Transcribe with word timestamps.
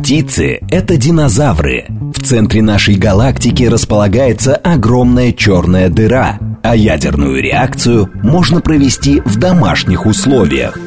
Птицы– 0.00 0.60
это 0.70 0.96
динозавры. 0.96 1.86
В 1.88 2.22
центре 2.22 2.62
нашей 2.62 2.94
галактики 2.94 3.64
располагается 3.64 4.54
огромная 4.54 5.32
черная 5.32 5.88
дыра, 5.88 6.38
а 6.62 6.76
ядерную 6.76 7.42
реакцию 7.42 8.10
можно 8.22 8.60
провести 8.60 9.20
в 9.24 9.36
домашних 9.36 10.06
условиях. 10.06 10.78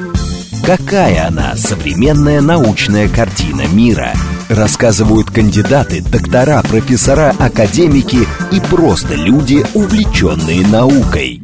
Какая 0.66 1.28
она 1.28 1.56
современная 1.56 2.40
научная 2.42 3.10
картина 3.10 3.64
мира? 3.72 4.14
Рассказывают 4.48 5.32
кандидаты, 5.32 6.02
доктора, 6.02 6.62
профессора, 6.62 7.34
академики 7.40 8.20
и 8.52 8.60
просто 8.70 9.16
люди, 9.16 9.66
увлеченные 9.74 10.66
наукой. 10.68 11.42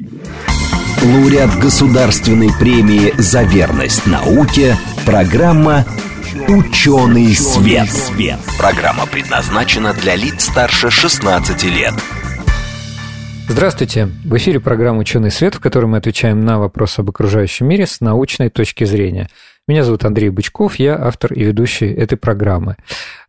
Лауреат 1.02 1.60
государственной 1.60 2.52
премии 2.58 3.14
«За 3.18 3.44
верность 3.44 4.06
науке» 4.08 4.78
программа 5.06 5.86
«Ученый 6.48 7.34
свет». 7.34 7.90
Программа 8.60 9.08
предназначена 9.08 9.94
для 9.94 10.16
лиц 10.16 10.44
старше 10.44 10.92
16 10.92 11.64
лет. 11.64 11.94
Здравствуйте! 13.50 14.10
В 14.24 14.38
эфире 14.38 14.60
программа 14.60 15.00
«Ученый 15.00 15.32
свет», 15.32 15.56
в 15.56 15.60
которой 15.60 15.88
мы 15.88 15.98
отвечаем 15.98 16.42
на 16.42 16.60
вопросы 16.60 17.00
об 17.00 17.10
окружающем 17.10 17.68
мире 17.68 17.88
с 17.88 18.00
научной 18.00 18.52
точки 18.52 18.84
зрения. 18.84 19.28
Меня 19.68 19.84
зовут 19.84 20.06
Андрей 20.06 20.30
Бычков, 20.30 20.76
я 20.76 20.96
автор 21.04 21.34
и 21.34 21.44
ведущий 21.44 21.92
этой 21.92 22.16
программы. 22.16 22.78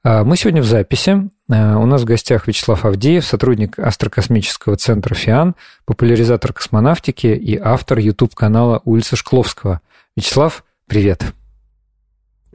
А, 0.05 0.23
мы 0.23 0.37
сегодня 0.37 0.61
в 0.61 0.67
записи. 0.67 1.31
А, 1.51 1.79
у 1.79 1.87
нас 1.87 2.03
в 2.03 2.05
гостях 2.05 2.47
Вячеслав 2.47 2.85
Авдеев, 2.85 3.25
сотрудник 3.25 3.79
Астрокосмического 3.79 4.77
центра 4.77 5.15
ФИАН, 5.15 5.55
популяризатор 5.87 6.53
космонавтики 6.53 7.29
и 7.29 7.57
автор 7.57 7.99
YouTube-канала 7.99 8.83
«Улица 8.85 9.17
Шкловского». 9.17 9.81
Вячеслав, 10.17 10.65
привет! 10.87 11.33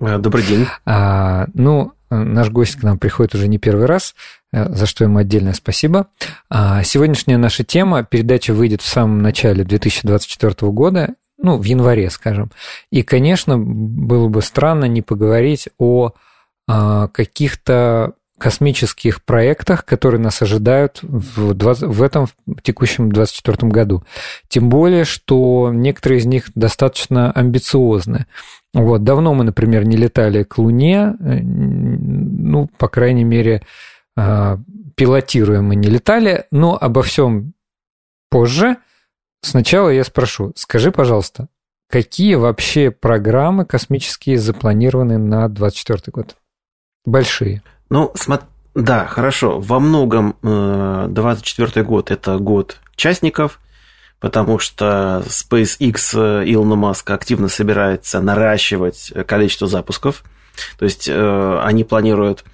Э, 0.02 0.18
добрый 0.18 0.44
день. 0.44 0.66
А, 0.84 1.46
ну, 1.54 1.94
наш 2.10 2.50
гость 2.50 2.76
к 2.78 2.84
нам 2.84 2.98
приходит 2.98 3.36
уже 3.36 3.48
не 3.48 3.60
первый 3.60 3.86
раз, 3.86 4.16
э, 4.52 4.74
за 4.74 4.88
что 4.88 5.04
ему 5.04 5.20
отдельное 5.20 5.54
спасибо. 5.54 6.08
А, 6.50 6.82
сегодняшняя 6.84 7.38
наша 7.38 7.64
тема, 7.64 8.04
передача 8.04 8.54
выйдет 8.54 8.82
в 8.82 8.88
самом 8.88 9.22
начале 9.22 9.64
2024 9.64 10.72
года, 10.72 11.14
ну, 11.38 11.58
в 11.58 11.64
январе, 11.64 12.10
скажем. 12.10 12.52
И, 12.92 13.04
конечно, 13.04 13.60
было 13.60 14.28
бы 14.28 14.42
странно 14.42 14.86
не 14.86 15.04
поговорить 15.04 15.70
о 15.78 16.14
а, 16.68 17.08
каких-то 17.10 18.14
космических 18.42 19.24
проектах, 19.24 19.86
которые 19.86 20.20
нас 20.20 20.42
ожидают 20.42 21.00
в, 21.04 21.54
20, 21.54 21.84
в 21.84 22.02
этом 22.02 22.26
в 22.48 22.62
текущем 22.64 23.12
2024 23.12 23.72
году. 23.72 24.04
Тем 24.48 24.68
более, 24.68 25.06
что 25.06 25.70
некоторые 25.72 26.20
из 26.20 26.26
них 26.26 26.46
достаточно 26.56 27.32
амбициозны. 27.32 28.26
Вот, 28.74 29.04
давно 29.04 29.36
мы, 29.36 29.44
например, 29.44 29.86
не 29.86 29.96
летали 29.96 30.42
к 30.42 30.58
Луне, 30.58 31.14
э, 31.20 31.40
ну, 31.44 32.68
по 32.80 32.88
крайней 32.88 33.26
мере, 33.26 33.62
а, 34.18 34.58
пилотируем 34.96 35.66
мы 35.66 35.76
не 35.76 35.90
летали, 35.90 36.46
но 36.52 36.76
обо 36.82 37.04
всем 37.04 37.54
позже. 38.32 38.78
Сначала 39.44 39.90
я 39.90 40.04
спрошу, 40.04 40.52
скажи, 40.56 40.92
пожалуйста, 40.92 41.48
какие 41.90 42.36
вообще 42.36 42.90
программы 42.90 43.66
космические 43.66 44.40
запланированы 44.40 45.20
на 45.20 45.48
2024 45.48 46.12
год? 46.12 46.38
Большие. 47.06 47.62
Ну, 47.92 48.12
смотри, 48.16 48.48
да, 48.74 49.06
хорошо. 49.06 49.60
Во 49.60 49.80
многом 49.80 50.36
2024 50.42 51.72
э, 51.76 51.84
год– 51.88 52.10
это 52.12 52.38
год 52.40 52.78
частников– 52.96 53.60
потому 54.22 54.60
что 54.60 55.24
SpaceX 55.28 55.98
э, 56.14 56.44
Илона 56.46 56.76
Маска 56.76 57.16
активно 57.16 57.50
собирается 57.50 58.22
наращивать 58.22 59.12
количество 59.28 59.68
запусков. 59.68 60.24
То 60.78 60.86
есть 60.86 61.10
э, 61.10 61.60
они 61.64 61.84
планируют 61.84 62.46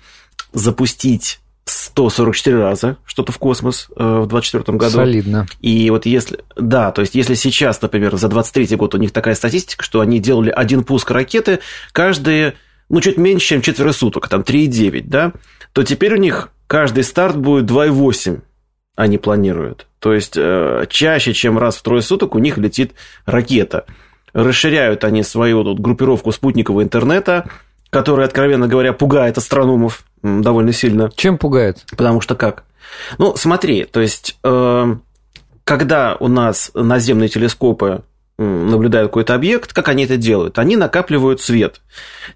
запустить 0.53 1.39
144 1.65 2.57
раза 2.57 2.97
что-то 3.05 3.33
в 3.33 3.37
космос 3.37 3.87
в 3.89 4.27
2024 4.27 4.77
году. 4.77 4.95
Солидно. 4.95 5.45
И 5.59 5.89
вот 5.89 6.05
если... 6.05 6.39
Да, 6.55 6.91
то 6.91 7.01
есть 7.01 7.13
если 7.13 7.33
сейчас, 7.33 7.81
например, 7.81 8.15
за 8.15 8.29
23 8.29 8.77
год 8.77 8.95
у 8.95 8.97
них 8.97 9.11
такая 9.11 9.35
статистика, 9.35 9.83
что 9.83 9.99
они 9.99 10.19
делали 10.19 10.49
один 10.49 10.85
пуск 10.85 11.11
ракеты 11.11 11.59
каждые, 11.91 12.55
ну, 12.89 13.01
чуть 13.01 13.17
меньше, 13.17 13.47
чем 13.47 13.61
четверо 13.61 13.91
суток, 13.91 14.29
там 14.29 14.41
3,9, 14.41 15.03
да, 15.05 15.33
то 15.73 15.83
теперь 15.83 16.13
у 16.13 16.17
них 16.17 16.49
каждый 16.67 17.03
старт 17.03 17.37
будет 17.37 17.69
2,8 17.69 18.41
они 18.97 19.19
планируют. 19.19 19.85
То 19.99 20.11
есть 20.11 20.33
э, 20.35 20.85
чаще, 20.89 21.33
чем 21.33 21.57
раз 21.57 21.77
в 21.77 21.83
трое 21.83 22.01
суток 22.01 22.35
у 22.35 22.39
них 22.39 22.57
летит 22.57 22.93
ракета. 23.25 23.85
Расширяют 24.33 25.03
они 25.03 25.23
свою 25.23 25.63
тут 25.63 25.79
группировку 25.79 26.31
спутникового 26.31 26.81
интернета, 26.81 27.47
которая, 27.91 28.25
откровенно 28.25 28.67
говоря, 28.67 28.93
пугает 28.93 29.37
астрономов 29.37 30.03
довольно 30.23 30.73
сильно. 30.73 31.11
Чем 31.15 31.37
пугает? 31.37 31.85
Потому 31.91 32.21
что 32.21 32.35
как? 32.35 32.63
Ну, 33.19 33.35
смотри, 33.35 33.85
то 33.85 34.01
есть, 34.01 34.37
э, 34.43 34.95
когда 35.63 36.17
у 36.19 36.27
нас 36.27 36.71
наземные 36.73 37.29
телескопы 37.29 38.01
наблюдают 38.37 39.09
какой-то 39.09 39.35
объект, 39.35 39.73
как 39.73 39.87
они 39.89 40.05
это 40.05 40.17
делают? 40.17 40.59
Они 40.59 40.75
накапливают 40.75 41.41
свет. 41.41 41.81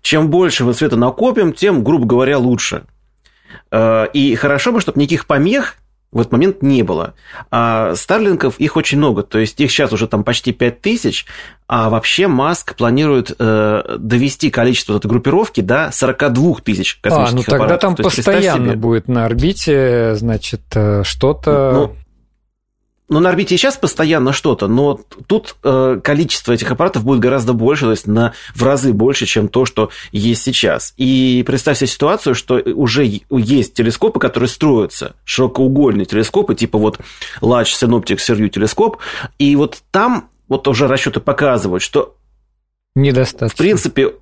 Чем 0.02 0.30
больше 0.30 0.64
мы 0.64 0.74
света 0.74 0.96
накопим, 0.96 1.54
тем, 1.54 1.84
грубо 1.84 2.06
говоря, 2.06 2.38
лучше. 2.38 2.84
Э, 3.72 4.08
и 4.14 4.36
хорошо 4.36 4.72
бы, 4.72 4.82
чтобы 4.82 5.00
никаких 5.00 5.28
помех 5.28 5.76
в 6.12 6.20
этот 6.20 6.34
момент 6.34 6.62
не 6.62 6.84
было. 6.84 7.14
А 7.52 7.96
Старлинков 7.96 8.60
их 8.60 8.76
очень 8.76 8.98
много, 8.98 9.24
то 9.24 9.40
есть 9.40 9.60
их 9.62 9.72
сейчас 9.72 9.94
уже 9.94 10.08
там 10.08 10.24
почти 10.26 10.52
5 10.52 10.82
тысяч, 10.82 11.26
а 11.68 11.90
вообще 11.90 12.28
Маск 12.28 12.76
планирует 12.76 13.34
э, 13.40 13.98
довести 13.98 14.50
количество 14.50 14.98
этой 14.98 15.08
группировки 15.08 15.62
до 15.62 15.90
42 15.94 16.56
тысяч 16.64 17.00
космических 17.02 17.34
а, 17.34 17.36
ну 17.38 17.44
тогда 17.44 17.76
аппаратов. 17.76 17.96
там 17.96 18.04
постоянно 18.04 18.66
себе... 18.72 18.76
будет 18.76 19.08
на 19.08 19.26
орбите, 19.26 20.16
значит, 20.16 20.62
э, 20.74 21.04
что-то... 21.06 21.72
Ну, 21.74 21.96
ну, 23.12 23.20
на 23.20 23.28
орбите 23.28 23.58
сейчас 23.58 23.76
постоянно 23.76 24.32
что-то, 24.32 24.70
но 24.70 25.02
тут 25.28 25.58
э, 25.64 26.00
количество 26.02 26.54
этих 26.54 26.72
аппаратов 26.72 27.04
будет 27.04 27.20
гораздо 27.20 27.52
больше, 27.52 27.84
то 27.84 27.92
есть 27.92 28.08
на, 28.08 28.32
в 28.56 28.64
разы 28.64 28.94
больше, 28.94 29.26
чем 29.26 29.50
то, 29.50 29.66
что 29.66 29.90
есть 30.14 30.42
сейчас. 30.42 30.94
И 30.96 31.44
представь 31.46 31.78
себе 31.78 31.88
ситуацию, 31.88 32.36
что 32.36 32.56
уже 32.56 33.22
есть 33.30 33.74
телескопы, 33.74 34.22
которые 34.22 34.48
строятся, 34.48 35.18
широкоугольные 35.26 36.06
телескопы, 36.06 36.56
типа 36.56 36.78
вот 36.80 37.00
Large 37.42 37.74
Synoptic 37.82 38.18
Survey 38.18 38.48
телескоп, 38.48 39.00
и 39.38 39.58
вот 39.58 39.84
там 39.92 40.30
вот 40.48 40.66
уже 40.70 40.88
расчеты 40.88 41.20
показывают, 41.20 41.84
что 41.84 42.16
Недостаточно. 42.96 43.50
В 43.50 43.56
принципе, 43.56 44.14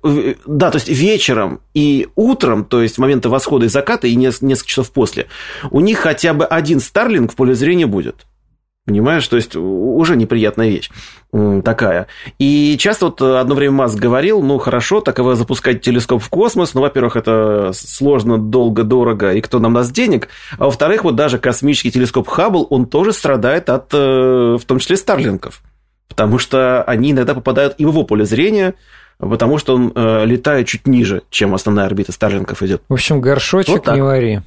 да, 0.46 0.70
то 0.70 0.78
есть 0.78 0.88
вечером 0.88 1.60
и 1.74 2.08
утром, 2.14 2.64
то 2.64 2.82
есть 2.82 2.98
моменты 2.98 3.28
восхода 3.28 3.66
и 3.66 3.68
заката 3.68 4.06
и 4.06 4.14
несколько 4.14 4.66
часов 4.68 4.90
после, 4.90 5.26
у 5.70 5.80
них 5.80 5.98
хотя 5.98 6.34
бы 6.34 6.44
один 6.44 6.78
Старлинг 6.78 7.32
в 7.32 7.36
поле 7.36 7.54
зрения 7.54 7.86
будет. 7.86 8.26
Понимаешь, 8.86 9.28
то 9.28 9.36
есть 9.36 9.56
уже 9.56 10.16
неприятная 10.16 10.68
вещь 10.68 10.90
такая. 11.64 12.08
И 12.38 12.76
часто 12.78 13.06
вот 13.06 13.22
одно 13.22 13.54
время 13.54 13.72
Маск 13.72 13.96
говорил, 13.96 14.42
ну 14.42 14.58
хорошо, 14.58 15.00
так 15.00 15.18
вы 15.18 15.36
запускать 15.36 15.80
телескоп 15.80 16.22
в 16.22 16.28
космос, 16.28 16.74
ну, 16.74 16.80
во-первых, 16.80 17.14
это 17.14 17.70
сложно, 17.72 18.38
долго, 18.38 18.82
дорого, 18.82 19.32
и 19.32 19.40
кто 19.40 19.58
нам 19.60 19.74
даст 19.74 19.92
денег, 19.92 20.28
а 20.58 20.64
во-вторых, 20.64 21.04
вот 21.04 21.14
даже 21.14 21.38
космический 21.38 21.92
телескоп 21.92 22.26
Хаббл, 22.26 22.66
он 22.70 22.86
тоже 22.86 23.12
страдает 23.12 23.70
от, 23.70 23.92
э, 23.92 24.56
в 24.60 24.64
том 24.66 24.78
числе, 24.80 24.96
старлинков, 24.96 25.62
потому 26.08 26.38
что 26.38 26.82
они 26.82 27.12
иногда 27.12 27.34
попадают 27.34 27.74
и 27.78 27.84
в 27.84 27.90
его 27.90 28.02
поле 28.02 28.24
зрения, 28.24 28.74
потому 29.18 29.58
что 29.58 29.76
он 29.76 29.92
э, 29.94 30.24
летает 30.24 30.66
чуть 30.66 30.86
ниже, 30.88 31.22
чем 31.30 31.54
основная 31.54 31.86
орбита 31.86 32.10
старлинков 32.10 32.62
идет. 32.62 32.82
В 32.88 32.94
общем, 32.94 33.20
горшочек 33.20 33.86
вот 33.86 33.94
не 33.94 34.02
вари. 34.02 34.40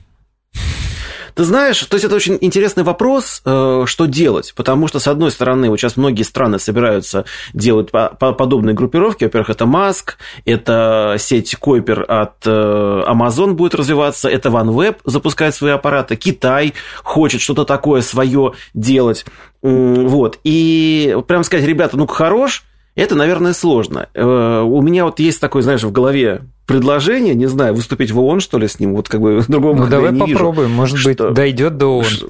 Ты 1.35 1.43
знаешь, 1.43 1.79
то 1.83 1.95
есть 1.95 2.05
это 2.05 2.15
очень 2.15 2.37
интересный 2.41 2.83
вопрос, 2.83 3.41
э, 3.45 3.83
что 3.85 4.05
делать, 4.05 4.53
потому 4.55 4.87
что, 4.87 4.99
с 4.99 5.07
одной 5.07 5.31
стороны, 5.31 5.69
вот 5.69 5.79
сейчас 5.79 5.97
многие 5.97 6.23
страны 6.23 6.59
собираются 6.59 7.25
делать 7.53 7.89
подобные 7.91 8.73
группировки. 8.73 9.23
Во-первых, 9.23 9.49
это 9.49 9.65
Маск, 9.65 10.17
это 10.45 11.15
сеть 11.19 11.55
Койпер 11.55 12.05
от 12.07 12.45
э, 12.45 12.49
Amazon 12.51 13.53
будет 13.53 13.75
развиваться, 13.75 14.29
это 14.29 14.49
OneWeb 14.49 14.97
запускает 15.05 15.55
свои 15.55 15.71
аппараты, 15.71 16.15
Китай 16.15 16.73
хочет 17.03 17.41
что-то 17.41 17.65
такое 17.65 18.01
свое 18.01 18.53
делать. 18.73 19.25
Вот. 19.61 20.39
И 20.43 21.17
прям 21.27 21.43
сказать, 21.43 21.65
ребята, 21.65 21.97
ну-ка 21.97 22.13
хорош, 22.13 22.63
это, 22.95 23.15
наверное, 23.15 23.53
сложно. 23.53 24.07
Э, 24.13 24.61
у 24.61 24.81
меня 24.81 25.05
вот 25.05 25.19
есть 25.19 25.41
такое, 25.41 25.63
знаешь, 25.63 25.83
в 25.83 25.91
голове 25.91 26.41
предложение, 26.65 27.35
не 27.35 27.47
знаю, 27.47 27.73
выступить 27.73 28.11
в 28.11 28.19
ООН, 28.19 28.39
что 28.39 28.57
ли, 28.57 28.67
с 28.67 28.79
ним, 28.79 28.95
вот 28.95 29.09
как 29.09 29.21
бы 29.21 29.43
другого 29.47 29.75
Ну, 29.75 29.87
давай 29.87 30.13
попробуем, 30.13 30.69
вижу, 30.69 30.79
может 30.79 30.97
что, 30.97 31.09
быть, 31.09 31.33
дойдет 31.33 31.77
до 31.77 31.97
ООН. 31.97 32.03
Что, 32.03 32.29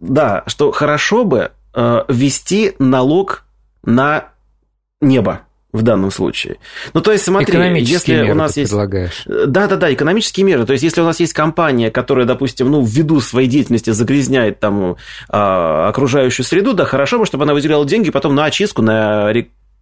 да, 0.00 0.44
что 0.46 0.72
хорошо 0.72 1.24
бы 1.24 1.50
э, 1.74 2.04
ввести 2.08 2.72
налог 2.78 3.44
на 3.84 4.28
небо 5.00 5.42
в 5.72 5.82
данном 5.82 6.10
случае. 6.10 6.58
Ну, 6.92 7.00
то 7.00 7.12
есть, 7.12 7.24
смотри, 7.24 7.80
если 7.80 8.12
меры 8.12 8.32
у 8.32 8.34
нас 8.34 8.56
есть... 8.56 8.70
предлагаешь. 8.70 9.22
Да-да-да, 9.26 9.92
экономические 9.92 10.44
меры. 10.44 10.66
То 10.66 10.72
есть, 10.72 10.84
если 10.84 11.00
у 11.00 11.04
нас 11.04 11.18
есть 11.18 11.32
компания, 11.32 11.90
которая, 11.90 12.26
допустим, 12.26 12.70
ну, 12.70 12.84
ввиду 12.84 13.20
своей 13.20 13.48
деятельности 13.48 13.90
загрязняет 13.90 14.60
там 14.60 14.96
а, 15.30 15.88
окружающую 15.88 16.44
среду, 16.44 16.74
да, 16.74 16.84
хорошо 16.84 17.18
бы, 17.18 17.26
чтобы 17.26 17.44
она 17.44 17.54
выделяла 17.54 17.86
деньги 17.86 18.10
потом 18.10 18.34
на 18.34 18.44
очистку, 18.44 18.82
на 18.82 19.32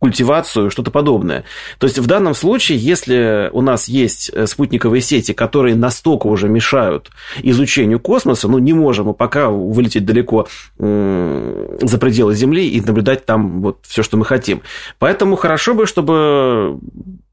культивацию, 0.00 0.70
что-то 0.70 0.90
подобное. 0.90 1.44
То 1.78 1.86
есть 1.86 1.98
в 1.98 2.06
данном 2.06 2.34
случае, 2.34 2.78
если 2.78 3.50
у 3.52 3.60
нас 3.60 3.86
есть 3.86 4.30
э, 4.32 4.46
спутниковые 4.46 5.02
сети, 5.02 5.32
которые 5.32 5.76
настолько 5.76 6.26
уже 6.26 6.48
мешают 6.48 7.10
изучению 7.42 8.00
космоса, 8.00 8.48
ну, 8.48 8.58
не 8.58 8.72
можем 8.72 9.06
мы 9.06 9.14
пока 9.14 9.50
вылететь 9.50 10.04
далеко 10.04 10.46
за 10.78 11.98
пределы 11.98 12.34
Земли 12.34 12.68
и 12.68 12.80
наблюдать 12.80 13.26
там 13.26 13.60
вот 13.60 13.78
все, 13.86 14.02
что 14.02 14.16
мы 14.16 14.24
хотим. 14.24 14.62
Поэтому 14.98 15.36
хорошо 15.36 15.74
бы, 15.74 15.86
чтобы 15.86 16.78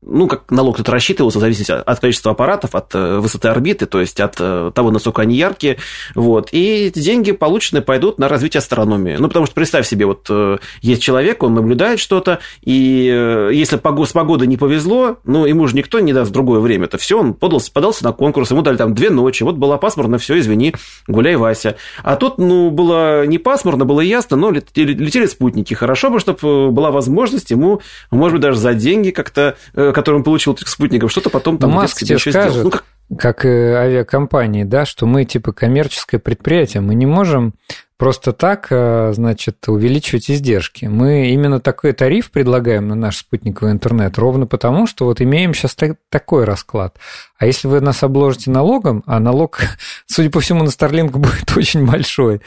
ну, 0.09 0.27
как 0.27 0.50
налог 0.51 0.77
тут 0.77 0.89
рассчитывался, 0.89 1.39
в 1.39 1.44
от 1.44 2.00
количества 2.00 2.31
аппаратов, 2.31 2.75
от 2.75 2.94
э, 2.95 3.18
высоты 3.18 3.50
орбиты, 3.50 3.86
то 3.86 4.00
есть 4.00 4.19
от 4.19 4.36
э, 4.39 4.71
того, 4.74 4.92
насколько 4.92 5.21
они 5.21 5.36
яркие, 5.36 5.77
вот, 6.15 6.50
и 6.51 6.88
эти 6.88 7.00
деньги 7.00 7.31
полученные 7.31 7.81
пойдут 7.81 8.18
на 8.18 8.27
развитие 8.27 8.59
астрономии. 8.59 9.18
Ну, 9.19 9.27
потому 9.27 9.45
что 9.45 9.56
представь 9.56 9.88
себе, 9.88 10.06
вот 10.06 10.27
э, 10.30 10.57
есть 10.81 11.01
человек, 11.01 11.44
он 11.44 11.54
наблюдает 11.54 12.00
что-то, 12.00 12.39
и 12.63 12.74
если 13.54 13.77
с 13.77 14.12
погодой 14.12 14.48
не 14.48 14.57
повезло, 14.57 15.18
ну, 15.24 15.45
ему 15.45 15.68
же 15.68 15.75
никто 15.75 16.00
не 16.00 16.13
даст 16.13 16.31
другое 16.31 16.60
время, 16.60 16.86
это 16.86 16.98
все, 16.98 17.19
он 17.19 17.33
подался, 17.33 17.71
подался 17.71 18.03
на 18.03 18.13
конкурс, 18.13 18.51
ему 18.51 18.62
дали 18.62 18.77
там 18.77 18.94
две 18.94 19.10
ночи, 19.10 19.44
вот 19.44 19.56
была 19.56 19.77
пасмурно, 19.77 20.18
все, 20.18 20.39
извини, 20.39 20.74
гуляй, 21.07 21.36
Вася. 21.36 21.75
А 22.03 22.15
тут, 22.15 22.38
ну, 22.38 22.69
было 22.69 23.25
не 23.25 23.38
пасмурно, 23.38 23.86
было 23.86 24.01
ясно, 24.01 24.38
но 24.38 24.51
летели 24.51 25.25
спутники. 25.25 25.74
Хорошо 25.74 26.10
бы, 26.10 26.19
чтобы 26.19 26.71
была 26.71 26.92
возможность 26.92 27.51
ему, 27.51 27.81
может 28.12 28.33
быть, 28.33 28.42
даже 28.42 28.60
за 28.60 28.74
деньги 28.74 29.12
как-то 29.12 29.57
который 29.98 30.18
он 30.18 30.24
получил 30.24 30.54
этих 30.54 30.68
спутников, 30.68 31.10
что-то 31.10 31.32
потом 31.32 31.58
там 31.58 31.72
Маск 31.72 31.98
тебе 32.04 32.20
скажет, 32.20 32.64
ну, 32.64 32.70
как... 32.70 32.86
как 33.18 33.46
и 33.46 33.50
авиакомпании, 33.50 34.64
да, 34.64 34.86
что 34.86 35.08
мы 35.08 35.26
типа 35.26 35.54
коммерческое 35.54 36.20
предприятие, 36.20 36.82
мы 36.82 36.94
не 36.94 37.08
можем 37.08 37.56
просто 37.98 38.32
так, 38.32 38.68
э, 38.70 39.12
значит, 39.14 39.68
увеличивать 39.68 40.30
издержки. 40.30 40.86
Мы 40.86 41.32
именно 41.32 41.60
такой 41.60 41.94
тариф 41.94 42.32
предлагаем 42.32 42.88
на 42.88 42.96
наш 42.96 43.18
спутниковый 43.18 43.74
интернет 43.74 44.18
ровно 44.18 44.46
потому, 44.46 44.86
что 44.88 45.06
вот 45.06 45.20
имеем 45.20 45.54
сейчас 45.54 45.76
такой 46.10 46.44
расклад. 46.44 46.96
А 47.40 47.46
если 47.46 47.68
вы 47.68 47.82
нас 47.82 48.04
обложите 48.04 48.52
налогом, 48.52 49.04
а 49.06 49.20
налог, 49.20 49.60
судя 50.06 50.30
по 50.30 50.40
всему, 50.40 50.64
на 50.64 50.70
Starlink 50.70 51.12
будет 51.12 51.52
очень 51.58 51.86
большой, 51.86 52.42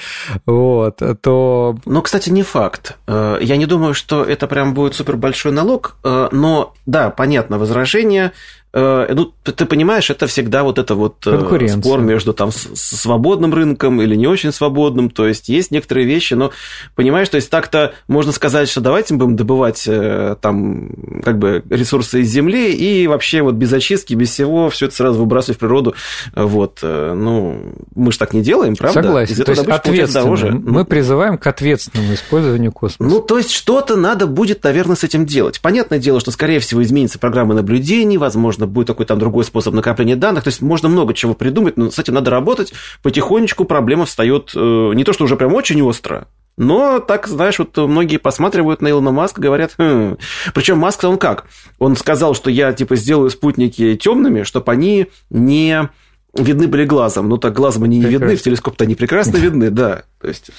вот, 0.46 1.02
то... 1.20 1.76
Ну, 1.84 2.02
кстати, 2.02 2.30
не 2.30 2.42
факт. 2.42 2.96
Э, 3.06 3.38
я 3.40 3.56
не 3.56 3.66
думаю, 3.66 3.94
что 3.94 4.22
это 4.24 4.46
прям 4.46 4.74
будет 4.74 4.94
супер 4.94 5.16
большой 5.16 5.52
налог, 5.52 5.96
э, 6.04 6.28
но, 6.30 6.74
да, 6.86 7.10
понятно, 7.10 7.58
возражение 7.58 8.32
ну, 8.72 9.32
ты 9.42 9.66
понимаешь, 9.66 10.10
это 10.10 10.28
всегда 10.28 10.62
вот 10.62 10.78
это 10.78 10.94
вот 10.94 11.26
спор 11.68 12.00
между 12.00 12.32
там 12.32 12.52
свободным 12.52 13.52
рынком 13.52 14.00
или 14.00 14.14
не 14.14 14.28
очень 14.28 14.52
свободным, 14.52 15.10
то 15.10 15.26
есть 15.26 15.39
есть 15.48 15.70
некоторые 15.70 16.06
вещи, 16.06 16.34
но 16.34 16.52
понимаешь, 16.94 17.28
то 17.28 17.36
есть 17.36 17.50
так-то 17.50 17.94
можно 18.08 18.32
сказать, 18.32 18.68
что 18.68 18.80
давайте 18.80 19.14
мы 19.14 19.20
будем 19.20 19.36
добывать 19.36 19.84
э, 19.86 20.36
там 20.40 20.90
как 21.24 21.38
бы 21.38 21.62
ресурсы 21.70 22.20
из 22.20 22.28
земли 22.28 22.72
и 22.72 23.06
вообще 23.06 23.42
вот 23.42 23.54
без 23.54 23.72
очистки, 23.72 24.14
без 24.14 24.30
всего 24.30 24.70
все 24.70 24.86
это 24.86 24.94
сразу 24.94 25.18
выбрасывать 25.20 25.56
в 25.56 25.60
природу, 25.60 25.94
вот, 26.34 26.80
ну, 26.82 27.74
мы 27.94 28.12
же 28.12 28.18
так 28.18 28.32
не 28.32 28.42
делаем, 28.42 28.76
правда? 28.76 29.02
Согласен, 29.02 29.44
то 29.44 29.50
есть 29.50 29.66
ответственно, 29.66 30.24
дороже. 30.24 30.50
мы 30.50 30.84
призываем 30.84 31.38
к 31.38 31.46
ответственному 31.46 32.14
использованию 32.14 32.72
космоса. 32.72 33.12
Ну, 33.12 33.20
то 33.20 33.38
есть 33.38 33.50
что-то 33.50 33.96
надо 33.96 34.26
будет, 34.26 34.62
наверное, 34.64 34.96
с 34.96 35.04
этим 35.04 35.26
делать. 35.26 35.60
Понятное 35.60 35.98
дело, 35.98 36.20
что, 36.20 36.30
скорее 36.30 36.60
всего, 36.60 36.82
изменится 36.82 37.18
программа 37.18 37.54
наблюдений, 37.54 38.18
возможно, 38.18 38.66
будет 38.66 38.88
какой-то 38.88 39.10
там 39.10 39.18
другой 39.18 39.44
способ 39.44 39.74
накопления 39.74 40.16
данных. 40.16 40.44
То 40.44 40.48
есть 40.48 40.62
можно 40.62 40.88
много 40.88 41.14
чего 41.14 41.34
придумать, 41.34 41.76
но 41.76 41.90
с 41.90 41.98
этим 41.98 42.14
надо 42.14 42.30
работать. 42.30 42.72
Потихонечку 43.02 43.64
проблема 43.64 44.06
встает 44.06 44.52
э, 44.54 44.92
не 44.94 45.04
то, 45.04 45.12
что 45.12 45.24
уже 45.24 45.29
прям 45.36 45.54
очень 45.54 45.82
остро, 45.82 46.28
но 46.56 47.00
так, 47.00 47.26
знаешь, 47.26 47.58
вот 47.58 47.76
многие 47.76 48.18
посматривают 48.18 48.82
на 48.82 48.90
Илона 48.90 49.12
Маска, 49.12 49.40
говорят, 49.40 49.72
хм. 49.78 50.18
причем 50.52 50.78
Маск, 50.78 51.04
он 51.04 51.16
как? 51.16 51.46
Он 51.78 51.96
сказал, 51.96 52.34
что 52.34 52.50
я 52.50 52.72
типа 52.74 52.96
сделаю 52.96 53.30
спутники 53.30 53.96
темными, 53.96 54.42
чтобы 54.42 54.70
они 54.70 55.06
не 55.30 55.88
видны 56.34 56.68
были 56.68 56.84
глазом. 56.84 57.28
Ну, 57.28 57.38
так 57.38 57.54
глазом 57.54 57.84
они 57.84 57.96
не 57.96 58.04
Прекрасно. 58.04 58.24
видны, 58.24 58.36
в 58.36 58.42
телескоп-то 58.42 58.84
они 58.84 58.94
прекрасно 58.94 59.36
видны, 59.38 59.70
да. 59.70 60.02
То 60.20 60.28
есть, 60.28 60.50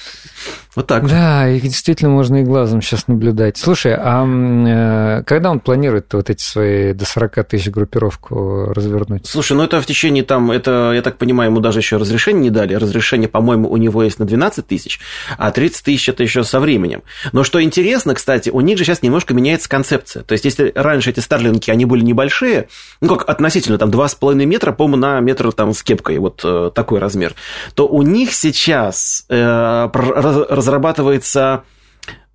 вот 0.74 0.88
так. 0.88 1.06
Да, 1.08 1.48
их 1.48 1.62
действительно 1.62 2.10
можно 2.10 2.40
и 2.40 2.42
глазом 2.42 2.82
сейчас 2.82 3.06
наблюдать. 3.06 3.56
Слушай, 3.56 3.94
а 3.96 4.26
э, 4.26 5.22
когда 5.22 5.52
он 5.52 5.60
планирует 5.60 6.12
вот 6.14 6.30
эти 6.30 6.42
свои 6.42 6.92
до 6.92 7.04
40 7.04 7.44
тысяч 7.44 7.70
группировку 7.70 8.72
развернуть? 8.72 9.24
Слушай, 9.24 9.56
ну 9.56 9.62
это 9.62 9.80
в 9.80 9.86
течение 9.86 10.24
там, 10.24 10.50
это, 10.50 10.90
я 10.92 11.02
так 11.02 11.16
понимаю, 11.16 11.52
ему 11.52 11.60
даже 11.60 11.78
еще 11.78 11.96
разрешение 11.96 12.42
не 12.42 12.50
дали. 12.50 12.74
Разрешение, 12.74 13.28
по-моему, 13.28 13.70
у 13.70 13.76
него 13.76 14.02
есть 14.02 14.18
на 14.18 14.24
12 14.24 14.66
тысяч, 14.66 14.98
а 15.38 15.52
30 15.52 15.84
тысяч 15.84 16.08
это 16.08 16.24
еще 16.24 16.42
со 16.42 16.58
временем. 16.58 17.04
Но 17.30 17.44
что 17.44 17.62
интересно, 17.62 18.16
кстати, 18.16 18.50
у 18.50 18.60
них 18.62 18.78
же 18.78 18.84
сейчас 18.84 19.02
немножко 19.02 19.32
меняется 19.32 19.68
концепция. 19.68 20.24
То 20.24 20.32
есть, 20.32 20.44
если 20.44 20.72
раньше 20.74 21.10
эти 21.10 21.20
старлинки, 21.20 21.70
они 21.70 21.84
были 21.84 22.02
небольшие, 22.02 22.66
ну 23.00 23.14
как 23.14 23.28
относительно, 23.28 23.78
там 23.78 23.90
2,5 23.90 24.34
метра, 24.44 24.72
по-моему, 24.72 24.96
на 24.96 25.20
метр 25.20 25.52
там 25.52 25.72
с 25.72 25.84
кепкой, 25.84 26.18
вот 26.18 26.40
э, 26.42 26.72
такой 26.74 26.98
размер, 26.98 27.34
то 27.74 27.86
у 27.86 28.02
них 28.02 28.34
сейчас 28.34 29.24
э, 29.28 29.51
разрабатывается 29.92 31.64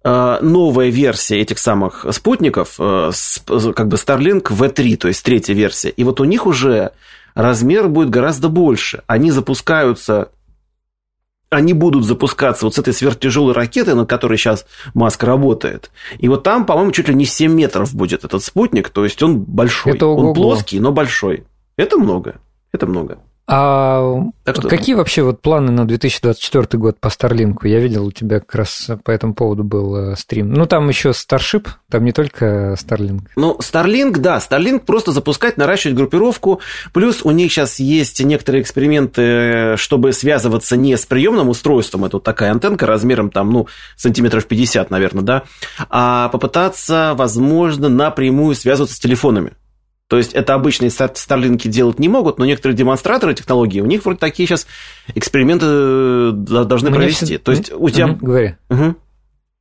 э, 0.03 0.37
новая 0.41 0.89
версия 0.89 1.39
этих 1.39 1.59
самых 1.59 2.05
спутников, 2.11 2.75
э, 2.79 3.11
как 3.45 3.87
бы 3.87 3.97
Starlink 3.97 4.43
V3, 4.43 4.97
то 4.97 5.07
есть 5.07 5.23
третья 5.23 5.53
версия. 5.53 5.89
И 5.89 6.03
вот 6.03 6.19
у 6.19 6.23
них 6.23 6.45
уже 6.45 6.91
размер 7.35 7.87
будет 7.87 8.09
гораздо 8.09 8.49
больше. 8.49 9.03
Они 9.07 9.31
запускаются 9.31 10.29
они 11.49 11.73
будут 11.73 12.05
запускаться 12.05 12.65
вот 12.65 12.75
с 12.75 12.79
этой 12.79 12.93
сверхтяжелой 12.93 13.53
ракеты, 13.53 13.95
на 13.95 14.05
которой 14.05 14.37
сейчас 14.37 14.65
Маск 14.93 15.23
работает. 15.23 15.91
И 16.19 16.27
вот 16.27 16.43
там, 16.43 16.65
по-моему, 16.65 16.91
чуть 16.91 17.07
ли 17.07 17.15
не 17.15 17.25
7 17.25 17.53
метров 17.53 17.95
будет 17.95 18.25
этот 18.25 18.43
спутник, 18.43 18.89
то 18.89 19.05
есть 19.05 19.21
он 19.23 19.39
большой. 19.39 19.93
Это 19.93 20.07
он 20.07 20.33
плоский, 20.33 20.79
но 20.79 20.91
большой. 20.91 21.45
Это 21.77 21.97
много. 21.97 22.41
Это 22.73 22.85
много. 22.85 23.19
А 23.49 24.23
так 24.44 24.57
что 24.57 24.67
какие 24.67 24.94
вообще 24.94 25.21
вот 25.21 25.41
планы 25.41 25.71
на 25.71 25.88
2024 25.88 26.77
год 26.77 26.99
по 26.99 27.09
Старлинку? 27.09 27.65
Я 27.65 27.79
видел, 27.79 28.05
у 28.05 28.11
тебя 28.11 28.41
как 28.41 28.55
раз 28.55 28.89
по 29.05 29.11
этому 29.11 29.33
поводу 29.35 29.63
был 29.63 29.95
э, 29.95 30.15
стрим. 30.17 30.53
Ну, 30.53 30.65
там 30.65 30.89
еще 30.89 31.09
Starship, 31.09 31.67
там 31.89 32.03
не 32.03 32.11
только 32.11 32.75
Starlink. 32.77 33.21
Ну, 33.38 33.57
Starlink, 33.59 34.17
да, 34.19 34.38
Starlink 34.38 34.79
просто 34.79 35.13
запускать, 35.13 35.55
наращивать 35.55 35.95
группировку. 35.95 36.59
Плюс 36.91 37.21
у 37.23 37.31
них 37.31 37.53
сейчас 37.53 37.79
есть 37.79 38.21
некоторые 38.21 38.63
эксперименты, 38.63 39.77
чтобы 39.77 40.11
связываться 40.11 40.75
не 40.75 40.97
с 40.97 41.05
приемным 41.05 41.47
устройством, 41.47 42.03
это 42.03 42.17
вот 42.17 42.23
такая 42.23 42.51
антенка 42.51 42.85
размером 42.85 43.29
там, 43.29 43.49
ну, 43.49 43.67
сантиметров 43.95 44.45
50, 44.45 44.91
наверное, 44.91 45.23
да, 45.23 45.44
а 45.89 46.27
попытаться, 46.29 47.13
возможно, 47.15 47.88
напрямую 47.88 48.55
связываться 48.55 48.95
с 48.97 48.99
телефонами. 48.99 49.53
То 50.07 50.18
есть 50.18 50.33
это 50.33 50.54
обычные 50.54 50.89
старлинки 50.89 51.68
делать 51.68 52.00
не 52.00 52.07
могут, 52.07 52.39
но 52.39 52.45
некоторые 52.45 52.77
демонстраторы 52.77 53.33
технологии, 53.33 53.81
у 53.81 53.86
них 53.86 54.06
вроде 54.06 54.19
такие 54.19 54.47
сейчас 54.47 54.66
эксперименты 55.16 55.66
э, 55.68 56.31
должны 56.31 56.90
Мне 56.90 56.99
провести. 56.99 57.26
Все... 57.26 57.37
То 57.40 57.52
есть 57.52 57.73
у 57.73 57.90
тебя... 57.90 58.07
Угу, 58.07 58.26
говори. 58.26 58.56
Угу. 58.69 58.95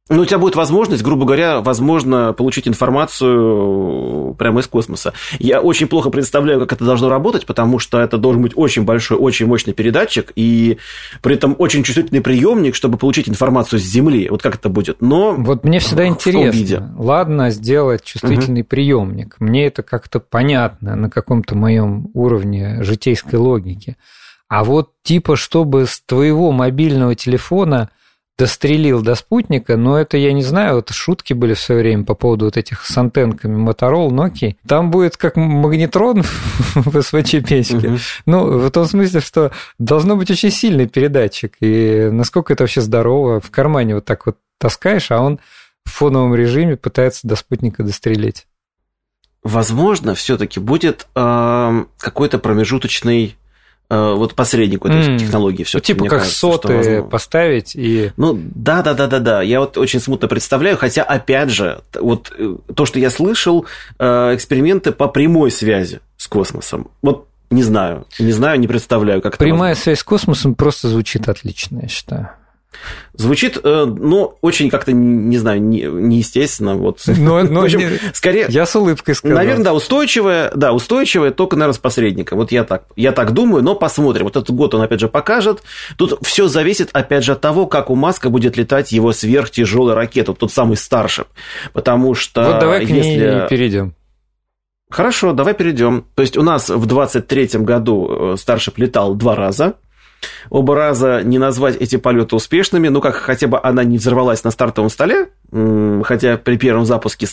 Ну, 0.09 0.23
у 0.23 0.25
тебя 0.25 0.39
будет 0.39 0.55
возможность, 0.55 1.03
грубо 1.03 1.25
говоря, 1.25 1.61
возможно, 1.61 2.33
получить 2.33 2.69
информацию 2.69 4.35
прямо 4.39 4.61
из 4.61 4.69
космоса. 4.69 5.13
Я 5.41 5.61
очень 5.61 5.89
плохо 5.89 6.11
представляю, 6.11 6.61
как 6.61 6.75
это 6.75 6.85
должно 6.85 7.09
работать, 7.09 7.45
потому 7.45 7.81
что 7.81 8.01
это 8.01 8.17
должен 8.17 8.41
быть 8.41 8.53
очень 8.55 8.85
большой, 8.85 9.19
очень 9.19 9.47
мощный 9.47 9.73
передатчик 9.73 10.33
и 10.37 10.79
при 11.23 11.35
этом 11.35 11.57
очень 11.59 11.83
чувствительный 11.83 12.21
приемник, 12.21 12.77
чтобы 12.77 12.99
получить 12.99 13.29
информацию 13.29 13.81
с 13.81 13.83
Земли. 13.83 14.29
Вот 14.31 14.43
как 14.43 14.55
это 14.55 14.69
будет. 14.69 15.03
Но 15.03 15.35
вот 15.37 15.65
мне 15.65 15.81
всегда 15.81 16.07
интересно. 16.07 16.95
Ладно, 16.97 17.51
сделать 17.51 18.05
чувствительный 18.05 18.61
угу. 18.61 18.69
приемник. 18.69 19.35
Мне 19.41 19.67
это 19.67 19.83
как-то 19.83 20.21
понятно 20.21 20.95
на 20.95 21.11
каком-то 21.11 21.57
моем 21.57 22.11
уровне 22.15 22.85
житейской 22.85 23.37
логики. 23.37 23.97
А 24.49 24.63
вот 24.63 24.91
типа, 25.03 25.35
чтобы 25.35 25.87
с 25.87 26.01
твоего 26.01 26.53
мобильного 26.53 27.17
телефона 27.17 27.91
дострелил 28.39 29.01
до 29.03 29.15
спутника, 29.15 29.77
но 29.77 29.99
это, 29.99 30.19
я 30.19 30.33
не 30.33 30.43
знаю, 30.43 30.77
вот 30.77 30.91
шутки 30.91 31.33
были 31.33 31.55
в 31.55 31.61
свое 31.61 31.81
время 31.81 32.05
по 32.05 32.15
поводу 32.15 32.45
вот 32.47 32.57
этих 32.57 32.85
с 32.85 32.97
антенками 32.97 33.57
Motorola, 33.57 34.11
Nokia. 34.11 34.57
Там 34.67 34.91
будет 34.91 35.17
как 35.17 35.37
магнетрон 35.37 36.23
в 36.75 37.03
СВЧ-печке. 37.03 37.89
Угу. 37.89 37.99
Ну, 38.27 38.59
в 38.59 38.71
том 38.71 38.85
смысле, 38.85 39.21
что 39.21 39.53
должно 39.79 40.17
быть 40.17 40.31
очень 40.31 40.51
сильный 40.51 40.87
передатчик. 40.87 41.55
И 41.61 42.09
насколько 42.13 42.53
это 42.53 42.65
вообще 42.65 42.83
здорово, 42.83 43.41
в 43.41 43.51
кармане 43.51 43.95
вот 43.95 44.05
так 44.05 44.27
вот 44.27 44.37
таскаешь, 44.59 45.11
а 45.11 45.21
он 45.21 45.41
в 45.85 45.91
фоновом 45.91 46.35
режиме 46.35 46.77
пытается 46.77 47.27
до 47.27 47.37
спутника 47.37 47.83
дострелить. 47.83 48.47
Возможно, 49.43 50.15
все-таки 50.15 50.59
будет 50.59 51.07
э, 51.15 51.85
какой-то 51.99 52.39
промежуточный 52.39 53.37
вот 53.89 54.35
посредник 54.35 54.85
этой 54.85 55.15
mm. 55.15 55.19
технологии 55.19 55.63
все 55.63 55.79
ну, 55.79 55.83
типа 55.83 56.05
как 56.05 56.19
кажется, 56.19 56.39
соты 56.39 57.03
поставить 57.03 57.77
и 57.77 58.13
ну 58.17 58.37
да 58.37 58.83
да 58.83 58.95
да 58.95 59.07
да 59.07 59.21
да 59.21 59.43
я 59.43 59.61
вот 59.61 59.79
очень 59.79 60.01
смутно 60.01 60.29
представляю 60.29 60.77
хотя 60.77 61.03
опять 61.03 61.51
же 61.51 61.83
вот 61.95 62.33
э, 62.37 62.57
то 62.75 62.87
что 62.87 62.99
я 62.99 63.11
слышал 63.11 63.67
э, 63.99 64.35
эксперименты 64.35 64.93
по 64.93 65.09
прямой 65.09 65.51
связи 65.51 66.01
с 66.17 66.27
космосом. 66.27 66.91
Вот 67.03 67.29
не 67.51 67.63
знаю 67.63 68.07
не 68.19 68.33
знаю 68.33 68.59
не 68.59 68.67
представляю 68.67 69.23
как 69.23 69.39
прямая 69.39 69.77
связь 69.77 70.01
с 70.01 70.05
космосом 70.05 70.57
просто 70.57 70.89
звучит 70.89 71.29
отлично 71.29 71.81
я 71.83 71.89
считаю 71.89 72.31
Звучит, 73.15 73.59
э, 73.63 73.85
ну, 73.87 74.37
очень 74.43 74.69
как-то, 74.69 74.93
не 74.93 75.39
знаю, 75.39 75.63
не, 75.63 75.83
неестественно. 75.83 76.75
Вот. 76.75 77.01
Но, 77.07 77.43
но 77.43 77.63
общем, 77.65 77.81
не... 77.81 77.99
скорее, 78.13 78.47
я 78.49 78.67
с 78.67 78.77
улыбкой 78.77 79.15
сказал. 79.15 79.37
Наверное, 79.37 79.65
да, 79.65 79.75
устойчивая, 79.75 80.51
да, 80.55 80.73
устойчивая, 80.73 81.31
только, 81.31 81.57
наверное, 81.57 81.75
с 81.75 81.79
посредником. 81.79 82.39
Вот 82.39 82.53
я 82.53 82.65
так, 82.65 82.85
я 82.97 83.13
так 83.13 83.33
думаю, 83.33 83.63
но 83.63 83.75
посмотрим. 83.75 84.25
Вот 84.25 84.37
этот 84.37 84.51
год 84.51 84.75
он, 84.75 84.83
опять 84.83 85.01
же, 85.01 85.09
покажет. 85.09 85.63
Тут 85.97 86.19
все 86.23 86.49
зависит, 86.49 86.91
опять 86.93 87.25
же, 87.25 87.33
от 87.33 87.41
того, 87.41 87.67
как 87.67 87.91
у 87.91 87.95
Маска 87.95 88.29
будет 88.29 88.57
летать 88.57 88.93
его 88.93 89.13
сверхтяжелая 89.13 89.95
ракета, 89.95 90.35
тот 90.35 90.53
самый 90.53 90.77
Старшип. 90.77 91.27
Потому 91.73 92.15
что... 92.15 92.43
Вот 92.43 92.61
давай 92.61 92.85
к 92.85 92.91
если... 92.91 93.09
ней 93.09 93.49
перейдем. 93.49 93.95
Хорошо, 94.89 95.33
давай 95.33 95.55
перейдем. 95.55 96.07
То 96.15 96.23
есть 96.23 96.37
у 96.37 96.43
нас 96.43 96.69
в 96.69 96.87
23 96.87 97.49
году 97.61 98.35
э, 98.35 98.37
Старшип 98.37 98.79
летал 98.79 99.15
два 99.15 99.35
раза. 99.35 99.75
Оба 100.51 100.75
раза 100.75 101.23
не 101.23 101.39
назвать 101.39 101.77
эти 101.77 101.97
полеты 101.97 102.37
успешными, 102.37 102.89
ну 102.89 103.01
как 103.01 103.17
хотя 103.17 103.47
бы 103.47 103.61
она 103.63 103.85
не 103.85 103.99
взорвалась 103.99 104.45
на 104.45 104.51
стартовом 104.51 104.91
столе, 104.91 105.29
хотя 106.05 106.37
при 106.37 106.57
первом 106.57 106.85
запуске 106.85 107.27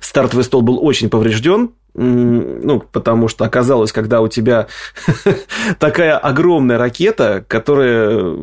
стартовый 0.00 0.44
стол 0.44 0.62
был 0.62 0.84
очень 0.84 1.10
поврежден, 1.10 1.70
ну, 1.94 2.80
потому 2.92 3.28
что 3.28 3.44
оказалось, 3.44 3.92
когда 3.92 4.20
у 4.20 4.28
тебя 4.28 4.68
такая 5.78 6.16
огромная 6.16 6.78
ракета, 6.78 7.44
которая 7.48 8.36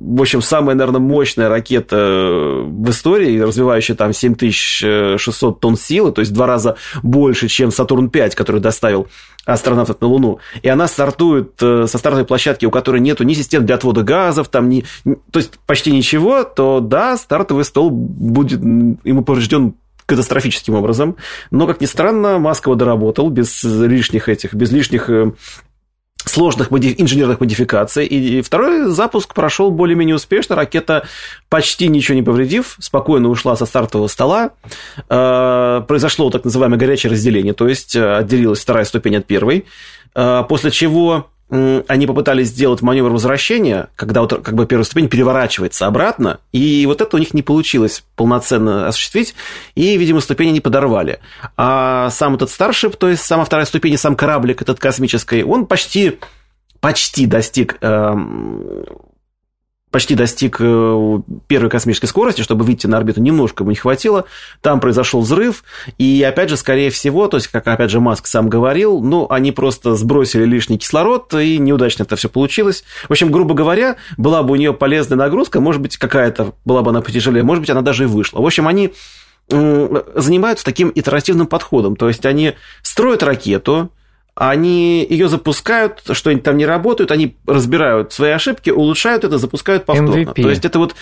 в 0.00 0.20
общем, 0.20 0.40
самая, 0.40 0.74
наверное, 0.74 1.00
мощная 1.00 1.48
ракета 1.50 1.96
в 1.96 2.90
истории, 2.90 3.38
развивающая 3.38 3.94
там 3.94 4.14
7600 4.14 5.60
тонн 5.60 5.76
силы, 5.76 6.10
то 6.12 6.20
есть 6.20 6.32
два 6.32 6.46
раза 6.46 6.76
больше, 7.02 7.48
чем 7.48 7.70
Сатурн-5, 7.70 8.34
который 8.34 8.62
доставил 8.62 9.08
астронавтов 9.44 10.00
на 10.00 10.06
Луну. 10.06 10.38
И 10.62 10.68
она 10.68 10.88
стартует 10.88 11.52
э, 11.60 11.86
со 11.86 11.98
стартовой 11.98 12.24
площадки, 12.24 12.64
у 12.64 12.70
которой 12.70 13.00
нету 13.00 13.24
ни 13.24 13.34
систем 13.34 13.66
для 13.66 13.74
отвода 13.74 14.02
газов, 14.02 14.48
там 14.48 14.68
ни, 14.70 14.84
то 15.04 15.38
есть 15.38 15.58
почти 15.66 15.92
ничего, 15.92 16.44
то 16.44 16.80
да, 16.80 17.16
стартовый 17.18 17.64
стол 17.64 17.90
будет 17.90 18.60
ему 18.60 19.22
поврежден 19.22 19.74
катастрофическим 20.06 20.74
образом. 20.74 21.16
Но, 21.50 21.66
как 21.66 21.80
ни 21.80 21.86
странно, 21.86 22.38
Маск 22.38 22.66
его 22.66 22.74
доработал 22.74 23.30
без 23.30 23.62
лишних 23.62 24.28
этих, 24.28 24.54
без 24.54 24.72
лишних 24.72 25.08
э, 25.08 25.32
сложных 26.28 26.70
моди... 26.70 26.94
инженерных 26.98 27.40
модификаций. 27.40 28.06
И 28.06 28.42
второй 28.42 28.90
запуск 28.90 29.34
прошел 29.34 29.70
более-менее 29.70 30.16
успешно. 30.16 30.56
Ракета, 30.56 31.06
почти 31.48 31.88
ничего 31.88 32.16
не 32.16 32.22
повредив, 32.22 32.76
спокойно 32.78 33.28
ушла 33.28 33.56
со 33.56 33.66
стартового 33.66 34.08
стола. 34.08 34.50
Э, 35.08 35.82
произошло 35.86 36.30
так 36.30 36.44
называемое 36.44 36.78
горячее 36.78 37.12
разделение, 37.12 37.52
то 37.52 37.68
есть 37.68 37.96
э, 37.96 38.16
отделилась 38.16 38.60
вторая 38.60 38.84
ступень 38.84 39.16
от 39.16 39.26
первой. 39.26 39.66
Э, 40.14 40.44
после 40.48 40.70
чего 40.70 41.30
они 41.50 42.06
попытались 42.06 42.48
сделать 42.48 42.82
маневр 42.82 43.10
возвращения, 43.10 43.88
когда 43.96 44.20
вот 44.22 44.42
как 44.42 44.54
бы 44.54 44.66
первая 44.66 44.84
ступень 44.84 45.08
переворачивается 45.08 45.86
обратно, 45.86 46.38
и 46.52 46.86
вот 46.86 47.00
это 47.00 47.16
у 47.16 47.18
них 47.18 47.34
не 47.34 47.42
получилось 47.42 48.04
полноценно 48.16 48.86
осуществить, 48.86 49.34
и, 49.74 49.96
видимо, 49.96 50.20
ступени 50.20 50.50
не 50.50 50.60
подорвали. 50.60 51.20
А 51.56 52.10
сам 52.10 52.36
этот 52.36 52.50
старшип, 52.50 52.96
то 52.96 53.08
есть 53.08 53.22
сама 53.22 53.44
вторая 53.44 53.66
ступень, 53.66 53.96
сам 53.96 54.16
кораблик 54.16 54.62
этот 54.62 54.78
космический, 54.78 55.42
он 55.42 55.66
почти 55.66 56.18
почти 56.80 57.26
достиг 57.26 57.76
эм, 57.80 58.84
почти 59.90 60.14
достиг 60.14 60.56
э, 60.60 61.20
первой 61.48 61.68
космической 61.68 62.06
скорости, 62.06 62.42
чтобы 62.42 62.64
выйти 62.64 62.86
на 62.86 62.96
орбиту, 62.96 63.20
немножко 63.20 63.62
ему 63.62 63.70
не 63.70 63.76
хватило. 63.76 64.24
Там 64.60 64.80
произошел 64.80 65.20
взрыв, 65.20 65.64
и 65.98 66.22
опять 66.22 66.50
же, 66.50 66.56
скорее 66.56 66.90
всего, 66.90 67.26
то 67.26 67.36
есть, 67.36 67.48
как 67.48 67.66
опять 67.66 67.90
же 67.90 68.00
Маск 68.00 68.26
сам 68.26 68.48
говорил, 68.48 69.00
ну, 69.00 69.26
они 69.28 69.52
просто 69.52 69.94
сбросили 69.96 70.44
лишний 70.44 70.78
кислород, 70.78 71.34
и 71.34 71.58
неудачно 71.58 72.04
это 72.04 72.16
все 72.16 72.28
получилось. 72.28 72.84
В 73.08 73.12
общем, 73.12 73.32
грубо 73.32 73.54
говоря, 73.54 73.96
была 74.16 74.42
бы 74.42 74.52
у 74.52 74.56
нее 74.56 74.72
полезная 74.72 75.18
нагрузка, 75.18 75.60
может 75.60 75.82
быть, 75.82 75.96
какая-то 75.96 76.54
была 76.64 76.82
бы 76.82 76.90
она 76.90 77.00
потяжелее, 77.00 77.42
может 77.42 77.62
быть, 77.62 77.70
она 77.70 77.82
даже 77.82 78.04
и 78.04 78.06
вышла. 78.06 78.40
В 78.40 78.46
общем, 78.46 78.68
они 78.68 78.92
занимаются 79.48 80.64
таким 80.64 80.92
итеративным 80.94 81.48
подходом, 81.48 81.96
то 81.96 82.06
есть 82.06 82.24
они 82.24 82.54
строят 82.82 83.24
ракету, 83.24 83.90
они 84.40 85.06
ее 85.06 85.28
запускают, 85.28 86.00
что-нибудь 86.10 86.44
там 86.44 86.56
не 86.56 86.64
работают, 86.64 87.10
они 87.10 87.36
разбирают 87.46 88.14
свои 88.14 88.30
ошибки, 88.30 88.70
улучшают 88.70 89.22
это, 89.22 89.36
запускают 89.36 89.84
повторно. 89.84 90.14
MVP. 90.14 90.42
То 90.42 90.48
есть 90.48 90.64
это 90.64 90.78
вот 90.78 90.94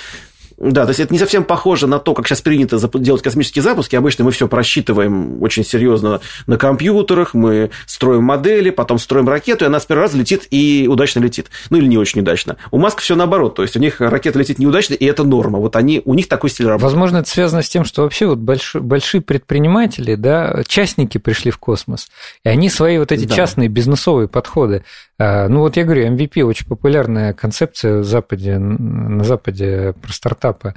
да, 0.61 0.85
то 0.85 0.91
есть 0.91 0.99
это 0.99 1.13
не 1.13 1.21
совсем 1.21 1.45
похоже 1.45 1.87
на 1.87 2.01
то, 2.01 2.15
как 2.15 2.27
сейчас 2.27 2.41
принято 2.41 2.79
делать 2.99 3.23
космические 3.23 3.63
запуски. 3.63 3.95
Обычно 3.95 4.25
мы 4.25 4.33
все 4.33 4.49
просчитываем 4.49 5.41
очень 5.41 5.65
серьезно 5.65 6.21
на 6.47 6.57
компьютерах, 6.57 7.33
мы 7.33 7.71
строим 7.87 8.25
модели, 8.25 8.71
потом 8.71 8.99
строим 8.99 9.29
ракету, 9.29 9.65
и 9.65 9.69
она 9.69 9.79
с 9.79 9.87
первого 9.87 10.07
раза 10.07 10.19
летит 10.19 10.49
и 10.51 10.89
удачно 10.91 11.21
летит. 11.21 11.51
Ну 11.71 11.79
или 11.79 11.87
не 11.87 11.97
очень 11.97 12.23
удачно. 12.23 12.57
У 12.73 12.79
Маска 12.79 13.03
все 13.03 13.15
наоборот, 13.15 13.55
то 13.55 13.63
есть 13.63 13.77
у 13.77 13.79
них 13.79 14.01
ракета 14.01 14.41
летит 14.41 14.59
неудачно, 14.59 14.95
и 14.95 15.05
это 15.05 15.23
норма. 15.23 15.61
Вот 15.61 15.77
они, 15.77 16.03
у 16.05 16.15
них 16.15 16.27
такой 16.27 16.51
стиль 16.51 16.67
работы. 16.67 16.85
Возможно, 16.85 17.19
это 17.19 17.29
связано 17.29 17.63
с 17.63 17.69
тем, 17.69 17.85
что 17.85 18.03
вообще 18.03 18.27
вот 18.27 18.39
больш, 18.39 18.75
большие 18.75 19.21
предприниматели, 19.21 20.17
да, 20.17 20.65
частники 20.67 21.19
пришли 21.19 21.53
в 21.53 21.59
космос, 21.59 22.09
и 22.45 22.49
они 22.49 22.69
свои 22.69 22.99
вот 22.99 23.13
эти 23.13 23.27
да. 23.27 23.35
частные 23.35 23.69
бизнесовые 23.69 24.27
подходы 24.27 24.85
ну 25.19 25.61
вот 25.61 25.77
я 25.77 25.85
говорю, 25.85 26.07
MVP 26.15 26.43
очень 26.43 26.67
популярная 26.67 27.33
концепция 27.33 27.99
в 27.99 28.05
Западе, 28.05 28.59
на 28.59 29.25
Западе 29.25 29.95
про 30.01 30.13
стартапы, 30.13 30.75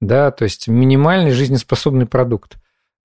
да, 0.00 0.30
то 0.30 0.44
есть 0.44 0.68
минимальный 0.68 1.30
жизнеспособный 1.30 2.06
продукт. 2.06 2.56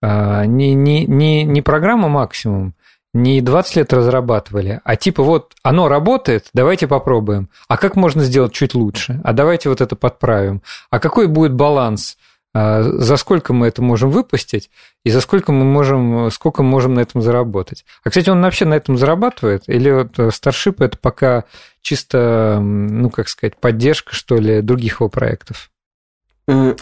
А, 0.01 0.45
не, 0.45 0.73
не, 0.73 1.05
не, 1.05 1.43
не 1.43 1.61
программа 1.61 2.07
максимум, 2.07 2.75
не 3.13 3.41
20 3.41 3.75
лет 3.77 3.93
разрабатывали, 3.93 4.79
а 4.83 4.95
типа 4.95 5.23
вот 5.23 5.53
оно 5.63 5.87
работает, 5.87 6.49
давайте 6.53 6.87
попробуем. 6.87 7.49
А 7.67 7.77
как 7.77 7.95
можно 7.95 8.23
сделать 8.23 8.53
чуть 8.53 8.75
лучше? 8.75 9.19
А 9.23 9.33
давайте 9.33 9.69
вот 9.69 9.81
это 9.81 9.95
подправим. 9.95 10.61
А 10.89 10.99
какой 10.99 11.27
будет 11.27 11.53
баланс? 11.53 12.17
А, 12.59 12.81
за 12.81 13.17
сколько 13.17 13.53
мы 13.53 13.67
это 13.67 13.83
можем 13.83 14.09
выпустить 14.09 14.71
и 15.03 15.11
за 15.11 15.21
сколько 15.21 15.51
мы 15.51 15.63
можем, 15.63 16.31
сколько 16.31 16.63
мы 16.63 16.69
можем 16.69 16.95
на 16.95 17.01
этом 17.01 17.21
заработать. 17.21 17.85
А, 18.03 18.09
кстати, 18.09 18.31
он 18.31 18.41
вообще 18.41 18.65
на 18.65 18.73
этом 18.73 18.97
зарабатывает? 18.97 19.63
Или 19.67 19.91
вот 19.91 20.17
Starship 20.17 20.83
это 20.83 20.97
пока 20.97 21.43
чисто, 21.81 22.59
ну, 22.59 23.11
как 23.11 23.29
сказать, 23.29 23.57
поддержка, 23.57 24.15
что 24.15 24.37
ли, 24.37 24.61
других 24.61 25.01
его 25.01 25.07
проектов? 25.07 25.69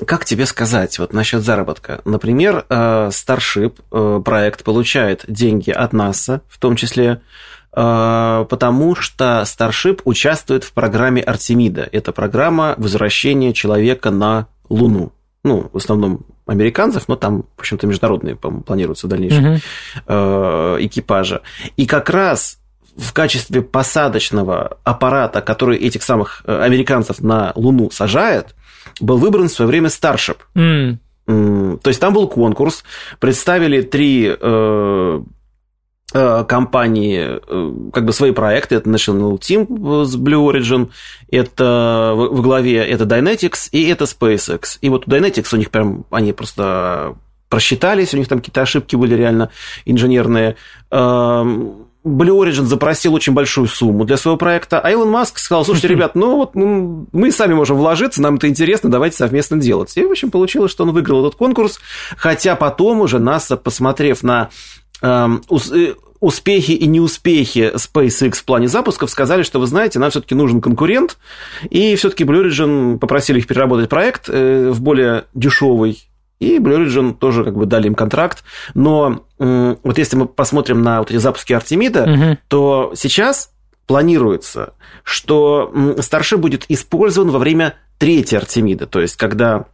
Как 0.05 0.23
тебе 0.23 0.45
сказать, 0.45 0.97
вот 0.97 1.11
насчет 1.11 1.43
заработка? 1.43 1.99
Например, 2.05 2.65
э, 2.69 3.09
Starship 3.09 3.81
э, 3.91 4.21
проект 4.23 4.63
получает 4.63 5.25
деньги 5.27 5.71
от 5.71 5.91
НАСА, 5.91 6.41
в 6.47 6.57
том 6.57 6.77
числе, 6.77 7.21
э, 7.73 8.45
потому 8.49 8.95
что 8.95 9.43
Starship 9.45 10.03
участвует 10.05 10.63
в 10.63 10.71
программе 10.71 11.21
Артемида. 11.21 11.89
Это 11.91 12.13
программа 12.13 12.75
возвращения 12.77 13.51
человека 13.51 14.09
на 14.09 14.47
Луну 14.69 15.11
ну, 15.45 15.69
в 15.71 15.77
основном 15.77 16.25
американцев, 16.45 17.07
но 17.07 17.15
там, 17.15 17.45
в 17.55 17.59
общем-то, 17.59 17.87
международные, 17.87 18.35
по-моему, 18.35 18.63
планируются 18.63 19.07
дальнейшие 19.07 19.61
uh-huh. 20.07 20.85
экипажа. 20.85 21.41
И 21.77 21.85
как 21.85 22.09
раз 22.09 22.59
в 22.97 23.13
качестве 23.13 23.61
посадочного 23.61 24.77
аппарата, 24.83 25.41
который 25.41 25.77
этих 25.77 26.03
самых 26.03 26.43
э, 26.45 26.61
американцев 26.61 27.21
на 27.21 27.51
Луну 27.55 27.91
сажает, 27.91 28.55
был 28.99 29.17
выбран 29.17 29.49
в 29.49 29.51
свое 29.51 29.67
время 29.67 29.89
Starship. 29.89 30.37
Mm. 30.55 30.97
То 31.25 31.89
есть 31.89 31.99
там 31.99 32.13
был 32.13 32.27
конкурс, 32.27 32.83
представили 33.19 33.81
три 33.81 34.27
э, 34.27 34.35
Э, 34.39 35.21
компании 36.11 37.39
э, 37.47 37.89
как 37.91 38.05
бы 38.05 38.13
свои 38.13 38.31
проекты. 38.31 38.75
Это 38.75 38.89
National 38.89 39.37
Team 39.39 40.05
с 40.05 40.15
Blue 40.15 40.51
Origin, 40.51 40.89
это 41.29 42.13
в 42.15 42.41
главе 42.41 42.77
это 42.77 43.05
Dynetics 43.05 43.69
и 43.71 43.87
это 43.87 44.05
SpaceX. 44.05 44.77
И 44.81 44.89
вот 44.89 45.07
у 45.07 45.09
Dynetics 45.09 45.47
у 45.53 45.57
них 45.57 45.71
прям, 45.71 46.05
они 46.11 46.33
просто 46.33 47.15
просчитались, 47.49 48.13
у 48.13 48.17
них 48.17 48.27
там 48.27 48.39
какие-то 48.39 48.61
ошибки 48.61 48.95
были 48.95 49.15
реально 49.15 49.49
инженерные. 49.85 50.55
Blue 52.05 52.39
Origin 52.39 52.65
запросил 52.65 53.15
очень 53.15 53.33
большую 53.33 53.67
сумму 53.67 54.05
для 54.05 54.17
своего 54.17 54.37
проекта, 54.37 54.79
а 54.79 54.91
Илон 54.91 55.09
Маск 55.09 55.39
сказал, 55.39 55.65
слушайте, 55.65 55.87
ребят, 55.87 56.13
ну 56.13 56.35
вот 56.35 56.53
ну, 56.53 57.07
мы 57.11 57.31
сами 57.31 57.55
можем 57.55 57.77
вложиться, 57.77 58.21
нам 58.21 58.35
это 58.35 58.47
интересно, 58.47 58.91
давайте 58.91 59.17
совместно 59.17 59.57
делать. 59.57 59.97
И, 59.97 60.05
в 60.05 60.11
общем, 60.11 60.29
получилось, 60.29 60.71
что 60.71 60.83
он 60.83 60.91
выиграл 60.91 61.25
этот 61.25 61.35
конкурс, 61.35 61.79
хотя 62.15 62.55
потом 62.55 63.01
уже 63.01 63.17
НАСА, 63.17 63.57
посмотрев 63.57 64.21
на 64.21 64.49
успехи 66.19 66.71
и 66.71 66.87
неуспехи 66.87 67.73
SpaceX 67.75 68.35
в 68.35 68.45
плане 68.45 68.67
запусков 68.67 69.09
сказали, 69.09 69.43
что, 69.43 69.59
вы 69.59 69.67
знаете, 69.67 69.99
нам 69.99 70.09
все-таки 70.09 70.33
нужен 70.33 70.61
конкурент, 70.61 71.17
и 71.69 71.95
все-таки 71.95 72.23
Blue 72.23 72.45
Origin 72.45 72.97
попросили 72.97 73.39
их 73.39 73.47
переработать 73.47 73.89
проект 73.89 74.29
э, 74.29 74.71
в 74.71 74.81
более 74.81 75.25
дешевый, 75.33 76.07
и 76.39 76.57
Blue 76.57 76.85
Origin 76.85 77.13
тоже 77.13 77.43
как 77.43 77.55
бы 77.55 77.65
дали 77.65 77.87
им 77.87 77.95
контракт. 77.95 78.43
Но 78.73 79.25
вот 79.37 79.97
если 79.97 80.17
мы 80.17 80.27
посмотрим 80.27 80.81
на 80.81 80.99
вот 80.99 81.11
эти 81.11 81.17
запуски 81.17 81.53
Артемида, 81.53 82.03
угу. 82.03 82.37
то 82.47 82.93
сейчас 82.95 83.51
планируется, 83.85 84.73
что 85.03 85.71
Starship 85.73 86.37
будет 86.37 86.65
использован 86.69 87.29
во 87.29 87.39
время 87.39 87.75
третьей 87.97 88.37
Артемида, 88.37 88.87
то 88.87 88.99
есть 88.99 89.15
когда 89.15 89.65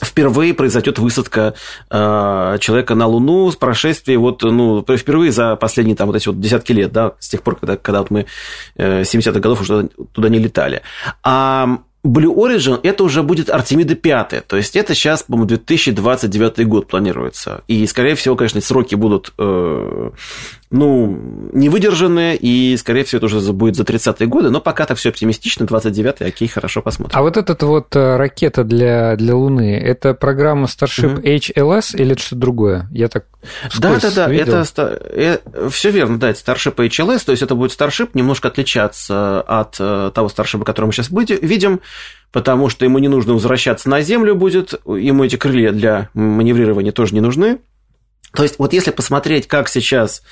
впервые 0.00 0.54
произойдет 0.54 0.98
высадка 0.98 1.54
э, 1.90 2.56
человека 2.60 2.94
на 2.94 3.06
Луну 3.06 3.50
с 3.50 3.56
прошествием 3.56 4.20
вот, 4.20 4.42
ну, 4.42 4.84
впервые 4.96 5.32
за 5.32 5.56
последние 5.56 5.96
там 5.96 6.06
вот 6.08 6.16
эти 6.16 6.28
вот 6.28 6.40
десятки 6.40 6.72
лет, 6.72 6.92
да, 6.92 7.12
с 7.18 7.28
тех 7.28 7.42
пор, 7.42 7.56
когда, 7.56 7.76
когда 7.76 8.00
вот 8.00 8.10
мы 8.10 8.26
э, 8.76 9.02
70-х 9.02 9.40
годов 9.40 9.60
уже 9.60 9.90
туда, 10.12 10.28
не 10.28 10.38
летали. 10.38 10.82
А 11.22 11.78
Blue 12.04 12.34
Origin 12.34 12.80
это 12.82 13.04
уже 13.04 13.22
будет 13.22 13.48
Артемида 13.48 13.94
5. 13.94 14.46
То 14.46 14.56
есть 14.56 14.74
это 14.74 14.94
сейчас, 14.94 15.22
по-моему, 15.22 15.46
2029 15.46 16.66
год 16.66 16.88
планируется. 16.88 17.62
И, 17.68 17.86
скорее 17.86 18.16
всего, 18.16 18.34
конечно, 18.34 18.60
сроки 18.60 18.96
будут 18.96 19.32
э, 19.38 20.10
ну, 20.72 21.18
не 21.52 21.68
выдержанные, 21.68 22.34
и, 22.34 22.76
скорее 22.78 23.04
всего, 23.04 23.18
это 23.18 23.26
уже 23.26 23.52
будет 23.52 23.76
за 23.76 23.82
30-е 23.82 24.26
годы, 24.26 24.48
но 24.48 24.60
пока 24.60 24.86
так 24.86 24.96
все 24.96 25.10
оптимистично, 25.10 25.64
29-й, 25.64 26.26
окей, 26.26 26.48
хорошо, 26.48 26.80
посмотрим. 26.80 27.16
А 27.16 27.20
вот 27.20 27.36
эта 27.36 27.66
вот 27.66 27.94
э, 27.94 28.16
ракета 28.16 28.64
для, 28.64 29.16
для 29.16 29.36
Луны, 29.36 29.76
это 29.76 30.14
программа 30.14 30.64
Starship 30.64 31.18
угу. 31.18 31.20
HLS 31.20 31.94
или 31.94 32.12
это 32.12 32.22
что-то 32.22 32.36
другое? 32.36 32.88
Я 32.90 33.08
так 33.08 33.26
Да, 33.78 33.98
да, 34.00 34.10
да, 34.10 34.28
видел. 34.28 34.54
это 34.54 34.98
э, 35.10 35.38
все 35.70 35.90
верно, 35.90 36.18
да, 36.18 36.30
это 36.30 36.40
Starship 36.40 36.76
HLS, 36.76 37.22
то 37.26 37.32
есть 37.32 37.42
это 37.42 37.54
будет 37.54 37.78
Starship 37.78 38.10
немножко 38.14 38.48
отличаться 38.48 39.42
от 39.42 39.76
э, 39.78 40.10
того 40.14 40.28
Starship, 40.28 40.64
который 40.64 40.86
мы 40.86 40.92
сейчас 40.94 41.10
видим, 41.10 41.80
потому 42.32 42.70
что 42.70 42.86
ему 42.86 42.98
не 42.98 43.08
нужно 43.08 43.34
возвращаться 43.34 43.90
на 43.90 44.00
Землю 44.00 44.34
будет, 44.34 44.72
ему 44.86 45.22
эти 45.22 45.36
крылья 45.36 45.72
для 45.72 46.08
маневрирования 46.14 46.92
тоже 46.92 47.14
не 47.14 47.20
нужны, 47.20 47.58
то 48.34 48.42
есть, 48.42 48.58
вот 48.58 48.72
если 48.72 48.90
посмотреть, 48.90 49.46
как 49.46 49.68
сейчас 49.68 50.22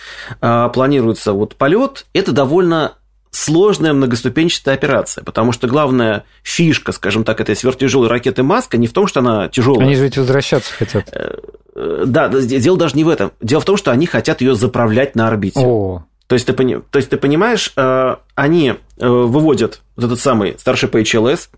э, 0.41 0.69
планируется 0.73 1.33
вот 1.33 1.57
полет, 1.57 2.07
это 2.13 2.33
довольно 2.33 2.95
сложная 3.31 3.93
многоступенчатая 3.93 4.75
операция, 4.75 5.23
потому 5.23 5.53
что 5.53 5.69
главная 5.69 6.25
фишка, 6.43 6.93
скажем 6.93 7.25
так, 7.25 7.41
этой 7.41 7.55
сверхтяжелой 7.55 8.09
ракеты 8.09 8.43
Маска 8.43 8.77
не 8.77 8.87
в 8.87 8.93
том, 8.93 9.07
что 9.07 9.21
она 9.21 9.49
тяжелая. 9.49 9.87
Они 9.87 9.95
же 9.95 10.05
ведь 10.05 10.17
возвращаться 10.17 10.73
хотят. 10.73 11.09
Э, 11.13 11.37
э, 11.75 12.05
да, 12.07 12.29
дело 12.29 12.79
даже 12.79 12.97
не 12.97 13.05
в 13.05 13.09
этом. 13.09 13.33
Дело 13.41 13.61
в 13.61 13.65
том, 13.65 13.77
что 13.77 13.91
они 13.91 14.07
хотят 14.07 14.41
ее 14.41 14.55
заправлять 14.55 15.15
на 15.15 15.29
орбите. 15.29 15.61
О. 15.61 16.05
То 16.27 16.35
есть, 16.35 16.47
ты, 16.47 16.53
то 16.55 16.97
есть 16.97 17.11
ты 17.11 17.17
понимаешь, 17.17 17.73
э, 17.77 18.17
они 18.35 18.75
выводят 18.97 19.83
вот 19.97 20.07
этот 20.07 20.21
самый 20.21 20.53
Starship 20.53 20.93
HLS, 20.93 21.49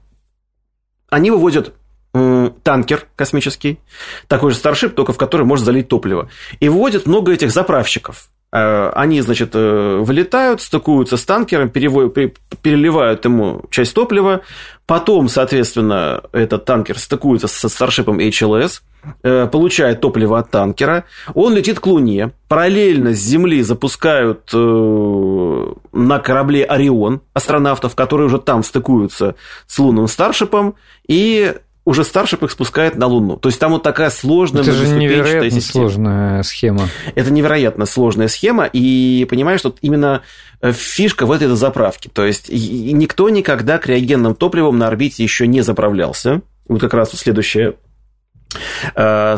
они 1.10 1.30
выводят 1.30 1.74
танкер 2.12 3.06
космический, 3.16 3.80
такой 4.28 4.50
же 4.50 4.56
Старшип, 4.56 4.94
только 4.94 5.12
в 5.12 5.18
который 5.18 5.46
можно 5.46 5.64
залить 5.64 5.88
топливо. 5.88 6.28
И 6.60 6.68
вводят 6.68 7.06
много 7.06 7.32
этих 7.32 7.50
заправщиков. 7.50 8.28
Э, 8.52 8.90
они, 8.94 9.22
значит, 9.22 9.52
э, 9.54 9.96
вылетают, 10.00 10.60
стыкуются 10.60 11.16
с 11.16 11.24
танкером, 11.24 11.70
переливают 11.70 13.24
ему 13.24 13.62
часть 13.70 13.94
топлива, 13.94 14.42
потом, 14.86 15.28
соответственно, 15.28 16.22
этот 16.32 16.66
танкер 16.66 16.98
стыкуется 16.98 17.48
со 17.48 17.70
старшипом 17.70 18.18
HLS, 18.18 18.82
э, 19.22 19.46
получает 19.46 20.02
топливо 20.02 20.38
от 20.38 20.50
танкера, 20.50 21.04
он 21.32 21.54
летит 21.54 21.80
к 21.80 21.86
Луне, 21.86 22.32
параллельно 22.48 23.14
с 23.14 23.18
Земли 23.18 23.62
запускают 23.62 24.52
на 24.52 26.18
корабле 26.18 26.64
Орион 26.64 27.22
астронавтов, 27.32 27.94
которые 27.94 28.26
уже 28.26 28.38
там 28.38 28.62
стыкуются 28.62 29.34
с 29.66 29.78
лунным 29.78 30.08
старшипом, 30.08 30.74
и 31.08 31.54
уже 31.84 32.04
Старшип 32.04 32.42
их 32.44 32.50
спускает 32.50 32.96
на 32.96 33.06
Луну. 33.06 33.36
То 33.36 33.48
есть 33.48 33.58
там 33.58 33.72
вот 33.72 33.82
такая 33.82 34.10
сложная 34.10 34.62
Это 34.62 34.72
же 34.72 34.86
невероятно 34.88 35.50
система. 35.50 35.84
сложная 35.88 36.42
схема. 36.42 36.88
Это 37.14 37.30
невероятно 37.32 37.86
сложная 37.86 38.28
схема, 38.28 38.66
и 38.66 39.26
понимаешь, 39.28 39.60
что 39.60 39.74
именно 39.80 40.22
э, 40.60 40.72
фишка 40.72 41.26
в 41.26 41.32
этой 41.32 41.48
заправке. 41.48 42.08
То 42.12 42.24
есть 42.24 42.48
никто 42.50 43.28
никогда 43.28 43.78
криогенным 43.78 44.34
топливом 44.34 44.78
на 44.78 44.86
орбите 44.86 45.22
еще 45.22 45.46
не 45.46 45.62
заправлялся. 45.62 46.42
Вот 46.68 46.80
как 46.80 46.94
раз 46.94 47.10
следующая 47.12 47.74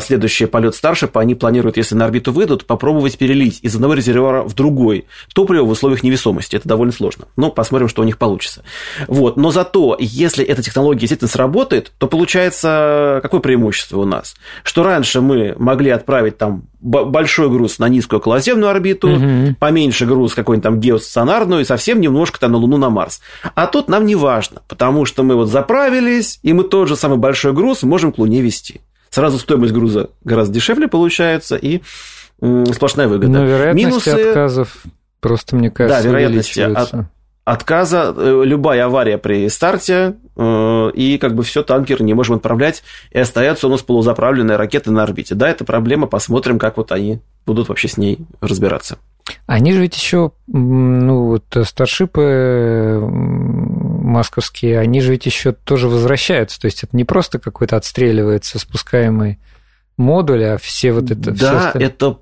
следующий 0.01 0.45
полет 0.45 0.75
Старшипа 0.75 1.21
они 1.21 1.35
планируют, 1.35 1.77
если 1.77 1.95
на 1.95 2.05
орбиту 2.05 2.31
выйдут, 2.31 2.65
попробовать 2.65 3.17
перелить 3.17 3.59
из 3.61 3.75
одного 3.75 3.93
резервуара 3.93 4.43
в 4.43 4.53
другой 4.53 5.05
топливо 5.33 5.65
в 5.65 5.69
условиях 5.69 6.03
невесомости. 6.03 6.55
Это 6.55 6.67
довольно 6.67 6.93
сложно. 6.93 7.25
Но 7.35 7.51
посмотрим, 7.51 7.87
что 7.87 8.01
у 8.01 8.05
них 8.05 8.17
получится. 8.17 8.63
Вот. 9.07 9.37
Но 9.37 9.51
зато, 9.51 9.97
если 9.99 10.43
эта 10.45 10.61
технология 10.61 11.01
действительно 11.01 11.29
сработает, 11.29 11.91
то 11.97 12.07
получается 12.07 13.19
какое 13.21 13.41
преимущество 13.41 13.99
у 13.99 14.05
нас? 14.05 14.35
Что 14.63 14.83
раньше 14.83 15.21
мы 15.21 15.55
могли 15.57 15.89
отправить 15.91 16.37
там 16.37 16.63
большой 16.85 17.49
груз 17.49 17.79
на 17.79 17.89
низкую 17.89 18.19
околоземную 18.19 18.69
орбиту, 18.69 19.09
угу. 19.09 19.55
поменьше 19.59 20.05
груз 20.05 20.35
какой-нибудь 20.35 20.63
там 20.63 20.79
геостационарную 20.79 21.61
и 21.61 21.65
совсем 21.65 21.99
немножко 21.99 22.39
там 22.39 22.51
на 22.51 22.57
Луну, 22.59 22.77
на 22.77 22.89
Марс. 22.89 23.21
А 23.55 23.65
тут 23.65 23.89
нам 23.89 24.05
не 24.05 24.15
важно, 24.15 24.61
потому 24.67 25.05
что 25.05 25.23
мы 25.23 25.35
вот 25.35 25.47
заправились, 25.47 26.39
и 26.43 26.53
мы 26.53 26.63
тот 26.63 26.87
же 26.87 26.95
самый 26.95 27.17
большой 27.17 27.53
груз 27.53 27.83
можем 27.83 28.11
к 28.11 28.19
Луне 28.19 28.41
вести 28.41 28.81
сразу 29.15 29.39
стоимость 29.39 29.73
груза 29.73 30.09
гораздо 30.25 30.53
дешевле 30.53 30.89
получается, 30.89 31.55
и 31.55 31.81
сплошная 32.73 33.07
выгода. 33.07 33.31
Но 33.31 33.45
вероятность 33.45 33.85
Минусы... 33.85 34.09
отказов 34.09 34.83
просто, 35.21 35.55
мне 35.55 35.71
кажется, 35.71 36.03
Да, 36.03 36.07
вероятность 36.07 36.57
от, 36.57 36.93
отказа, 37.45 38.13
э, 38.15 38.41
любая 38.43 38.85
авария 38.85 39.17
при 39.17 39.47
старте, 39.47 40.15
э, 40.35 40.91
и 40.93 41.17
как 41.17 41.33
бы 41.33 41.43
все 41.43 41.63
танкер 41.63 42.03
не 42.03 42.13
можем 42.13 42.35
отправлять, 42.35 42.83
и 43.11 43.19
остается 43.19 43.67
у 43.67 43.69
нас 43.69 43.81
полузаправленная 43.83 44.57
ракета 44.57 44.91
на 44.91 45.03
орбите. 45.03 45.33
Да, 45.33 45.47
это 45.47 45.63
проблема, 45.63 46.07
посмотрим, 46.07 46.59
как 46.59 46.75
вот 46.75 46.91
они 46.91 47.21
будут 47.45 47.69
вообще 47.69 47.87
с 47.87 47.95
ней 47.95 48.19
разбираться. 48.41 48.97
Они 49.47 49.71
же 49.71 49.79
ведь 49.79 49.95
еще, 49.95 50.33
ну 50.47 51.27
вот 51.27 51.45
старшипы 51.65 52.99
масковские, 54.05 54.79
они 54.79 55.01
же 55.01 55.11
ведь 55.11 55.25
еще 55.25 55.51
тоже 55.51 55.87
возвращаются. 55.87 56.59
То 56.59 56.65
есть 56.65 56.83
это 56.83 56.95
не 56.95 57.03
просто 57.03 57.39
какой-то 57.39 57.75
отстреливается 57.75 58.59
спускаемый 58.59 59.39
модуль, 59.97 60.43
а 60.45 60.57
все 60.57 60.91
вот 60.91 61.11
это... 61.11 61.31
Да, 61.31 61.71
все 61.71 61.79
это 61.79 62.19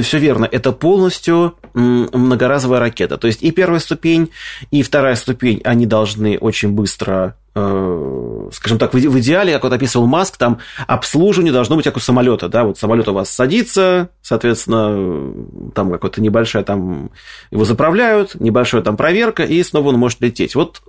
все 0.00 0.18
верно, 0.18 0.48
это 0.50 0.72
полностью 0.72 1.56
многоразовая 1.74 2.80
ракета. 2.80 3.18
То 3.18 3.26
есть 3.26 3.42
и 3.42 3.50
первая 3.50 3.78
ступень, 3.78 4.30
и 4.70 4.82
вторая 4.82 5.16
ступень, 5.16 5.60
они 5.64 5.84
должны 5.84 6.38
очень 6.38 6.70
быстро 6.70 7.36
скажем 7.54 8.78
так, 8.78 8.94
в 8.94 9.18
идеале, 9.18 9.52
как 9.52 9.64
вот 9.64 9.72
описывал 9.72 10.06
Маск, 10.06 10.38
там 10.38 10.58
обслуживание 10.86 11.52
должно 11.52 11.76
быть 11.76 11.84
как 11.84 11.96
у 11.96 12.00
самолета, 12.00 12.48
да, 12.48 12.64
вот 12.64 12.78
самолет 12.78 13.08
у 13.08 13.12
вас 13.12 13.28
садится, 13.28 14.08
соответственно, 14.22 15.70
там 15.74 15.90
какая-то 15.90 16.22
небольшая, 16.22 16.64
там 16.64 17.10
его 17.50 17.64
заправляют, 17.64 18.36
небольшая 18.40 18.82
там 18.82 18.96
проверка, 18.96 19.42
и 19.42 19.62
снова 19.62 19.88
он 19.88 19.98
может 19.98 20.20
лететь. 20.20 20.54
Вот 20.54 20.80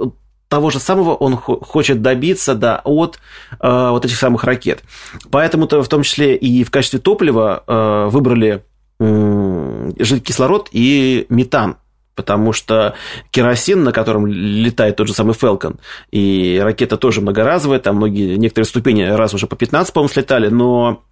того 0.54 0.70
же 0.70 0.80
самого 0.80 1.16
он 1.16 1.36
хочет 1.36 2.04
добиться 2.04 2.54
да, 2.54 2.80
от 2.84 3.18
э, 3.60 3.90
вот 3.90 4.06
этих 4.06 4.18
самых 4.18 4.44
ракет. 4.44 4.84
Поэтому-то 5.32 5.82
в 5.82 5.88
том 5.88 6.04
числе 6.04 6.36
и 6.36 6.64
в 6.64 6.70
качестве 6.70 7.00
топлива 7.00 7.64
э, 7.66 8.10
выбрали 8.12 8.64
э, 9.00 9.92
жидкий 9.98 10.28
кислород 10.28 10.70
и 10.72 11.26
метан 11.30 11.78
потому 12.16 12.54
что 12.54 12.96
керосин, 13.32 13.84
на 13.84 13.92
котором 13.92 14.28
летает 14.28 14.96
тот 14.96 15.08
же 15.08 15.14
самый 15.14 15.34
Falcon, 15.34 15.80
и 16.12 16.60
ракета 16.64 16.98
тоже 16.98 17.22
многоразовая, 17.22 17.80
там 17.80 17.98
многие, 17.98 18.36
некоторые 18.38 18.68
ступени 18.68 19.04
раз 19.04 19.34
уже 19.34 19.48
по 19.48 19.56
15, 19.56 19.94
по-моему, 19.94 20.14
слетали, 20.14 20.48
но 20.48 21.04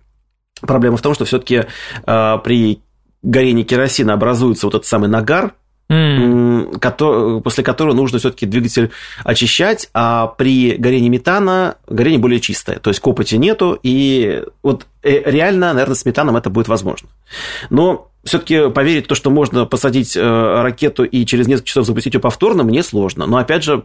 проблема 0.62 0.98
в 0.98 1.02
том, 1.02 1.14
что 1.14 1.26
все-таки 1.26 1.66
э, 2.06 2.38
при 2.44 2.82
горении 3.24 3.64
керосина 3.64 4.14
образуется 4.14 4.68
вот 4.68 4.76
этот 4.76 4.88
самый 4.88 5.10
нагар, 5.10 5.54
mm. 5.90 6.80
который, 6.80 7.42
после 7.42 7.64
которого 7.64 7.94
нужно 7.94 8.20
все-таки 8.20 8.46
двигатель 8.46 8.92
очищать, 9.24 9.90
а 9.94 10.28
при 10.28 10.76
горении 10.78 11.10
метана 11.10 11.78
горение 11.88 12.20
более 12.20 12.40
чистое, 12.40 12.80
то 12.80 12.90
есть 12.90 13.00
копоти 13.00 13.36
нету, 13.36 13.78
и 13.82 14.44
вот 14.64 14.88
э, 15.04 15.30
реально, 15.30 15.74
наверное, 15.74 15.96
с 15.96 16.06
метаном 16.06 16.38
это 16.38 16.50
будет 16.50 16.68
возможно. 16.68 17.10
Но 17.70 18.11
все-таки 18.24 18.70
поверить 18.70 19.06
в 19.06 19.08
то, 19.08 19.16
что 19.16 19.32
можно 19.32 19.66
посадить 19.66 20.16
э, 20.16 20.22
ракету 20.22 21.04
и 21.04 21.26
через 21.26 21.48
несколько 21.48 21.68
часов 21.68 21.86
запустить 21.88 22.14
ее 22.14 22.20
повторно, 22.20 22.64
мне 22.64 22.84
сложно. 22.84 23.26
Но 23.26 23.38
опять 23.38 23.64
же, 23.64 23.84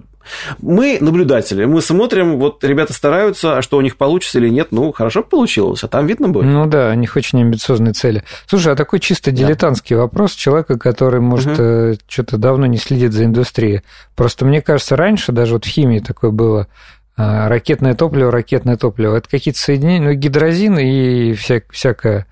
мы 0.61 0.99
наблюдатели, 1.01 1.65
мы 1.65 1.81
смотрим, 1.81 2.39
вот 2.39 2.63
ребята 2.63 2.93
стараются, 2.93 3.57
а 3.57 3.63
что 3.63 3.79
у 3.79 3.81
них 3.81 3.97
получится 3.97 4.39
или 4.39 4.51
нет, 4.51 4.69
ну, 4.73 4.93
хорошо 4.93 5.23
получилось, 5.23 5.83
а 5.85 5.89
там 5.89 6.07
видно 6.07 6.29
будет. 6.29 6.47
Ну 6.47 6.67
да, 6.67 6.91
у 6.91 6.95
них 6.95 7.17
очень 7.17 7.41
амбициозные 7.41 7.95
цели. 7.95 8.25
Слушай, 8.47 8.75
а 8.75 8.77
такой 8.77 9.01
чисто 9.01 9.31
дилетантский 9.31 9.97
да. 9.97 10.03
вопрос 10.03 10.33
человека, 10.33 10.79
который, 10.79 11.21
может, 11.21 11.59
угу. 11.59 11.99
что-то 12.07 12.37
давно 12.37 12.67
не 12.67 12.77
следит 12.77 13.13
за 13.13 13.25
индустрией. 13.25 13.83
Просто 14.15 14.45
мне 14.45 14.61
кажется, 14.61 14.97
раньше 14.97 15.33
даже 15.33 15.55
вот 15.55 15.65
в 15.65 15.69
химии 15.69 16.01
такое 16.01 16.31
было, 16.31 16.69
а, 17.17 17.49
ракетное 17.49 17.95
топливо, 17.95 18.31
ракетное 18.31 18.77
топливо. 18.77 19.17
Это 19.17 19.31
какие-то 19.31 19.59
соединения, 19.59 20.11
ну, 20.11 20.13
гидрозин 20.13 20.79
и 20.79 21.33
вся, 21.33 21.63
всякое 21.71 22.27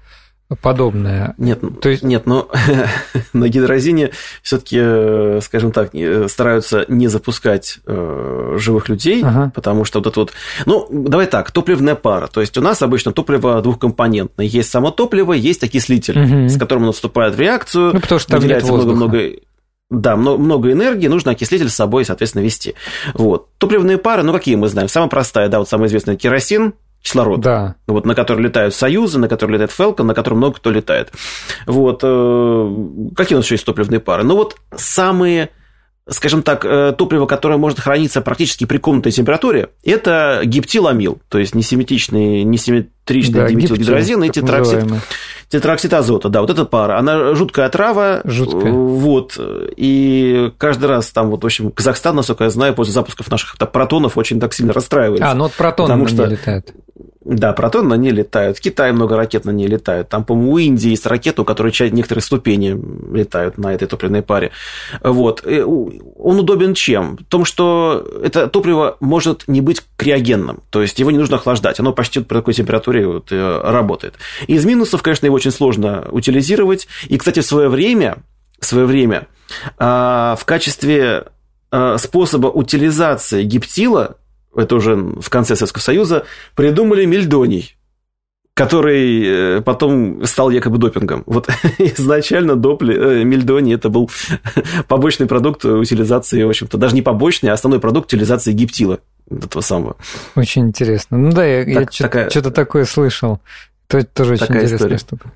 подобное. 0.60 1.34
Нет, 1.38 1.60
то 1.80 1.88
есть 1.88 2.02
нет, 2.02 2.26
но 2.26 2.48
на 3.32 3.48
гидрозине 3.48 4.10
все-таки, 4.42 4.78
э, 4.80 5.40
скажем 5.42 5.72
так, 5.72 5.90
стараются 6.28 6.84
не 6.88 7.08
запускать 7.08 7.78
э, 7.86 8.56
живых 8.58 8.88
людей, 8.88 9.22
ага. 9.22 9.52
потому 9.54 9.84
что 9.84 10.00
вот 10.00 10.06
это 10.06 10.20
вот, 10.20 10.32
ну 10.66 10.86
давай 10.90 11.26
так, 11.26 11.50
топливная 11.50 11.94
пара, 11.94 12.26
то 12.26 12.40
есть 12.40 12.56
у 12.58 12.60
нас 12.60 12.82
обычно 12.82 13.12
топливо 13.12 13.60
двухкомпонентное, 13.62 14.46
есть 14.46 14.70
само 14.70 14.90
топливо, 14.90 15.32
есть 15.32 15.64
окислитель, 15.64 16.18
угу. 16.18 16.48
с 16.48 16.58
которым 16.58 16.84
оно 16.84 16.92
вступает 16.92 17.34
в 17.34 17.40
реакцию, 17.40 17.94
ну 17.94 18.00
потому 18.00 18.18
что 18.18 18.30
там 18.30 18.40
выделяется 18.40 18.72
много-много 18.72 19.30
да, 19.90 20.16
много 20.16 20.72
энергии, 20.72 21.08
нужно 21.08 21.32
окислитель 21.32 21.68
с 21.68 21.74
собой, 21.74 22.04
соответственно, 22.04 22.42
вести. 22.42 22.74
Вот. 23.12 23.50
Топливные 23.58 23.98
пары, 23.98 24.22
ну, 24.22 24.32
какие 24.32 24.56
мы 24.56 24.68
знаем? 24.68 24.88
Самая 24.88 25.10
простая, 25.10 25.48
да, 25.48 25.58
вот 25.58 25.68
самая 25.68 25.88
известная 25.88 26.16
керосин, 26.16 26.74
кислород. 27.04 27.40
Да. 27.40 27.76
Вот, 27.86 28.06
на 28.06 28.14
который 28.14 28.40
летают 28.40 28.74
Союзы, 28.74 29.18
на 29.18 29.28
который 29.28 29.52
летает 29.52 29.70
Falcon, 29.70 30.02
на 30.04 30.14
котором 30.14 30.38
много 30.38 30.56
кто 30.56 30.70
летает. 30.70 31.12
Вот. 31.66 32.00
Э, 32.02 32.74
какие 33.14 33.36
у 33.36 33.38
нас 33.38 33.44
еще 33.44 33.54
есть 33.54 33.66
топливные 33.66 34.00
пары? 34.00 34.24
Ну, 34.24 34.34
вот 34.36 34.56
самые 34.74 35.50
скажем 36.08 36.42
так, 36.42 36.64
э, 36.64 36.94
топливо, 36.96 37.26
которое 37.26 37.56
может 37.56 37.80
храниться 37.80 38.20
практически 38.20 38.66
при 38.66 38.78
комнатной 38.78 39.12
температуре, 39.12 39.70
это 39.82 40.42
гиптиламил, 40.44 41.18
то 41.28 41.38
есть 41.38 41.54
несимметричный, 41.54 42.44
несимметричный 42.44 43.40
да, 43.40 43.48
диметилгидрозин 43.48 44.22
и 44.24 44.28
тетраксид, 44.28 44.84
тетраксид 45.48 45.92
азота. 45.94 46.28
Да, 46.28 46.42
вот 46.42 46.50
эта 46.50 46.64
пара. 46.64 46.98
Она 46.98 47.34
жуткая 47.34 47.66
отрава. 47.66 48.20
Жуткая. 48.24 48.72
Вот. 48.72 49.38
И 49.76 50.52
каждый 50.58 50.86
раз 50.86 51.10
там, 51.10 51.30
вот, 51.30 51.42
в 51.42 51.46
общем, 51.46 51.70
Казахстан, 51.70 52.16
насколько 52.16 52.44
я 52.44 52.50
знаю, 52.50 52.74
после 52.74 52.92
запусков 52.92 53.30
наших 53.30 53.56
протонов 53.56 54.18
очень 54.18 54.40
так 54.40 54.52
сильно 54.52 54.72
расстраивается. 54.72 55.30
А, 55.30 55.34
ну 55.34 55.44
вот 55.44 55.52
протоны 55.54 55.88
потому 55.88 56.08
что... 56.08 56.24
летают. 56.26 56.72
Да, 57.24 57.54
протон 57.54 57.88
на 57.88 57.94
ней 57.94 58.10
летают. 58.10 58.58
В 58.58 58.60
Китае 58.60 58.92
много 58.92 59.16
ракет 59.16 59.44
на 59.46 59.50
ней 59.50 59.66
летают. 59.66 60.08
Там, 60.08 60.24
по-моему, 60.24 60.52
у 60.52 60.58
Индии 60.58 60.90
есть 60.90 61.06
ракеты, 61.06 61.42
у 61.42 61.44
которой 61.44 61.72
некоторые 61.90 62.22
ступени 62.22 62.78
летают 63.14 63.56
на 63.56 63.72
этой 63.72 63.88
топливной 63.88 64.22
паре. 64.22 64.50
Вот. 65.02 65.44
Он 65.46 66.38
удобен 66.38 66.74
чем? 66.74 67.16
В 67.16 67.24
том, 67.24 67.44
что 67.44 68.06
это 68.22 68.46
топливо 68.48 68.98
может 69.00 69.44
не 69.46 69.62
быть 69.62 69.82
криогенным. 69.96 70.62
То 70.70 70.82
есть 70.82 70.98
его 70.98 71.10
не 71.10 71.18
нужно 71.18 71.36
охлаждать. 71.36 71.80
Оно 71.80 71.92
почти 71.92 72.20
при 72.20 72.36
такой 72.36 72.52
температуре 72.52 73.06
вот 73.06 73.32
э, 73.32 73.60
работает. 73.64 74.14
Из 74.46 74.64
минусов, 74.66 75.02
конечно, 75.02 75.24
его 75.24 75.36
очень 75.36 75.50
сложно 75.50 76.06
утилизировать. 76.10 76.88
И, 77.08 77.16
кстати, 77.16 77.40
в 77.40 77.46
свое 77.46 77.68
время, 77.68 78.18
в 78.60 78.66
свое 78.66 78.84
время 78.84 79.28
а, 79.78 80.36
в 80.38 80.44
качестве 80.44 81.24
а, 81.70 81.98
способа 81.98 82.48
утилизации 82.48 83.44
гептила 83.44 84.16
это 84.56 84.76
уже 84.76 84.96
в 84.96 85.28
конце 85.30 85.56
Советского 85.56 85.82
Союза, 85.82 86.24
придумали 86.54 87.04
мельдоний 87.04 87.76
который 88.54 89.56
э, 89.58 89.60
потом 89.62 90.24
стал 90.24 90.50
якобы 90.50 90.78
допингом. 90.78 91.24
Вот 91.26 91.48
изначально 91.78 92.54
допли, 92.54 92.94
э, 92.94 93.24
мельдоний 93.24 93.74
это 93.74 93.88
был 93.88 94.08
побочный 94.88 95.26
продукт 95.26 95.64
утилизации, 95.64 96.42
в 96.44 96.48
общем-то, 96.48 96.78
даже 96.78 96.94
не 96.94 97.02
побочный, 97.02 97.50
а 97.50 97.54
основной 97.54 97.80
продукт 97.80 98.12
утилизации 98.12 98.52
гиптила 98.52 99.00
этого 99.28 99.60
самого. 99.60 99.96
Очень 100.36 100.68
интересно. 100.68 101.18
Ну 101.18 101.32
да, 101.32 101.44
я, 101.44 101.64
так, 101.64 101.92
я 101.94 102.04
такая... 102.06 102.30
что-то 102.30 102.52
такое 102.52 102.84
слышал. 102.84 103.40
Это 103.88 104.06
тоже 104.06 104.34
очень 104.34 104.46
интересная 104.46 104.76
история. 104.76 104.98
штука. 104.98 105.32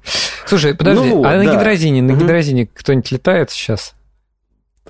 Слушай, 0.46 0.74
подожди, 0.74 1.08
ну, 1.08 1.20
а 1.24 1.32
да. 1.32 1.42
на 1.42 1.56
гидрозине, 1.56 2.02
на 2.02 2.12
гидрозине 2.12 2.62
угу. 2.64 2.70
кто-нибудь 2.74 3.12
летает 3.12 3.50
сейчас? 3.50 3.94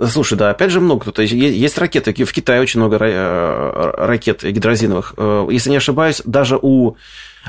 Слушай, 0.07 0.39
да, 0.39 0.51
опять 0.51 0.71
же 0.71 0.81
много 0.81 1.03
кто-то. 1.03 1.23
Есть 1.23 1.79
ракеты, 1.79 2.13
в 2.25 2.33
Китае 2.33 2.61
очень 2.61 2.81
много 2.81 2.99
э, 3.01 3.91
ракет 3.97 4.45
гидрозиновых. 4.45 5.15
Э, 5.17 5.47
если 5.51 5.71
не 5.71 5.77
ошибаюсь, 5.77 6.23
даже 6.25 6.59
у 6.61 6.97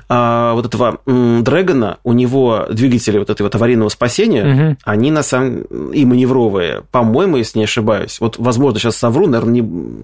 а, 0.07 0.53
вот 0.53 0.65
этого 0.65 0.99
Дрэгона, 1.05 1.97
у 2.03 2.13
него 2.13 2.67
двигатели 2.69 3.17
вот 3.17 3.29
этого 3.29 3.47
вот 3.47 3.55
аварийного 3.55 3.89
спасения, 3.89 4.45
угу. 4.45 4.77
они 4.83 5.11
на 5.11 5.23
самом 5.23 5.61
и 5.91 6.05
маневровые. 6.05 6.83
По-моему, 6.91 7.37
если 7.37 7.59
не 7.59 7.65
ошибаюсь. 7.65 8.19
Вот, 8.19 8.37
возможно, 8.37 8.79
сейчас 8.79 8.95
совру, 8.95 9.27
наверное, 9.27 9.61
не... 9.61 10.03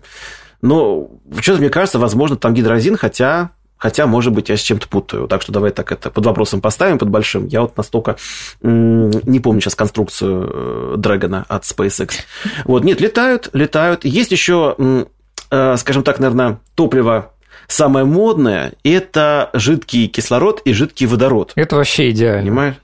Но 0.62 1.10
что-то 1.40 1.60
мне 1.60 1.70
кажется, 1.70 2.00
возможно, 2.00 2.36
там 2.36 2.54
гидрозин, 2.54 2.98
хотя 2.98 3.52
Хотя, 3.78 4.08
может 4.08 4.34
быть, 4.34 4.50
я 4.50 4.58
с 4.58 4.62
чем-то 4.62 4.88
путаю. 4.88 5.28
Так 5.28 5.42
что 5.42 5.52
давай 5.52 5.72
так 5.72 5.92
это 5.92 6.10
под 6.10 6.26
вопросом 6.26 6.62
поставим, 6.62 6.98
под 6.98 7.10
большим. 7.10 7.48
Я 7.48 7.62
вот 7.62 7.76
настолько 7.78 8.16
не 8.62 9.40
помню 9.40 9.62
сейчас 9.62 9.76
конструкцию 9.76 10.98
Дрэгона 10.98 11.46
от 11.48 11.64
SpaceX. 11.64 12.12
Вот, 12.64 12.84
нет, 12.84 13.02
летают, 13.02 13.50
летают. 13.54 14.06
Есть 14.06 14.32
еще, 14.32 14.76
э, 15.52 15.78
скажем 15.78 16.04
так, 16.04 16.20
наверное, 16.20 16.60
топливо 16.76 17.34
самое 17.68 18.06
модное– 18.06 18.74
это 18.84 19.50
жидкий 19.54 20.08
кислород 20.08 20.62
и 20.66 20.74
жидкий 20.74 21.08
водород. 21.08 21.52
Это 21.56 21.76
вообще 21.76 22.12
идеально. 22.12 22.42
Понимаешь? 22.44 22.76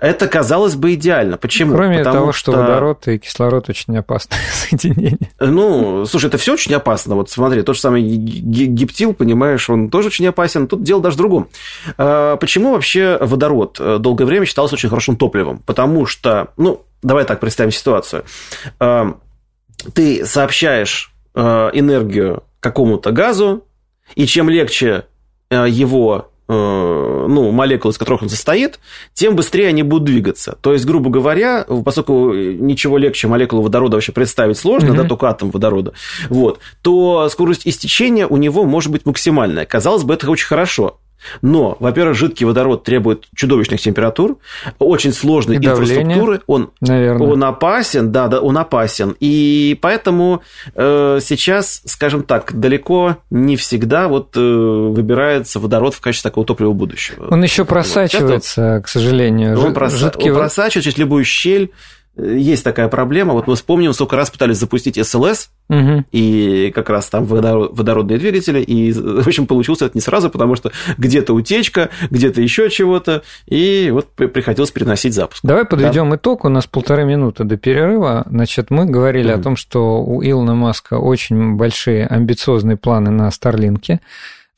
Это, 0.00 0.28
казалось 0.28 0.76
бы, 0.76 0.94
идеально. 0.94 1.36
Почему? 1.36 1.74
Кроме 1.74 1.98
Потому 1.98 2.16
того, 2.16 2.32
что... 2.32 2.52
что 2.52 2.60
водород 2.60 3.08
и 3.08 3.18
кислород 3.18 3.68
очень 3.68 3.96
опасные 3.96 4.40
соединения. 4.52 5.30
Ну, 5.40 6.06
слушай, 6.06 6.26
это 6.26 6.38
все 6.38 6.54
очень 6.54 6.74
опасно. 6.74 7.14
Вот 7.14 7.30
смотри, 7.30 7.62
тот 7.62 7.76
же 7.76 7.80
самый 7.80 8.02
гептил, 8.02 9.14
понимаешь, 9.14 9.68
он 9.68 9.90
тоже 9.90 10.08
очень 10.08 10.26
опасен. 10.26 10.66
Тут 10.68 10.82
дело 10.82 11.02
даже 11.02 11.14
в 11.14 11.18
другом. 11.18 11.48
А, 11.96 12.36
почему 12.36 12.72
вообще 12.72 13.18
водород 13.20 13.78
э, 13.80 13.98
долгое 13.98 14.24
время 14.24 14.46
считался 14.46 14.74
очень 14.74 14.88
хорошим 14.88 15.16
топливом? 15.16 15.58
Потому 15.58 16.06
что, 16.06 16.48
ну, 16.56 16.84
давай 17.02 17.24
так 17.24 17.40
представим 17.40 17.72
ситуацию. 17.72 18.24
А, 18.80 19.16
ты 19.94 20.24
сообщаешь 20.26 21.12
э, 21.34 21.70
энергию 21.72 22.42
какому-то 22.60 23.12
газу, 23.12 23.64
и 24.14 24.26
чем 24.26 24.48
легче 24.48 25.04
э, 25.50 25.66
его 25.68 26.30
ну, 26.48 27.50
молекул, 27.50 27.90
из 27.90 27.98
которых 27.98 28.22
он 28.22 28.28
состоит, 28.28 28.80
тем 29.12 29.36
быстрее 29.36 29.68
они 29.68 29.82
будут 29.82 30.04
двигаться. 30.04 30.56
То 30.60 30.72
есть, 30.72 30.86
грубо 30.86 31.10
говоря, 31.10 31.66
поскольку 31.84 32.32
ничего 32.32 32.96
легче 32.96 33.28
молекулы 33.28 33.62
водорода 33.62 33.96
вообще 33.96 34.12
представить 34.12 34.56
сложно, 34.56 34.92
mm-hmm. 34.92 35.02
да, 35.02 35.04
только 35.04 35.28
атом 35.28 35.50
водорода, 35.50 35.92
вот, 36.30 36.60
то 36.82 37.28
скорость 37.28 37.66
истечения 37.66 38.26
у 38.26 38.38
него 38.38 38.64
может 38.64 38.90
быть 38.90 39.04
максимальная. 39.04 39.66
Казалось 39.66 40.04
бы, 40.04 40.14
это 40.14 40.30
очень 40.30 40.46
хорошо. 40.46 40.98
Но, 41.42 41.76
во-первых, 41.80 42.16
жидкий 42.16 42.46
водород 42.46 42.84
требует 42.84 43.26
чудовищных 43.34 43.80
температур, 43.80 44.38
очень 44.78 45.12
сложной 45.12 45.56
и 45.56 45.58
инфраструктуры. 45.58 46.40
Он, 46.46 46.70
он 46.80 47.44
опасен, 47.44 48.12
да, 48.12 48.28
да, 48.28 48.40
он 48.40 48.56
опасен. 48.58 49.16
И 49.20 49.78
поэтому 49.80 50.42
э, 50.74 51.18
сейчас, 51.22 51.82
скажем 51.84 52.22
так, 52.22 52.58
далеко 52.58 53.16
не 53.30 53.56
всегда 53.56 54.08
вот 54.08 54.36
э, 54.36 54.40
выбирается 54.40 55.60
водород 55.60 55.94
в 55.94 56.00
качестве 56.00 56.30
такого 56.30 56.46
топлива 56.46 56.72
будущего. 56.72 57.28
Он 57.30 57.42
еще 57.42 57.64
просачивается, 57.64 58.48
Часто, 58.48 58.82
к 58.84 58.88
сожалению. 58.88 59.58
Он, 59.58 59.72
проса- 59.72 59.96
жидкий... 59.96 60.30
он 60.30 60.38
просачивается 60.38 60.82
через 60.82 60.98
любую 60.98 61.24
щель 61.24 61.72
есть 62.18 62.64
такая 62.64 62.88
проблема. 62.88 63.32
Вот 63.32 63.46
мы 63.46 63.54
вспомним, 63.54 63.92
сколько 63.92 64.16
раз 64.16 64.30
пытались 64.30 64.56
запустить 64.56 65.04
СЛС, 65.04 65.50
угу. 65.68 66.04
и 66.12 66.72
как 66.74 66.90
раз 66.90 67.08
там 67.08 67.24
водород, 67.24 67.70
водородные 67.76 68.18
двигатели, 68.18 68.60
и, 68.60 68.92
в 69.22 69.26
общем, 69.26 69.46
получилось 69.46 69.82
это 69.82 69.92
не 69.94 70.00
сразу, 70.00 70.30
потому 70.30 70.56
что 70.56 70.72
где-то 70.96 71.32
утечка, 71.34 71.90
где-то 72.10 72.40
еще 72.40 72.70
чего-то, 72.70 73.22
и 73.46 73.90
вот 73.92 74.08
приходилось 74.08 74.70
переносить 74.70 75.14
запуск. 75.14 75.40
Давай 75.42 75.64
подведем 75.64 76.10
да. 76.10 76.16
итог. 76.16 76.44
У 76.44 76.48
нас 76.48 76.66
полторы 76.66 77.04
минуты 77.04 77.44
до 77.44 77.56
перерыва. 77.56 78.26
Значит, 78.28 78.70
мы 78.70 78.86
говорили 78.86 79.32
угу. 79.32 79.40
о 79.40 79.42
том, 79.42 79.56
что 79.56 80.02
у 80.02 80.22
Илона 80.22 80.54
Маска 80.54 80.94
очень 80.94 81.56
большие 81.56 82.06
амбициозные 82.06 82.76
планы 82.76 83.10
на 83.10 83.30
Старлинке 83.30 84.00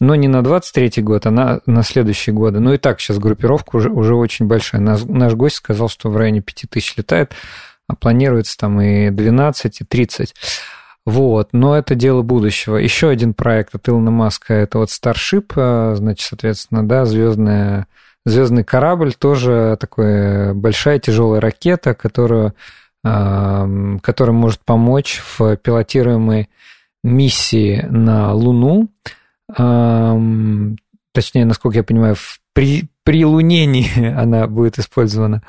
но 0.00 0.14
не 0.14 0.28
на 0.28 0.42
23 0.42 1.02
год, 1.02 1.26
а 1.26 1.30
на, 1.30 1.60
на 1.66 1.82
следующие 1.82 2.34
годы. 2.34 2.58
Ну 2.58 2.72
и 2.72 2.78
так, 2.78 3.00
сейчас 3.00 3.18
группировка 3.18 3.76
уже, 3.76 3.90
уже 3.90 4.14
очень 4.14 4.46
большая. 4.46 4.80
Наш, 4.80 5.04
наш 5.04 5.34
гость 5.34 5.56
сказал, 5.56 5.88
что 5.88 6.10
в 6.10 6.16
районе 6.16 6.40
5000 6.40 6.96
летает, 6.96 7.32
а 7.86 7.94
планируется 7.94 8.56
там 8.56 8.80
и 8.80 9.10
12, 9.10 9.82
и 9.82 9.84
30. 9.84 10.34
Вот, 11.06 11.48
но 11.52 11.76
это 11.76 11.94
дело 11.94 12.22
будущего. 12.22 12.76
Еще 12.76 13.08
один 13.08 13.34
проект 13.34 13.74
от 13.74 13.88
Илона 13.88 14.10
Маска, 14.10 14.54
это 14.54 14.78
вот 14.78 14.88
Starship, 14.88 15.52
а, 15.56 15.94
значит, 15.96 16.26
соответственно, 16.26 16.86
да, 16.86 17.04
звездная, 17.04 17.86
звездный 18.24 18.64
корабль, 18.64 19.12
тоже 19.14 19.76
такая 19.80 20.54
большая 20.54 20.98
тяжелая 20.98 21.40
ракета, 21.40 21.94
которую, 21.94 22.54
которая 23.02 24.34
может 24.34 24.60
помочь 24.64 25.22
в 25.38 25.56
пилотируемой 25.56 26.48
миссии 27.02 27.86
на 27.88 28.34
Луну 28.34 28.90
точнее, 31.12 31.44
насколько 31.44 31.78
я 31.78 31.84
понимаю, 31.84 32.16
при, 32.52 32.88
при 33.04 33.24
лунении 33.24 34.14
она 34.16 34.46
будет 34.46 34.78
использована. 34.78 35.42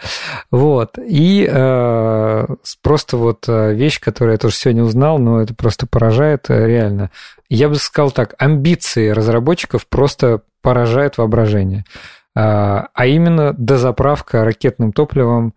Вот. 0.50 0.98
И 0.98 1.48
э, 1.50 2.48
просто 2.82 3.18
вот 3.18 3.46
э, 3.48 3.74
вещь, 3.74 4.00
которую 4.00 4.34
я 4.34 4.38
тоже 4.38 4.56
сегодня 4.56 4.84
узнал, 4.84 5.20
но 5.20 5.42
это 5.42 5.54
просто 5.54 5.88
поражает 5.88 6.50
э, 6.50 6.68
реально. 6.68 7.12
Я 7.50 7.70
бы 7.70 7.76
сказал 7.76 8.12
так, 8.12 8.36
амбиции 8.38 9.10
разработчиков 9.10 9.88
просто 9.88 10.42
поражают 10.62 11.18
воображение. 11.18 11.86
А, 12.34 12.88
а 12.94 13.06
именно 13.08 13.54
дозаправка 13.54 14.46
ракетным 14.46 14.94
топливом 14.94 15.54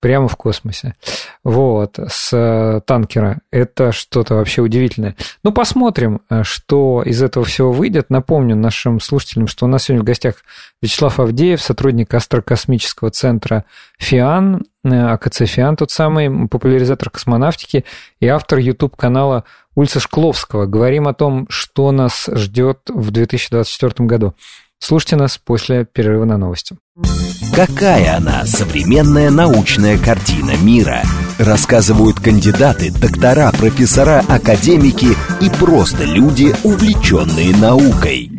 прямо 0.00 0.28
в 0.28 0.36
космосе. 0.36 0.94
Вот, 1.44 1.98
с 1.98 2.30
э, 2.32 2.80
танкера. 2.86 3.38
Это 3.50 3.92
что-то 3.92 4.34
вообще 4.34 4.62
удивительное. 4.62 5.16
Ну, 5.42 5.52
посмотрим, 5.52 6.20
э, 6.30 6.42
что 6.44 7.02
из 7.04 7.22
этого 7.22 7.44
всего 7.44 7.72
выйдет. 7.72 8.10
Напомню 8.10 8.54
нашим 8.56 9.00
слушателям, 9.00 9.48
что 9.48 9.66
у 9.66 9.68
нас 9.68 9.84
сегодня 9.84 10.02
в 10.02 10.06
гостях 10.06 10.36
Вячеслав 10.80 11.18
Авдеев, 11.18 11.60
сотрудник 11.60 12.12
астрокосмического 12.14 13.10
центра 13.10 13.64
ФИАН, 13.98 14.64
э, 14.84 14.88
АКЦ 14.88 15.46
ФИАН, 15.46 15.76
тот 15.76 15.90
самый 15.90 16.48
популяризатор 16.48 17.10
космонавтики 17.10 17.84
и 18.20 18.28
автор 18.28 18.58
YouTube-канала 18.58 19.44
Ульца 19.74 20.00
Шкловского. 20.00 20.66
Говорим 20.66 21.08
о 21.08 21.14
том, 21.14 21.46
что 21.48 21.90
нас 21.92 22.28
ждет 22.32 22.80
в 22.88 23.10
2024 23.10 24.06
году. 24.06 24.34
Слушайте 24.80 25.16
нас 25.16 25.38
после 25.38 25.84
перерыва 25.84 26.24
на 26.24 26.38
новости. 26.38 26.76
Какая 27.54 28.16
она, 28.16 28.46
современная 28.46 29.30
научная 29.30 29.98
картина 29.98 30.56
мира? 30.56 31.02
Рассказывают 31.38 32.20
кандидаты, 32.20 32.92
доктора, 32.92 33.50
профессора, 33.50 34.24
академики 34.28 35.08
и 35.40 35.50
просто 35.50 36.04
люди, 36.04 36.54
увлеченные 36.62 37.56
наукой. 37.56 38.30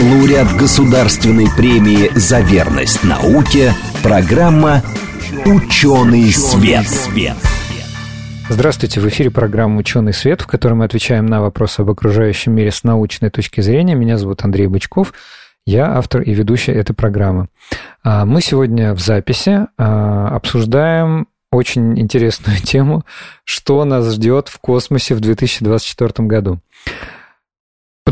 Лауреат 0.00 0.56
Государственной 0.56 1.48
премии 1.56 2.10
«За 2.16 2.40
верность 2.40 3.02
науке» 3.04 3.74
программа 4.02 4.82
«Ученый 5.44 6.32
свет». 6.32 6.86
Здравствуйте, 8.52 9.00
в 9.00 9.08
эфире 9.08 9.30
программа 9.30 9.78
«Ученый 9.78 10.12
свет», 10.12 10.42
в 10.42 10.46
которой 10.46 10.74
мы 10.74 10.84
отвечаем 10.84 11.24
на 11.24 11.40
вопросы 11.40 11.80
об 11.80 11.88
окружающем 11.88 12.52
мире 12.52 12.70
с 12.70 12.84
научной 12.84 13.30
точки 13.30 13.62
зрения. 13.62 13.94
Меня 13.94 14.18
зовут 14.18 14.44
Андрей 14.44 14.66
Бычков, 14.66 15.14
я 15.64 15.96
автор 15.96 16.20
и 16.20 16.34
ведущий 16.34 16.70
этой 16.70 16.92
программы. 16.92 17.48
А, 18.04 18.26
мы 18.26 18.42
сегодня 18.42 18.92
в 18.92 19.00
записи 19.00 19.68
а, 19.78 20.36
обсуждаем 20.36 21.28
очень 21.50 21.98
интересную 21.98 22.58
тему, 22.62 23.06
что 23.44 23.82
нас 23.86 24.12
ждет 24.12 24.48
в 24.48 24.58
космосе 24.58 25.14
в 25.14 25.20
2024 25.20 26.28
году. 26.28 26.60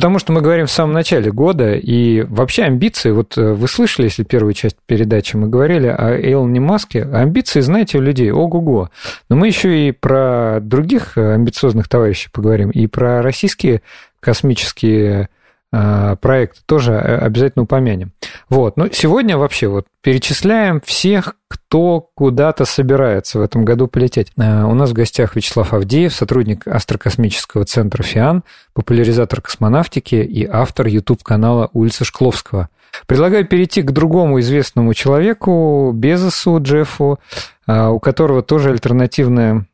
Потому 0.01 0.19
что 0.19 0.33
мы 0.33 0.41
говорим 0.41 0.65
в 0.65 0.71
самом 0.71 0.95
начале 0.95 1.31
года, 1.31 1.75
и 1.75 2.23
вообще 2.23 2.63
амбиции, 2.63 3.11
вот 3.11 3.37
э, 3.37 3.53
вы 3.53 3.69
слышали, 3.69 4.07
если 4.07 4.25
первую 4.25 4.55
часть 4.55 4.77
передачи 4.87 5.37
мы 5.37 5.47
говорили 5.47 5.89
о 5.89 6.17
Эйлоне 6.17 6.59
Маске, 6.59 7.03
амбиции, 7.03 7.61
знаете, 7.61 7.99
у 7.99 8.01
людей, 8.01 8.33
ого-го. 8.33 8.89
Но 9.29 9.37
мы 9.37 9.49
еще 9.49 9.89
и 9.89 9.93
про 9.93 10.61
других 10.63 11.19
э, 11.19 11.35
амбициозных 11.35 11.87
товарищей 11.87 12.31
поговорим, 12.33 12.71
и 12.71 12.87
про 12.87 13.21
российские 13.21 13.83
космические 14.21 15.29
Э, 15.73 16.17
проект 16.21 16.67
тоже 16.67 16.99
обязательно 16.99 17.63
упомянем. 17.63 18.13
Вот. 18.49 18.77
Но 18.77 18.89
сегодня 18.91 19.39
вообще 19.39 19.69
вот 19.69 19.87
перечисляем 20.03 20.81
всех, 20.81 21.37
кто 21.71 22.01
куда-то 22.01 22.65
собирается 22.65 23.39
в 23.39 23.43
этом 23.43 23.65
году 23.65 23.87
полететь. 23.87 24.33
Э, 24.37 24.65
у 24.65 24.75
нас 24.75 24.91
в 24.91 24.93
гостях 24.93 25.37
Вячеслав 25.37 25.73
Авдеев, 25.73 26.13
сотрудник 26.13 26.67
астрокосмического 26.67 27.65
центра 27.65 28.03
ФИАН, 28.03 28.43
популяризатор 28.75 29.41
космонавтики 29.41 30.17
и 30.17 30.45
автор 30.45 30.89
YouTube-канала 30.89 31.71
Улица 31.73 32.05
Шкловского. 32.05 32.71
Предлагаю 33.07 33.47
перейти 33.47 33.83
к 33.83 33.93
другому 33.93 34.41
известному 34.41 34.95
человеку, 34.95 35.93
Безосу 35.95 36.61
Джеффу, 36.61 37.21
у 37.69 38.01
которого 38.01 38.43
тоже 38.43 38.71
альтернативная 38.71 39.67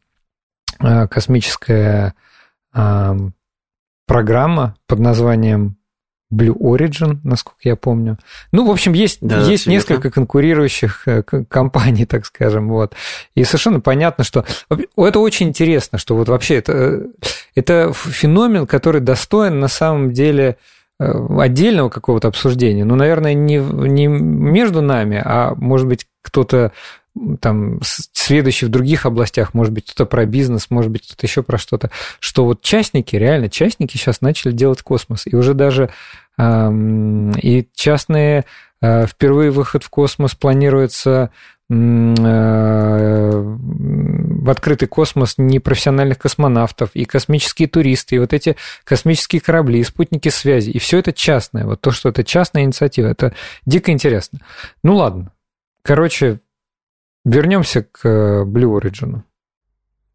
космическая 0.79 2.13
программа 4.07 4.75
под 4.87 4.99
названием 4.99 5.76
Blue 6.33 6.57
Origin, 6.59 7.19
насколько 7.23 7.61
я 7.62 7.77
помню. 7.77 8.19
Ну, 8.51 8.67
в 8.67 8.71
общем, 8.71 8.93
есть, 8.93 9.19
да, 9.21 9.43
есть 9.43 9.67
несколько 9.67 10.11
конкурирующих 10.11 11.07
э, 11.07 11.23
компаний, 11.23 12.05
так 12.07 12.27
скажем, 12.27 12.69
вот. 12.69 12.95
И 13.35 13.45
совершенно 13.45 13.81
понятно, 13.81 14.25
что... 14.25 14.45
Это 14.97 15.21
очень 15.21 15.49
интересно, 15.49 15.99
что 15.99 16.17
вот 16.17 16.29
вообще 16.29 16.57
это, 16.57 17.07
это 17.55 17.93
феномен, 17.93 18.67
который 18.67 19.01
достоин 19.01 19.61
на 19.61 19.69
самом 19.69 20.12
деле 20.12 20.57
э, 20.99 21.12
отдельного 21.39 21.91
какого-то 21.91 22.29
обсуждения. 22.29 22.85
Ну, 22.85 22.97
наверное, 22.97 23.35
не, 23.35 23.59
не 23.59 24.09
между 24.09 24.83
нами, 24.83 25.23
а, 25.25 25.55
может 25.55 25.87
быть, 25.87 26.07
кто-то 26.23 26.73
там 27.40 27.81
следующий 27.83 28.66
в 28.66 28.70
других 28.70 29.07
областях, 29.07 29.55
может 29.55 29.72
быть, 29.72 29.87
кто-то 29.87 30.07
про 30.07 30.26
бизнес, 30.26 30.70
может 30.70 30.90
быть, 30.90 31.07
кто-то 31.07 31.26
еще 31.26 31.42
про 31.42 31.59
что-то, 31.59 31.90
что 32.20 32.44
вот 32.44 32.62
частники, 32.62 33.16
реально 33.16 33.48
частники 33.48 33.96
сейчас 33.96 34.20
начали 34.20 34.52
делать 34.52 34.83
космос. 34.83 35.22
И 35.26 35.35
уже 35.35 35.55
даже 35.55 35.90
э, 36.38 36.70
и 37.42 37.66
частные 37.74 38.44
э, 38.81 39.07
впервые 39.07 39.50
выход 39.50 39.83
в 39.83 39.90
космос 39.90 40.35
планируется 40.35 41.31
э, 41.70 41.74
в 44.46 44.50
открытый 44.50 44.88
космос 44.88 45.35
непрофессиональных 45.38 46.18
космонавтов, 46.18 46.90
и 46.94 47.05
космические 47.05 47.68
туристы, 47.68 48.16
и 48.16 48.18
вот 48.18 48.33
эти 48.33 48.57
космические 48.85 49.40
корабли, 49.40 49.81
и 49.81 49.85
спутники 49.85 50.29
связи, 50.29 50.70
и 50.70 50.79
все 50.79 50.98
это 50.98 51.12
частное. 51.12 51.64
Вот 51.64 51.81
то, 51.81 51.90
что 51.90 52.11
это 52.11 52.24
частная 52.24 52.64
инициатива, 52.64 53.09
это 53.09 53.35
дико 53.64 53.90
интересно. 53.90 54.40
Ну 54.83 54.96
ладно. 54.96 55.33
Короче, 55.83 56.40
Вернемся 57.27 57.83
к 57.83 58.09
э, 58.09 58.45
Blue 58.45 58.81
Origin. 58.81 59.23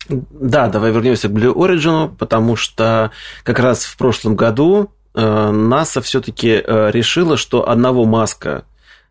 Да, 0.08 0.70
давай 0.70 0.94
вернемся 0.94 1.28
к 1.28 1.32
Blue 1.34 1.54
Origin, 1.54 2.16
потому 2.18 2.56
что 2.56 3.12
как 3.44 3.60
раз 3.60 3.84
в 3.84 3.98
прошлом 3.98 4.38
году 4.38 4.94
э, 5.14 5.52
НАСА 5.52 6.02
все-таки 6.02 6.64
э, 6.66 6.90
решила, 6.92 7.36
что 7.36 7.68
одного 7.68 8.06
маска 8.06 8.64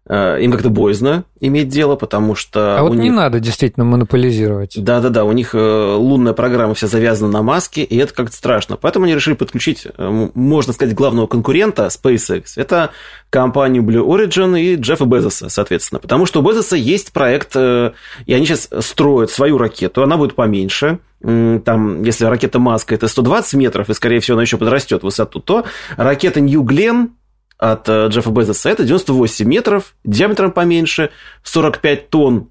им 0.08 0.50
как-то 0.50 0.70
боязно 0.70 1.24
иметь 1.40 1.68
дело, 1.68 1.94
потому 1.94 2.34
что... 2.34 2.78
А 2.78 2.82
вот 2.82 2.94
них... 2.94 3.02
не 3.04 3.10
надо 3.10 3.38
действительно 3.38 3.84
монополизировать. 3.84 4.74
Да-да-да, 4.76 5.24
у 5.24 5.32
них 5.32 5.54
э, 5.54 5.94
лунная 5.94 6.32
программа 6.32 6.74
вся 6.74 6.86
завязана 6.86 7.30
на 7.30 7.42
маске, 7.42 7.82
и 7.82 7.96
это 7.96 8.12
как-то 8.12 8.34
страшно. 8.34 8.76
Поэтому 8.76 9.04
они 9.04 9.14
решили 9.14 9.34
подключить, 9.34 9.86
э, 9.86 10.28
можно 10.34 10.72
сказать, 10.72 10.94
главного 10.94 11.26
конкурента 11.26 11.86
SpaceX. 11.86 12.44
Это 12.56 12.90
компанию 13.30 13.82
Blue 13.82 14.04
Origin 14.04 14.60
и 14.60 14.74
Джеффа 14.76 15.04
Безоса, 15.04 15.48
соответственно. 15.48 16.00
Потому 16.00 16.26
что 16.26 16.40
у 16.40 16.42
Безоса 16.42 16.76
есть 16.76 17.12
проект, 17.12 17.54
и 17.54 17.92
они 18.26 18.46
сейчас 18.46 18.68
строят 18.80 19.30
свою 19.30 19.58
ракету, 19.58 20.02
она 20.02 20.16
будет 20.16 20.34
поменьше, 20.34 20.98
там, 21.22 22.02
если 22.02 22.24
ракета 22.24 22.58
Маска 22.58 22.94
это 22.94 23.06
120 23.06 23.54
метров, 23.54 23.90
и, 23.90 23.94
скорее 23.94 24.20
всего, 24.20 24.36
она 24.36 24.42
еще 24.42 24.56
подрастет 24.56 25.02
в 25.02 25.04
высоту, 25.04 25.40
то 25.40 25.66
ракета 25.96 26.40
New 26.40 26.62
Glenn 26.62 27.10
от 27.60 27.88
э, 27.88 28.08
Джеффа 28.08 28.30
Безоса, 28.30 28.70
это 28.70 28.84
98 28.84 29.46
метров, 29.46 29.94
диаметром 30.02 30.50
поменьше, 30.50 31.10
45 31.44 32.08
тонн 32.08 32.48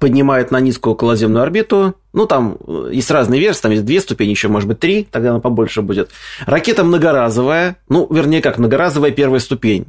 поднимает 0.00 0.50
на 0.50 0.58
низкую 0.58 0.94
околоземную 0.94 1.42
орбиту. 1.42 1.96
Ну, 2.14 2.26
там 2.26 2.56
э, 2.66 2.90
есть 2.92 3.10
разные 3.10 3.40
версии, 3.40 3.60
там 3.60 3.72
есть 3.72 3.84
две 3.84 4.00
ступени, 4.00 4.30
еще, 4.30 4.48
может 4.48 4.68
быть, 4.68 4.80
три, 4.80 5.04
тогда 5.04 5.30
она 5.30 5.40
побольше 5.40 5.82
будет. 5.82 6.10
Ракета 6.46 6.82
многоразовая, 6.82 7.76
ну, 7.90 8.06
вернее, 8.10 8.40
как 8.40 8.56
многоразовая 8.56 9.10
первая 9.10 9.38
ступень. 9.38 9.86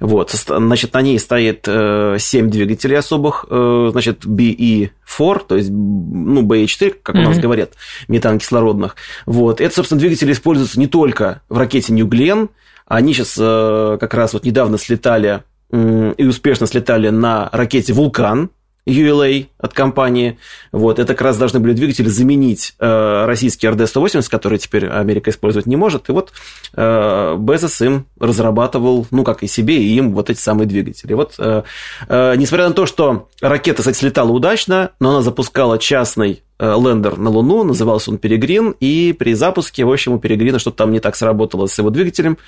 Вот, 0.00 0.30
значит, 0.30 0.94
на 0.94 1.02
ней 1.02 1.18
стоит 1.20 1.66
7 1.66 1.68
э, 1.68 2.50
двигателей 2.50 2.96
особых, 2.96 3.44
значит, 3.48 4.24
BE4, 4.24 5.42
то 5.46 5.56
есть, 5.56 5.70
ну, 5.70 6.42
BE4, 6.42 6.96
как 7.02 7.14
у 7.14 7.18
нас 7.18 7.36
mm-hmm. 7.36 7.40
говорят, 7.40 7.70
метан-кислородных. 8.08 8.96
Вот, 9.26 9.60
это, 9.60 9.72
собственно, 9.72 10.00
двигатели 10.00 10.32
используются 10.32 10.80
не 10.80 10.88
только 10.88 11.42
в 11.48 11.58
ракете 11.58 11.92
New 11.92 12.08
Glenn, 12.08 12.48
они 12.86 13.12
сейчас 13.12 13.36
э, 13.38 13.98
как 14.00 14.14
раз 14.14 14.32
вот 14.32 14.44
недавно 14.44 14.78
слетали 14.78 15.42
и 15.72 16.24
успешно 16.24 16.68
слетали 16.68 17.08
на 17.08 17.48
ракете 17.52 17.92
«Вулкан», 17.92 18.50
ULA 18.86 19.48
от 19.58 19.72
компании. 19.72 20.38
Вот, 20.72 20.98
это 20.98 21.14
как 21.14 21.22
раз 21.22 21.36
должны 21.36 21.58
были 21.58 21.72
двигатели 21.72 22.08
заменить 22.08 22.74
э, 22.78 23.24
российский 23.26 23.66
RD-180, 23.66 24.28
который 24.30 24.58
теперь 24.58 24.86
Америка 24.86 25.30
использовать 25.30 25.66
не 25.66 25.76
может. 25.76 26.08
И 26.08 26.12
вот 26.12 26.32
э, 26.74 27.36
Безос 27.38 27.80
им 27.82 28.06
разрабатывал, 28.20 29.06
ну, 29.10 29.24
как 29.24 29.42
и 29.42 29.48
себе, 29.48 29.82
и 29.82 29.96
им 29.96 30.14
вот 30.14 30.30
эти 30.30 30.38
самые 30.38 30.66
двигатели. 30.68 31.14
Вот, 31.14 31.34
э, 31.38 31.62
э, 32.08 32.34
несмотря 32.36 32.68
на 32.68 32.74
то, 32.74 32.86
что 32.86 33.28
ракета, 33.40 33.82
кстати, 33.82 33.98
слетала 33.98 34.30
удачно, 34.30 34.92
но 35.00 35.10
она 35.10 35.22
запускала 35.22 35.78
частный 35.78 36.42
лендер 36.58 37.18
на 37.18 37.30
Луну, 37.30 37.64
назывался 37.64 38.10
он 38.10 38.18
Перегрин, 38.18 38.74
и 38.80 39.14
при 39.18 39.34
запуске, 39.34 39.84
в 39.84 39.92
общем, 39.92 40.12
у 40.12 40.18
Перегрина 40.18 40.58
что-то 40.58 40.78
там 40.78 40.92
не 40.92 41.00
так 41.00 41.16
сработало 41.16 41.66
с 41.66 41.78
его 41.78 41.90
двигателем, 41.90 42.38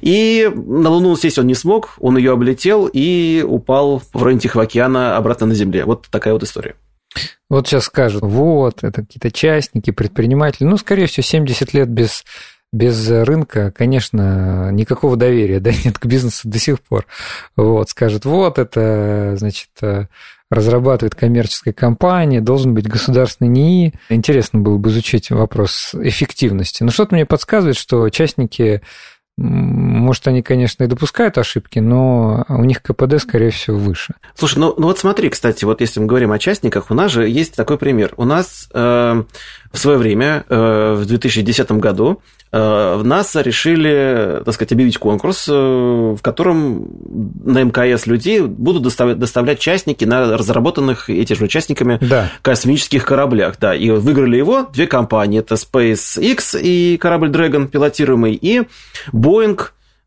и 0.00 0.50
на 0.54 0.90
Луну 0.90 1.16
сесть 1.16 1.38
он 1.38 1.46
не 1.46 1.54
смог, 1.54 1.94
он 1.98 2.16
ее 2.16 2.32
облетел 2.32 2.88
и 2.92 3.44
упал 3.46 4.02
в 4.12 4.22
районе 4.22 4.40
Тихого 4.40 4.64
океана 4.64 5.16
обратно 5.16 5.46
на 5.46 5.54
Земле. 5.54 5.84
Вот 5.84 6.06
такая 6.10 6.32
вот 6.32 6.42
история. 6.42 6.76
Вот 7.48 7.66
сейчас 7.66 7.84
скажут, 7.84 8.22
вот, 8.22 8.82
это 8.82 9.02
какие-то 9.02 9.30
частники, 9.30 9.90
предприниматели. 9.90 10.66
Ну, 10.66 10.76
скорее 10.76 11.06
всего, 11.06 11.22
70 11.22 11.74
лет 11.74 11.88
без 11.88 12.24
без 12.72 13.08
рынка, 13.08 13.70
конечно, 13.70 14.70
никакого 14.72 15.16
доверия 15.16 15.60
да, 15.60 15.70
нет 15.84 15.98
к 15.98 16.06
бизнесу 16.06 16.48
до 16.48 16.58
сих 16.58 16.80
пор. 16.80 17.06
Вот, 17.56 17.90
скажут, 17.90 18.24
вот 18.24 18.58
это, 18.58 19.34
значит, 19.36 19.70
разрабатывает 20.50 21.14
коммерческая 21.14 21.74
компания, 21.74 22.40
должен 22.40 22.74
быть 22.74 22.88
государственный 22.88 23.48
НИИ. 23.48 23.94
Интересно 24.08 24.60
было 24.60 24.78
бы 24.78 24.88
изучить 24.90 25.30
вопрос 25.30 25.94
эффективности. 25.94 26.82
Но 26.82 26.90
что-то 26.90 27.14
мне 27.14 27.26
подсказывает, 27.26 27.76
что 27.76 28.08
частники 28.10 28.82
может, 29.38 30.26
они, 30.28 30.40
конечно, 30.40 30.84
и 30.84 30.86
допускают 30.86 31.36
ошибки, 31.36 31.78
но 31.78 32.46
у 32.48 32.64
них 32.64 32.80
КПД, 32.82 33.20
скорее 33.20 33.50
всего, 33.50 33.76
выше. 33.76 34.14
Слушай, 34.34 34.60
ну, 34.60 34.74
ну 34.78 34.86
вот 34.86 34.98
смотри, 34.98 35.28
кстати, 35.28 35.66
вот 35.66 35.82
если 35.82 36.00
мы 36.00 36.06
говорим 36.06 36.32
о 36.32 36.38
частниках, 36.38 36.90
у 36.90 36.94
нас 36.94 37.12
же 37.12 37.28
есть 37.28 37.54
такой 37.54 37.76
пример. 37.76 38.14
У 38.16 38.24
нас 38.24 38.68
э, 38.72 39.24
в 39.76 39.78
свое 39.78 39.98
время, 39.98 40.44
э, 40.48 40.94
в 40.98 41.06
2010 41.06 41.78
году, 41.78 42.22
э, 42.50 42.96
в 42.96 43.04
НАСА 43.04 43.42
решили, 43.42 44.42
так 44.44 44.54
сказать, 44.54 44.72
объявить 44.72 44.98
конкурс, 44.98 45.46
э, 45.48 45.52
в 45.52 46.18
котором 46.22 46.88
на 47.44 47.64
мкс 47.64 48.06
людей 48.06 48.40
будут 48.40 48.82
доставлять, 48.82 49.18
доставлять 49.18 49.58
частники 49.58 50.04
на 50.04 50.36
разработанных 50.36 51.10
этими 51.10 51.36
же 51.36 51.44
участниками 51.44 51.98
да. 52.00 52.30
космических 52.42 53.04
кораблях. 53.04 53.56
Да, 53.60 53.74
и 53.74 53.90
выиграли 53.90 54.36
его 54.36 54.62
две 54.72 54.86
компании. 54.86 55.40
Это 55.40 55.56
SpaceX 55.56 56.60
и 56.60 56.96
корабль 56.96 57.30
Dragon 57.30 57.68
пилотируемый, 57.68 58.34
и 58.34 58.62
Boeing 59.12 59.60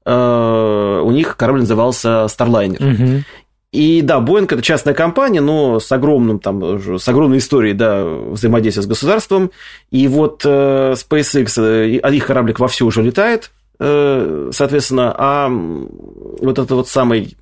у 0.05 1.11
них 1.11 1.37
корабль 1.37 1.59
назывался 1.59 2.25
Starliner. 2.25 2.81
Угу. 2.81 3.23
И 3.71 4.01
да, 4.01 4.19
Boeing 4.19 4.45
это 4.45 4.61
частная 4.63 4.95
компания, 4.95 5.41
но 5.41 5.79
с 5.79 5.91
огромным 5.91 6.39
там, 6.39 6.99
с 6.99 7.07
огромной 7.07 7.37
историей, 7.37 7.73
да, 7.73 8.03
взаимодействия 8.03 8.81
с 8.81 8.87
государством. 8.87 9.51
И 9.91 10.07
вот 10.07 10.41
э, 10.43 10.93
SpaceX, 10.93 11.53
э, 11.61 12.15
их 12.15 12.25
кораблик 12.25 12.59
вовсю 12.59 12.87
уже 12.87 13.03
летает, 13.03 13.51
э, 13.79 14.49
соответственно, 14.51 15.13
а 15.15 15.49
вот 15.49 16.57
это 16.57 16.75
вот 16.75 16.87
самый 16.87 17.37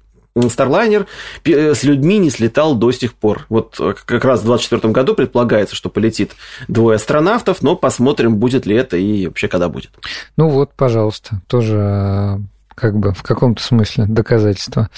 Старлайнер 0.49 1.07
с 1.43 1.83
людьми 1.83 2.19
не 2.19 2.29
слетал 2.29 2.75
до 2.75 2.91
сих 2.91 3.15
пор. 3.15 3.47
Вот 3.49 3.77
как 3.77 4.23
раз 4.23 4.41
в 4.41 4.45
2024 4.45 4.93
году 4.93 5.15
предполагается, 5.15 5.75
что 5.75 5.89
полетит 5.89 6.33
двое 6.67 6.97
астронавтов, 6.97 7.63
но 7.63 7.75
посмотрим, 7.75 8.35
будет 8.35 8.67
ли 8.67 8.75
это 8.75 8.97
и 8.97 9.25
вообще 9.25 9.47
когда 9.47 9.67
будет. 9.67 9.91
Ну 10.35 10.49
вот, 10.49 10.71
пожалуйста, 10.75 11.41
тоже 11.47 12.39
как 12.77 12.95
бы 12.95 13.11
в 13.11 13.23
каком-то 13.23 13.63
смысле 13.63 14.05
доказательство. 14.07 14.89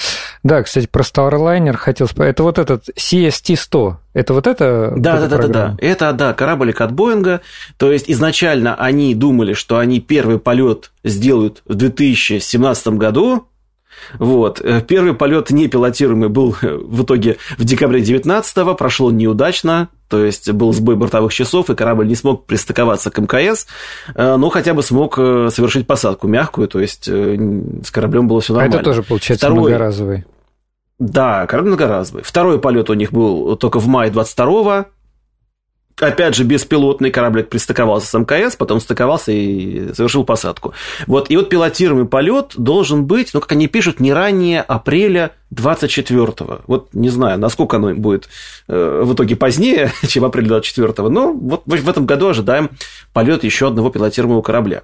Да, 0.43 0.61
кстати, 0.63 0.85
про 0.85 1.01
Starliner 1.01 1.77
хотел 1.77 2.07
спросить. 2.07 2.31
Это 2.31 2.43
вот 2.43 2.59
этот 2.59 2.89
CST-100, 2.89 3.95
это 4.13 4.33
вот 4.33 4.47
это? 4.47 4.93
Да, 4.97 5.21
да, 5.21 5.27
да, 5.27 5.37
да, 5.37 5.47
да. 5.47 5.77
Это, 5.79 6.11
да, 6.11 6.33
кораблик 6.33 6.81
от 6.81 6.91
Боинга. 6.91 7.39
То 7.77 7.89
есть 7.89 8.09
изначально 8.11 8.75
они 8.75 9.15
думали, 9.15 9.53
что 9.53 9.77
они 9.77 10.01
первый 10.01 10.39
полет 10.39 10.91
сделают 11.05 11.63
в 11.65 11.75
2017 11.75 12.87
году, 12.89 13.47
вот. 14.17 14.61
Э, 14.61 14.81
первый 14.81 15.13
полет 15.13 15.49
непилотируемый 15.49 16.29
был 16.29 16.55
э, 16.61 16.73
в 16.73 17.03
итоге 17.03 17.37
в 17.57 17.63
декабре 17.63 18.01
19-го, 18.01 18.75
прошло 18.75 19.11
неудачно, 19.11 19.89
то 20.09 20.23
есть 20.23 20.51
был 20.51 20.73
сбой 20.73 20.95
бортовых 20.95 21.33
часов, 21.33 21.69
и 21.69 21.75
корабль 21.75 22.07
не 22.07 22.15
смог 22.15 22.45
пристыковаться 22.45 23.11
к 23.11 23.19
МКС, 23.19 23.67
э, 24.15 24.35
но 24.35 24.49
хотя 24.49 24.73
бы 24.73 24.83
смог 24.83 25.15
совершить 25.15 25.87
посадку 25.87 26.27
мягкую, 26.27 26.67
то 26.67 26.79
есть 26.79 27.05
с 27.05 27.91
кораблем 27.91 28.27
было 28.27 28.41
все 28.41 28.53
нормально. 28.53 28.77
А 28.77 28.79
это 28.79 28.85
тоже, 28.85 29.03
получается, 29.03 29.45
Второй... 29.45 29.71
многоразовый. 29.71 30.25
Да, 30.99 31.47
корабль 31.47 31.69
многоразовый. 31.69 32.23
Второй 32.23 32.59
полет 32.59 32.89
у 32.89 32.93
них 32.93 33.13
был 33.13 33.55
только 33.55 33.79
в 33.79 33.87
мае 33.87 34.11
22-го, 34.11 34.87
опять 35.99 36.35
же, 36.35 36.43
беспилотный 36.43 37.11
кораблик 37.11 37.49
пристыковался 37.49 38.07
с 38.07 38.17
МКС, 38.17 38.55
потом 38.55 38.79
стыковался 38.79 39.31
и 39.31 39.93
совершил 39.93 40.23
посадку. 40.23 40.73
Вот, 41.07 41.29
и 41.29 41.37
вот 41.37 41.49
пилотируемый 41.49 42.05
полет 42.05 42.53
должен 42.57 43.05
быть, 43.05 43.33
ну, 43.33 43.41
как 43.41 43.51
они 43.51 43.67
пишут, 43.67 43.99
не 43.99 44.13
ранее 44.13 44.61
апреля 44.61 45.31
24-го. 45.53 46.61
Вот 46.67 46.89
не 46.93 47.09
знаю, 47.09 47.39
насколько 47.39 47.77
оно 47.77 47.93
будет 47.93 48.29
э, 48.67 49.01
в 49.03 49.13
итоге 49.13 49.35
позднее, 49.35 49.91
чем 50.07 50.25
апрель 50.25 50.47
24-го, 50.47 51.09
но 51.09 51.33
вот 51.33 51.63
в 51.65 51.89
этом 51.89 52.05
году 52.05 52.29
ожидаем 52.29 52.69
полет 53.13 53.43
еще 53.43 53.67
одного 53.67 53.89
пилотируемого 53.89 54.41
корабля. 54.41 54.83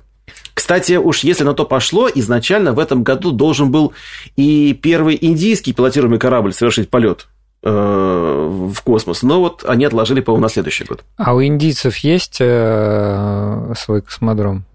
Кстати, 0.53 0.93
уж 0.93 1.19
если 1.19 1.43
на 1.43 1.53
то 1.53 1.65
пошло, 1.65 2.09
изначально 2.13 2.73
в 2.73 2.79
этом 2.79 3.03
году 3.03 3.31
должен 3.31 3.71
был 3.71 3.93
и 4.35 4.73
первый 4.73 5.17
индийский 5.19 5.73
пилотируемый 5.73 6.17
корабль 6.17 6.53
совершить 6.53 6.89
полет 6.89 7.27
в 7.69 8.75
космос. 8.83 9.23
Но 9.23 9.39
вот 9.39 9.65
они 9.67 9.85
отложили, 9.85 10.21
по-моему, 10.21 10.43
на 10.43 10.49
следующий 10.49 10.83
год. 10.83 11.03
А 11.17 11.33
у 11.33 11.43
индийцев 11.43 11.97
есть 11.97 12.37
э, 12.39 13.73
свой 13.75 14.01
космодром? 14.01 14.65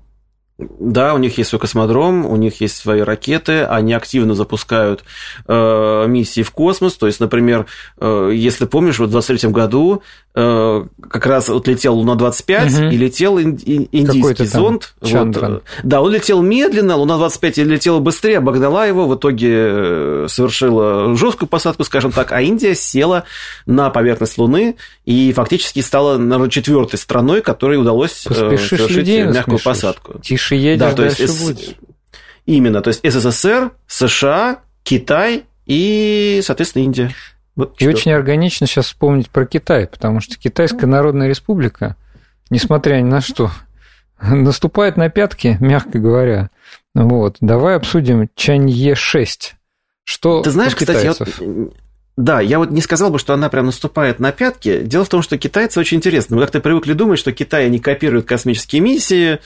Да, 0.78 1.14
у 1.14 1.18
них 1.18 1.38
есть 1.38 1.50
свой 1.50 1.60
космодром, 1.60 2.26
у 2.26 2.36
них 2.36 2.60
есть 2.60 2.76
свои 2.76 3.00
ракеты, 3.00 3.64
они 3.64 3.94
активно 3.94 4.34
запускают 4.34 5.04
э, 5.46 6.04
миссии 6.06 6.42
в 6.42 6.50
космос. 6.50 6.96
То 6.96 7.06
есть, 7.06 7.20
например, 7.20 7.66
э, 7.98 8.30
если 8.34 8.66
помнишь, 8.66 8.98
вот 8.98 9.08
в 9.08 9.12
2023 9.12 9.50
году 9.50 10.02
Э, 10.29 10.29
как 10.32 11.26
раз 11.26 11.48
вот 11.48 11.66
летел 11.66 11.96
Луна-25 11.96 12.66
угу. 12.66 12.84
и 12.92 12.96
летел 12.96 13.40
индийский 13.40 14.44
зонд. 14.44 14.94
Вот, 15.00 15.62
да, 15.82 16.00
он 16.00 16.12
летел 16.12 16.40
медленно, 16.40 16.96
Луна-25 16.96 17.64
летела 17.64 17.98
быстрее, 17.98 18.38
обогнала 18.38 18.86
его, 18.86 19.08
в 19.08 19.16
итоге 19.16 19.50
э, 19.52 20.26
совершила 20.28 21.16
жесткую 21.16 21.48
посадку, 21.48 21.82
скажем 21.82 22.12
так, 22.12 22.30
а 22.30 22.40
Индия 22.40 22.76
села 22.76 23.24
на 23.66 23.90
поверхность 23.90 24.38
Луны 24.38 24.76
и 25.04 25.32
фактически 25.32 25.80
стала, 25.80 26.16
наверное, 26.16 26.50
четвертой 26.50 26.98
страной, 26.98 27.42
которой 27.42 27.76
удалось 27.76 28.24
э, 28.26 28.28
Поспешишь 28.28 28.68
совершить 28.68 28.96
людей 28.96 29.24
мягкую 29.24 29.58
посадку. 29.58 30.20
Тише 30.20 30.54
едешь, 30.54 30.78
да, 30.78 30.90
то 30.90 31.02
дальше 31.02 31.22
есть, 31.22 31.44
будешь. 31.44 31.74
Именно, 32.46 32.82
то 32.82 32.88
есть 32.88 33.00
СССР, 33.04 33.72
США, 33.88 34.60
Китай 34.84 35.44
и, 35.66 36.40
соответственно, 36.44 36.84
Индия. 36.84 37.14
Вот 37.56 37.74
и 37.78 37.84
что. 37.84 37.90
очень 37.90 38.12
органично 38.12 38.66
сейчас 38.66 38.86
вспомнить 38.86 39.30
про 39.30 39.46
Китай, 39.46 39.86
потому 39.86 40.20
что 40.20 40.38
Китайская 40.38 40.86
Народная 40.86 41.28
Республика, 41.28 41.96
несмотря 42.50 42.96
ни 42.96 43.04
на 43.04 43.20
что, 43.20 43.50
наступает 44.20 44.96
на 44.96 45.08
пятки, 45.08 45.56
мягко 45.60 45.98
говоря. 45.98 46.50
Вот. 46.94 47.36
Давай 47.40 47.76
обсудим 47.76 48.28
Чанье-6. 48.34 49.52
Что 50.04 50.42
Ты 50.42 50.50
знаешь, 50.50 50.74
кстати, 50.74 51.04
я 51.04 51.12
вот 51.12 51.74
да, 52.16 52.40
я 52.40 52.58
вот 52.58 52.70
не 52.70 52.82
сказал 52.82 53.10
бы, 53.10 53.18
что 53.18 53.32
она 53.32 53.48
прям 53.48 53.66
наступает 53.66 54.18
на 54.18 54.30
пятки. 54.30 54.82
Дело 54.82 55.04
в 55.04 55.08
том, 55.08 55.22
что 55.22 55.38
китайцы 55.38 55.80
очень 55.80 55.96
интересны. 55.96 56.36
Мы 56.36 56.42
как-то 56.42 56.60
привыкли 56.60 56.92
думать, 56.92 57.18
что 57.18 57.32
Китай, 57.32 57.64
они 57.64 57.78
копируют 57.78 58.26
космические 58.26 58.82
миссии, 58.82 59.38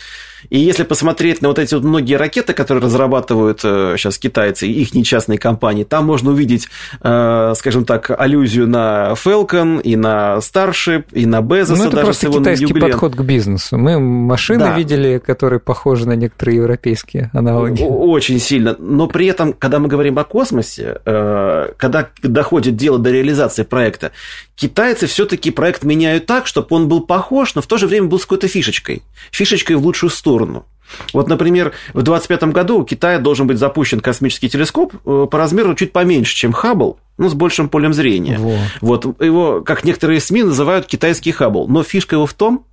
и 0.50 0.58
если 0.58 0.82
посмотреть 0.82 1.42
на 1.42 1.48
вот 1.48 1.58
эти 1.58 1.74
вот 1.74 1.84
многие 1.84 2.14
ракеты, 2.14 2.52
которые 2.52 2.82
разрабатывают 2.82 3.60
сейчас 3.60 4.16
э, 4.16 4.20
китайцы, 4.20 4.66
их 4.66 4.94
нечастные 4.94 5.38
компании, 5.38 5.84
там 5.84 6.06
можно 6.06 6.30
увидеть, 6.30 6.68
э, 7.00 7.52
скажем 7.56 7.84
так, 7.84 8.10
аллюзию 8.10 8.66
на 8.66 9.12
Falcon 9.12 9.80
и 9.82 9.96
на 9.96 10.38
Starship, 10.38 11.04
и 11.12 11.26
на 11.26 11.40
Bezos. 11.40 11.76
Ну, 11.76 11.84
это 11.86 11.96
даже 11.96 12.04
просто 12.04 12.30
китайский 12.30 12.66
юбилеем. 12.66 12.92
подход 12.92 13.14
к 13.14 13.22
бизнесу. 13.22 13.78
Мы 13.78 13.98
машины 13.98 14.60
да. 14.60 14.76
видели, 14.76 15.18
которые 15.18 15.60
похожи 15.60 16.06
на 16.06 16.14
некоторые 16.14 16.56
европейские 16.56 17.30
аналоги. 17.32 17.82
Очень 17.82 18.38
сильно. 18.38 18.76
Но 18.78 19.06
при 19.06 19.26
этом, 19.26 19.52
когда 19.52 19.78
мы 19.78 19.88
говорим 19.88 20.18
о 20.18 20.24
космосе, 20.24 20.98
э, 21.04 21.72
когда 21.76 22.08
доходит 22.22 22.76
дело 22.76 22.98
до 22.98 23.10
реализации 23.10 23.62
проекта, 23.62 24.12
китайцы 24.56 25.06
все-таки 25.06 25.50
проект 25.50 25.84
меняют 25.84 26.26
так, 26.26 26.46
чтобы 26.46 26.68
он 26.70 26.88
был 26.88 27.00
похож, 27.00 27.54
но 27.54 27.62
в 27.62 27.66
то 27.66 27.76
же 27.76 27.86
время 27.86 28.06
был 28.06 28.18
с 28.18 28.22
какой-то 28.22 28.48
фишечкой. 28.48 29.02
Фишечкой 29.30 29.76
в 29.76 29.84
лучшую 29.84 30.10
сторону. 30.10 30.66
Вот, 31.12 31.28
например, 31.28 31.72
в 31.92 32.02
2025 32.02 32.44
году 32.52 32.80
у 32.80 32.84
Китая 32.84 33.18
должен 33.18 33.46
быть 33.46 33.58
запущен 33.58 34.00
космический 34.00 34.48
телескоп 34.48 34.94
э, 34.94 35.26
по 35.30 35.38
размеру 35.38 35.74
чуть 35.74 35.92
поменьше, 35.92 36.34
чем 36.34 36.52
Хаббл, 36.52 36.98
ну, 37.16 37.28
с 37.28 37.34
большим 37.34 37.68
полем 37.68 37.94
зрения. 37.94 38.38
Во. 38.38 38.56
Вот 38.80 39.20
его, 39.20 39.62
как 39.62 39.84
некоторые 39.84 40.20
СМИ 40.20 40.44
называют 40.44 40.86
китайский 40.86 41.32
Хаббл. 41.32 41.68
Но 41.68 41.82
фишка 41.82 42.16
его 42.16 42.26
в 42.26 42.34
том, 42.34 42.66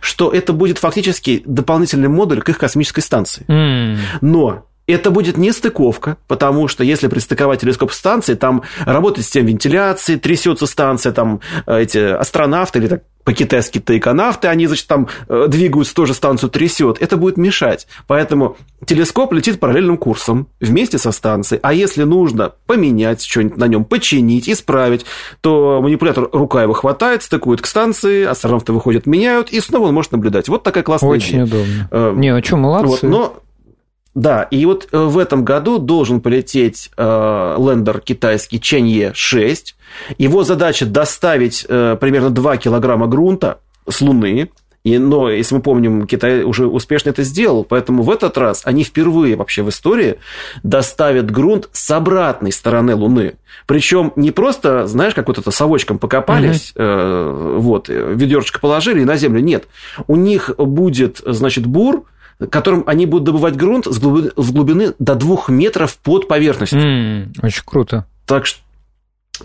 что 0.00 0.30
это 0.30 0.52
будет 0.52 0.78
фактически 0.78 1.42
дополнительный 1.44 2.08
модуль 2.08 2.40
к 2.42 2.48
их 2.48 2.58
космической 2.58 3.00
станции. 3.00 3.44
Mm. 3.48 3.98
Но 4.20 4.66
это 4.92 5.10
будет 5.10 5.36
не 5.36 5.52
стыковка, 5.52 6.16
потому 6.26 6.68
что 6.68 6.82
если 6.84 7.08
пристыковать 7.08 7.60
телескоп 7.60 7.92
станции, 7.92 8.34
там 8.34 8.62
работает 8.84 9.26
система 9.26 9.48
вентиляции, 9.48 10.16
трясется 10.16 10.66
станция, 10.66 11.12
там 11.12 11.40
э, 11.66 11.82
эти 11.82 11.98
астронавты 11.98 12.78
или 12.78 12.88
так 12.88 13.02
по-китайски 13.28 13.78
тайконавты, 13.78 14.48
они, 14.48 14.66
значит, 14.66 14.86
там 14.86 15.08
э, 15.28 15.48
двигаются, 15.48 15.94
тоже 15.94 16.14
станцию 16.14 16.48
трясет. 16.48 16.96
Это 17.02 17.18
будет 17.18 17.36
мешать. 17.36 17.86
Поэтому 18.06 18.56
телескоп 18.86 19.34
летит 19.34 19.60
параллельным 19.60 19.98
курсом 19.98 20.48
вместе 20.60 20.96
со 20.96 21.12
станцией. 21.12 21.60
А 21.62 21.74
если 21.74 22.04
нужно 22.04 22.52
поменять 22.64 23.22
что-нибудь 23.22 23.58
на 23.58 23.66
нем, 23.66 23.84
починить, 23.84 24.48
исправить, 24.48 25.04
то 25.42 25.80
манипулятор 25.82 26.30
рука 26.32 26.62
его 26.62 26.72
хватает, 26.72 27.22
стыкует 27.22 27.60
к 27.60 27.66
станции, 27.66 28.24
астронавты 28.24 28.72
выходят, 28.72 29.04
меняют, 29.04 29.50
и 29.50 29.60
снова 29.60 29.88
он 29.88 29.94
может 29.94 30.12
наблюдать. 30.12 30.48
Вот 30.48 30.62
такая 30.62 30.82
классная 30.82 31.10
Очень 31.10 31.44
идея. 31.44 31.44
удобно. 31.44 31.88
Э, 31.90 32.12
Не, 32.16 32.34
а 32.34 32.42
что, 32.42 32.56
молодцы. 32.56 32.88
Вот, 32.88 33.02
но 33.02 33.42
да, 34.18 34.42
и 34.42 34.66
вот 34.66 34.88
э, 34.90 34.98
в 34.98 35.16
этом 35.16 35.44
году 35.44 35.78
должен 35.78 36.20
полететь 36.20 36.90
э, 36.96 37.56
лендер 37.56 38.00
китайский 38.00 38.60
Ченье 38.60 39.12
6. 39.14 39.76
Его 40.18 40.42
задача 40.42 40.86
доставить 40.86 41.64
э, 41.68 41.96
примерно 42.00 42.30
2 42.30 42.56
килограмма 42.56 43.06
грунта 43.06 43.60
с 43.88 44.00
Луны. 44.00 44.50
И, 44.82 44.98
но, 44.98 45.30
если 45.30 45.54
мы 45.54 45.62
помним, 45.62 46.04
Китай 46.08 46.42
уже 46.42 46.66
успешно 46.66 47.10
это 47.10 47.22
сделал, 47.22 47.62
поэтому 47.62 48.02
в 48.02 48.10
этот 48.10 48.36
раз 48.38 48.62
они 48.64 48.82
впервые 48.82 49.36
вообще 49.36 49.62
в 49.62 49.68
истории 49.68 50.18
доставят 50.64 51.30
грунт 51.30 51.68
с 51.70 51.88
обратной 51.88 52.50
стороны 52.50 52.96
Луны. 52.96 53.34
Причем 53.66 54.12
не 54.16 54.32
просто, 54.32 54.88
знаешь, 54.88 55.14
как 55.14 55.28
вот 55.28 55.38
это 55.38 55.52
совочком 55.52 56.00
покопались, 56.00 56.72
угу. 56.74 56.82
э, 56.82 57.54
вот, 57.58 57.88
ведерчик 57.88 58.58
положили 58.58 59.02
и 59.02 59.04
на 59.04 59.16
землю. 59.16 59.40
Нет, 59.40 59.68
у 60.08 60.16
них 60.16 60.50
будет, 60.56 61.20
значит, 61.24 61.66
бур, 61.66 62.04
которым 62.50 62.84
они 62.86 63.06
будут 63.06 63.24
добывать 63.24 63.56
грунт 63.56 63.86
с 63.86 63.98
глубины, 63.98 64.30
с 64.36 64.50
глубины 64.50 64.94
до 64.98 65.14
двух 65.14 65.48
метров 65.48 65.96
под 65.98 66.28
поверхностью. 66.28 66.80
Mm, 66.80 67.30
очень 67.42 67.62
круто. 67.64 68.06
Так 68.26 68.46
что 68.46 68.60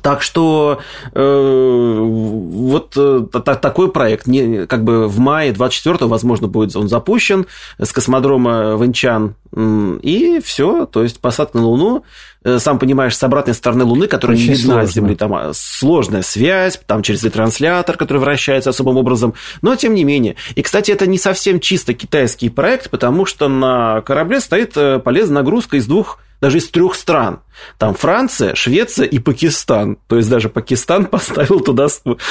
так 0.02 0.22
что 0.22 0.80
э, 1.14 1.98
вот 2.00 2.94
э, 2.98 3.22
такой 3.42 3.92
проект, 3.92 4.28
не, 4.28 4.66
как 4.66 4.84
бы 4.84 5.08
в 5.08 5.20
мае 5.20 5.52
24-го, 5.52 6.08
возможно, 6.08 6.48
будет 6.48 6.76
он 6.76 6.90
запущен 6.90 7.46
с 7.78 7.92
космодрома 7.92 8.76
Венчан, 8.76 9.36
и 9.56 10.42
все, 10.44 10.88
то 10.88 11.04
есть 11.04 11.20
посадка 11.20 11.60
на 11.60 11.68
Луну, 11.68 12.04
э, 12.44 12.58
сам 12.58 12.80
понимаешь, 12.80 13.16
с 13.16 13.24
обратной 13.24 13.54
стороны 13.54 13.84
Луны, 13.84 14.08
которая 14.08 14.36
Очень 14.36 14.50
не 14.50 14.56
видна 14.56 14.86
с 14.86 14.94
Земли, 14.94 15.16
там 15.16 15.34
а, 15.36 15.52
сложная 15.54 16.24
связь, 16.24 16.80
там 16.88 17.04
через 17.04 17.24
ретранслятор, 17.24 17.96
который 17.96 18.18
вращается 18.18 18.72
особым 18.72 18.98
образом, 18.98 19.36
но 19.62 19.76
тем 19.76 19.94
не 19.94 20.04
менее. 20.04 20.36
И, 20.56 20.64
кстати, 20.64 20.90
это 20.90 21.06
не 21.06 21.20
совсем 21.20 21.60
чисто 21.60 21.94
китайский 21.94 22.50
проект, 22.50 22.90
потому 22.90 23.26
что 23.26 23.48
на 23.48 24.02
корабле 24.02 24.40
стоит 24.40 24.76
э, 24.76 25.00
полезная 25.00 25.44
нагрузка 25.44 25.78
из 25.78 25.86
двух 25.86 26.20
даже 26.44 26.58
из 26.58 26.70
трех 26.70 26.96
стран. 26.96 27.40
Там 27.78 27.94
Франция, 27.94 28.54
Швеция 28.54 29.06
и 29.06 29.18
Пакистан. 29.18 29.98
То 30.08 30.18
есть 30.18 30.30
даже 30.30 30.50
Пакистан 30.50 31.06
поставил 31.12 31.62
туда 31.62 31.88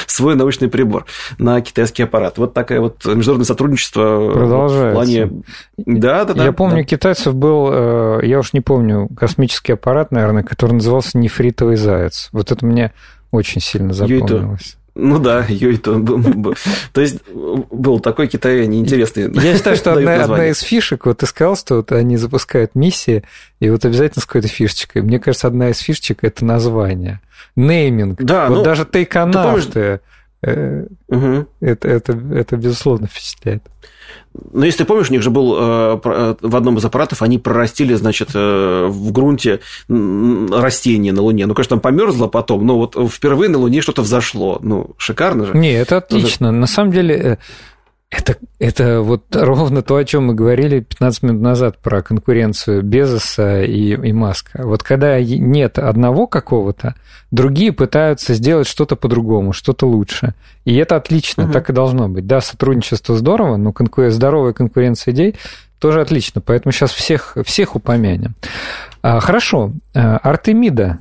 свой 0.06 0.34
научный 0.34 0.68
прибор 0.68 1.06
на 1.38 1.62
китайский 1.62 2.02
аппарат. 2.02 2.36
Вот 2.36 2.52
такое 2.52 2.80
вот 2.80 3.04
международное 3.06 3.46
сотрудничество 3.46 4.30
Продолжается. 4.32 4.90
в 4.90 4.92
плане... 4.92 5.42
Да, 5.78 6.24
да, 6.26 6.34
да. 6.34 6.44
Я 6.44 6.52
помню, 6.52 6.78
да. 6.78 6.84
китайцев 6.84 7.34
был, 7.34 7.70
э, 7.72 8.20
я 8.26 8.38
уж 8.38 8.52
не 8.52 8.60
помню, 8.60 9.08
космический 9.16 9.72
аппарат, 9.72 10.12
наверное, 10.12 10.42
который 10.42 10.72
назывался 10.72 11.16
нефритовый 11.16 11.76
заяц. 11.76 12.28
Вот 12.32 12.52
это 12.52 12.66
мне 12.66 12.92
очень 13.30 13.62
сильно 13.62 13.94
запомнилось. 13.94 14.76
Ну 14.94 15.18
да, 15.18 15.46
Юйто. 15.48 16.02
То 16.92 17.00
есть 17.00 17.22
был 17.30 18.00
такой 18.00 18.28
Китай 18.28 18.66
неинтересный. 18.66 19.32
Я 19.42 19.56
считаю, 19.56 19.76
что 19.78 19.94
одна, 19.94 20.24
одна 20.24 20.48
из 20.48 20.60
фишек, 20.60 21.06
вот 21.06 21.18
ты 21.18 21.26
сказал, 21.26 21.56
что 21.56 21.76
вот 21.76 21.92
они 21.92 22.16
запускают 22.16 22.74
миссии, 22.74 23.24
и 23.60 23.70
вот 23.70 23.84
обязательно 23.84 24.22
с 24.22 24.26
какой-то 24.26 24.48
фишечкой. 24.48 25.02
Мне 25.02 25.18
кажется, 25.18 25.46
одна 25.46 25.70
из 25.70 25.78
фишечек– 25.78 26.18
это 26.22 26.44
название. 26.44 27.20
Нейминг. 27.56 28.22
Да, 28.22 28.48
вот 28.48 28.56
ну, 28.56 28.62
даже 28.62 28.84
тейконавты. 28.84 29.80
Э, 29.80 29.98
угу. 30.42 31.46
Это, 31.60 31.88
это, 31.88 32.12
это, 32.34 32.56
безусловно, 32.56 33.06
впечатляет. 33.06 33.62
Но 34.52 34.64
если 34.64 34.78
ты 34.78 34.84
помнишь, 34.84 35.10
у 35.10 35.12
них 35.12 35.22
же 35.22 35.30
был 35.30 35.56
э, 35.56 36.00
э, 36.04 36.34
в 36.40 36.56
одном 36.56 36.78
из 36.78 36.84
аппаратов, 36.84 37.22
они 37.22 37.38
прорастили, 37.38 37.94
значит, 37.94 38.34
в 38.34 39.12
грунте 39.12 39.60
растение 39.88 41.12
на 41.12 41.22
Луне. 41.22 41.46
Ну, 41.46 41.54
конечно, 41.54 41.76
там 41.76 41.80
померзло 41.80 42.28
потом, 42.28 42.66
но 42.66 42.78
вот 42.78 42.96
впервые 43.10 43.50
на 43.50 43.58
Луне 43.58 43.80
что-то 43.80 44.02
взошло. 44.02 44.58
Ну, 44.62 44.94
шикарно 44.96 45.46
же. 45.46 45.56
Не, 45.56 45.72
это 45.72 45.98
отлично. 45.98 46.50
На 46.50 46.66
самом 46.66 46.92
деле, 46.92 47.38
это, 48.12 48.36
это 48.58 49.00
вот 49.00 49.24
ровно 49.34 49.82
то, 49.82 49.96
о 49.96 50.04
чем 50.04 50.26
мы 50.26 50.34
говорили 50.34 50.80
15 50.80 51.22
минут 51.22 51.40
назад 51.40 51.78
про 51.78 52.02
конкуренцию 52.02 52.82
Безоса 52.82 53.62
и, 53.62 53.94
и 53.94 54.12
Маска. 54.12 54.60
Вот 54.64 54.82
когда 54.82 55.18
нет 55.20 55.78
одного 55.78 56.26
какого-то, 56.26 56.94
другие 57.30 57.72
пытаются 57.72 58.34
сделать 58.34 58.68
что-то 58.68 58.96
по-другому, 58.96 59.54
что-то 59.54 59.86
лучше. 59.86 60.34
И 60.66 60.76
это 60.76 60.96
отлично, 60.96 61.44
угу. 61.44 61.52
так 61.52 61.70
и 61.70 61.72
должно 61.72 62.08
быть. 62.08 62.26
Да, 62.26 62.42
сотрудничество 62.42 63.16
здорово, 63.16 63.56
но 63.56 63.72
конкур... 63.72 64.10
здоровая 64.10 64.52
конкуренция 64.52 65.14
идей 65.14 65.36
тоже 65.78 66.02
отлично. 66.02 66.42
Поэтому 66.42 66.70
сейчас 66.72 66.92
всех, 66.92 67.38
всех 67.46 67.74
упомянем. 67.76 68.34
А, 69.00 69.20
хорошо. 69.20 69.72
А, 69.94 70.18
Артемида 70.18 70.98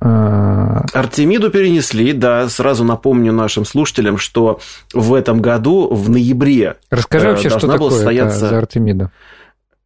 Артемиду 0.00 1.50
перенесли, 1.50 2.12
да, 2.12 2.48
сразу 2.48 2.84
напомню 2.84 3.32
нашим 3.32 3.64
слушателям, 3.64 4.18
что 4.18 4.60
в 4.92 5.14
этом 5.14 5.40
году, 5.40 5.88
в 5.92 6.10
ноябре, 6.10 6.76
Расскажи 6.90 7.28
вообще, 7.28 7.48
что 7.48 7.66
такое 7.66 7.90
состояться... 7.90 8.48
за 8.48 8.58
Артемида. 8.58 9.10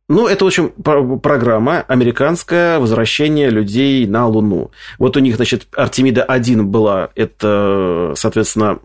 Ну, 0.08 0.26
это, 0.26 0.44
в 0.46 0.48
общем, 0.48 0.70
программа 0.70 1.82
американская 1.82 2.78
возвращение 2.78 3.50
людей 3.50 4.06
на 4.06 4.26
Луну. 4.26 4.70
Вот 4.98 5.18
у 5.18 5.20
них, 5.20 5.36
значит, 5.36 5.66
Артемида-1 5.76 6.62
была, 6.62 7.10
это, 7.14 8.14
соответственно, 8.16 8.78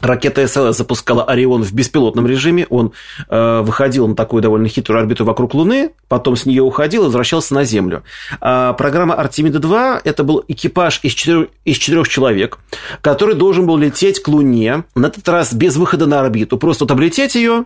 Ракета 0.00 0.46
СЛС 0.46 0.76
запускала 0.76 1.24
Орион 1.24 1.62
в 1.62 1.72
беспилотном 1.72 2.26
режиме. 2.26 2.66
Он 2.70 2.92
э, 3.28 3.60
выходил 3.62 4.06
на 4.06 4.14
такую 4.14 4.42
довольно 4.42 4.68
хитрую 4.68 5.00
орбиту 5.00 5.24
вокруг 5.24 5.54
Луны, 5.54 5.90
потом 6.08 6.36
с 6.36 6.46
нее 6.46 6.62
уходил 6.62 7.02
и 7.02 7.06
возвращался 7.06 7.54
на 7.54 7.64
Землю. 7.64 8.02
А 8.40 8.72
программа 8.74 9.14
Артемида-2 9.14 10.00
это 10.04 10.24
был 10.24 10.44
экипаж 10.46 11.00
из 11.02 11.12
четырех, 11.12 11.48
из 11.64 11.76
четырех 11.76 12.08
человек, 12.08 12.58
который 13.00 13.34
должен 13.34 13.66
был 13.66 13.76
лететь 13.76 14.22
к 14.22 14.28
Луне, 14.28 14.84
на 14.94 15.06
этот 15.06 15.28
раз 15.28 15.52
без 15.52 15.76
выхода 15.76 16.06
на 16.06 16.20
орбиту. 16.20 16.58
Просто 16.58 16.84
вот 16.84 16.90
облететь 16.90 17.34
ее, 17.34 17.64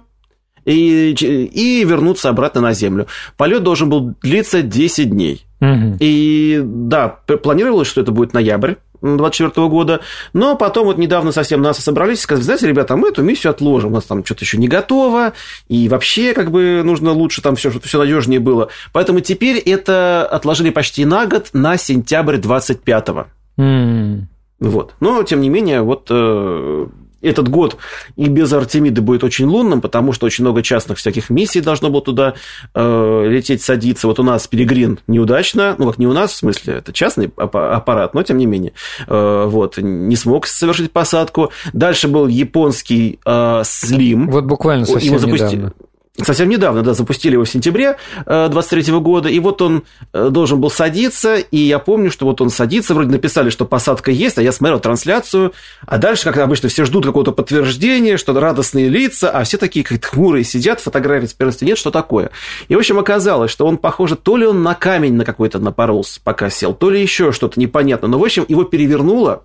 и, 0.65 1.11
и 1.13 1.85
вернуться 1.85 2.29
обратно 2.29 2.61
на 2.61 2.73
Землю. 2.73 3.07
Полет 3.37 3.63
должен 3.63 3.91
был 3.91 4.15
длиться 4.23 4.63
10 4.63 5.11
дней. 5.11 5.45
Угу. 5.61 5.97
И 6.01 6.61
да, 6.65 7.09
планировалось, 7.09 7.89
что 7.89 8.01
это 8.01 8.13
будет 8.13 8.33
ноябрь 8.33 8.75
2024 9.03 9.69
года. 9.69 10.01
Но 10.33 10.57
потом 10.57 10.87
вот 10.87 10.99
недавно 10.99 11.33
совсем 11.33 11.61
НАСА 11.61 11.83
собрались 11.83 12.21
и 12.21 12.23
сказали, 12.23 12.45
знаете, 12.45 12.69
ребята, 12.69 12.97
мы 12.97 13.09
эту 13.09 13.23
миссию 13.23 13.51
отложим, 13.51 13.91
у 13.91 13.95
нас 13.95 14.05
там 14.05 14.25
что-то 14.25 14.45
еще 14.45 14.59
не 14.59 14.69
готово, 14.69 15.33
и 15.69 15.89
вообще 15.89 16.33
как 16.33 16.51
бы 16.51 16.83
нужно 16.85 17.13
лучше 17.13 17.43
там 17.43 17.57
все, 17.57 17.71
чтобы 17.71 17.87
все 17.87 17.99
надежнее 17.99 18.41
было. 18.41 18.69
Поэтому 18.93 19.21
теперь 19.21 19.59
это 19.59 20.27
отложили 20.27 20.71
почти 20.71 21.05
на 21.05 21.27
год, 21.27 21.51
на 21.53 21.77
сентябрь 21.77 22.37
25-го. 22.37 23.27
Mm. 23.59 24.23
Вот. 24.61 24.95
Но, 25.01 25.23
тем 25.25 25.41
не 25.41 25.49
менее, 25.49 25.83
вот 25.83 26.07
э, 26.09 26.87
этот 27.23 27.49
год 27.49 27.77
и 28.17 28.27
без 28.27 28.53
Артемиды 28.53 29.01
будет 29.01 29.25
очень 29.25 29.47
лунным, 29.47 29.81
потому 29.81 30.13
что 30.13 30.27
очень 30.27 30.45
много 30.45 30.63
частных 30.63 30.99
всяких 30.99 31.31
миссий 31.31 31.61
должно 31.61 31.91
было 31.91 32.03
туда 32.03 32.35
э, 32.75 33.25
лететь, 33.29 33.63
садиться. 33.63 34.07
Вот 34.07 34.19
у 34.19 34.23
нас 34.23 34.47
Перегрин 34.47 34.99
неудачно, 35.07 35.75
ну 35.79 35.87
как 35.87 35.99
не 35.99 36.07
у 36.07 36.13
нас, 36.13 36.33
в 36.33 36.37
смысле, 36.37 36.75
это 36.75 36.93
частный 36.93 37.31
аппарат, 37.37 38.15
но 38.15 38.23
тем 38.23 38.39
не 38.39 38.47
менее, 38.47 38.73
э, 39.07 39.45
вот, 39.47 39.79
не 39.79 40.17
смог 40.17 40.47
совершить 40.47 40.93
посадку. 40.93 41.51
Дальше 41.73 42.09
был 42.09 42.27
японский 42.27 43.21
э, 43.25 43.63
Слим. 43.65 44.31
Вот 44.31 44.45
буквально 44.45 44.87
совсем 44.87 45.15
Его 45.15 45.19
запусти... 45.19 45.57
недавно 45.57 45.73
совсем 46.21 46.51
недавно, 46.51 46.83
да, 46.83 46.93
запустили 46.93 47.35
его 47.35 47.45
в 47.45 47.49
сентябре 47.49 47.97
23 48.27 48.85
э, 48.87 48.99
года, 48.99 49.29
и 49.31 49.39
вот 49.39 49.63
он 49.63 49.85
э, 50.13 50.29
должен 50.29 50.61
был 50.61 50.71
садиться, 50.71 51.37
и 51.37 51.57
я 51.57 51.79
помню, 51.79 52.11
что 52.11 52.27
вот 52.27 52.43
он 52.43 52.51
садится, 52.51 52.93
вроде 52.93 53.11
написали, 53.11 53.49
что 53.49 53.65
посадка 53.65 54.11
есть, 54.11 54.37
а 54.37 54.43
я 54.43 54.53
смотрел 54.53 54.79
трансляцию, 54.79 55.55
а 55.87 55.97
дальше, 55.97 56.25
как 56.25 56.37
обычно, 56.37 56.69
все 56.69 56.85
ждут 56.85 57.07
какого-то 57.07 57.33
подтверждения, 57.33 58.19
что 58.19 58.39
радостные 58.39 58.91
лица, 58.91 59.31
а 59.31 59.45
все 59.45 59.57
такие 59.57 59.85
как 59.85 60.05
хмурые 60.05 60.45
сидят, 60.45 60.81
фотографии 60.81 61.27
с 61.27 61.33
первости 61.33 61.65
нет, 61.65 61.79
что 61.79 61.91
такое. 61.91 62.31
И, 62.69 62.75
в 62.75 62.79
общем, 62.79 62.99
оказалось, 62.99 63.51
что 63.51 63.67
он, 63.67 63.79
похоже, 63.79 64.17
то 64.17 64.37
ли 64.37 64.45
он 64.45 64.63
на 64.63 64.75
камень 64.75 65.15
на 65.15 65.25
какой-то 65.25 65.61
напоролся, 65.61 66.21
пока 66.23 66.51
сел, 66.51 66.75
то 66.75 66.91
ли 66.91 67.01
еще 67.01 67.33
что-то 67.33 67.59
непонятно, 67.59 68.09
но, 68.09 68.19
в 68.19 68.25
общем, 68.25 68.45
его 68.49 68.65
перевернуло, 68.65 69.45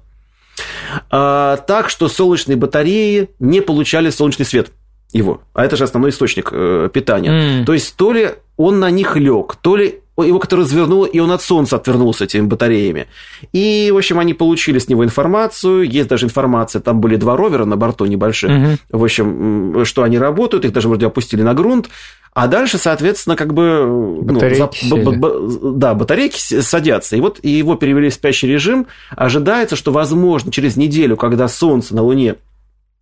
а, 1.10 1.58
так, 1.58 1.90
что 1.90 2.10
солнечные 2.10 2.58
батареи 2.58 3.30
не 3.40 3.62
получали 3.62 4.10
солнечный 4.10 4.46
свет 4.46 4.72
его. 5.14 5.42
А 5.54 5.66
это 5.66 5.76
же 5.76 5.84
основной 5.84 6.12
источник 6.12 6.50
э, 6.52 6.90
питания. 6.92 7.32
Mm. 7.32 7.66
То 7.66 7.74
есть 7.74 7.96
то 7.96 8.12
ли 8.12 8.32
он 8.58 8.80
на 8.80 8.90
них 8.92 9.16
лег, 9.16 9.56
то 9.62 9.76
ли 9.76 10.00
его 10.26 10.40
как-то 10.40 10.56
развернуло, 10.56 11.06
и 11.06 11.20
он 11.20 11.32
от 11.32 11.44
солнца 11.44 11.76
отвернулся 11.76 12.24
этими 12.24 12.48
батареями. 12.48 13.06
И, 13.54 13.92
в 13.94 13.98
общем, 13.98 14.18
они 14.18 14.34
получили 14.34 14.80
с 14.80 14.88
него 14.88 15.06
информацию. 15.06 15.84
Есть 15.84 16.10
даже 16.10 16.26
информация, 16.26 16.82
там 16.82 17.00
были 17.00 17.18
два 17.18 17.38
ровера 17.38 17.66
на 17.66 17.78
борту 17.78 18.06
небольших. 18.06 18.50
Mm-hmm. 18.50 18.78
В 18.90 19.04
общем, 19.04 19.86
что 19.86 20.02
они 20.02 20.18
работают, 20.18 20.66
их 20.66 20.74
даже 20.74 20.88
вроде 20.88 21.06
опустили 21.06 21.44
на 21.44 21.54
грунт. 21.54 21.90
А 22.34 22.48
дальше, 22.48 22.78
соответственно, 22.78 23.36
как 23.36 23.54
бы... 23.54 23.84
Ну, 23.86 24.22
батарейки 24.22 24.80
ну, 24.84 25.04
за, 25.04 25.12
б, 25.12 25.18
б, 25.18 25.72
да, 25.74 25.94
батарейки 25.94 26.40
садятся. 26.40 27.16
И 27.16 27.22
вот 27.22 27.44
его 27.44 27.76
перевели 27.76 28.10
в 28.10 28.14
спящий 28.14 28.48
режим. 28.48 28.88
Ожидается, 29.16 29.76
что, 29.76 29.92
возможно, 29.92 30.52
через 30.52 30.78
неделю, 30.78 31.18
когда 31.18 31.48
Солнце 31.48 31.96
на 31.96 32.04
Луне 32.04 32.36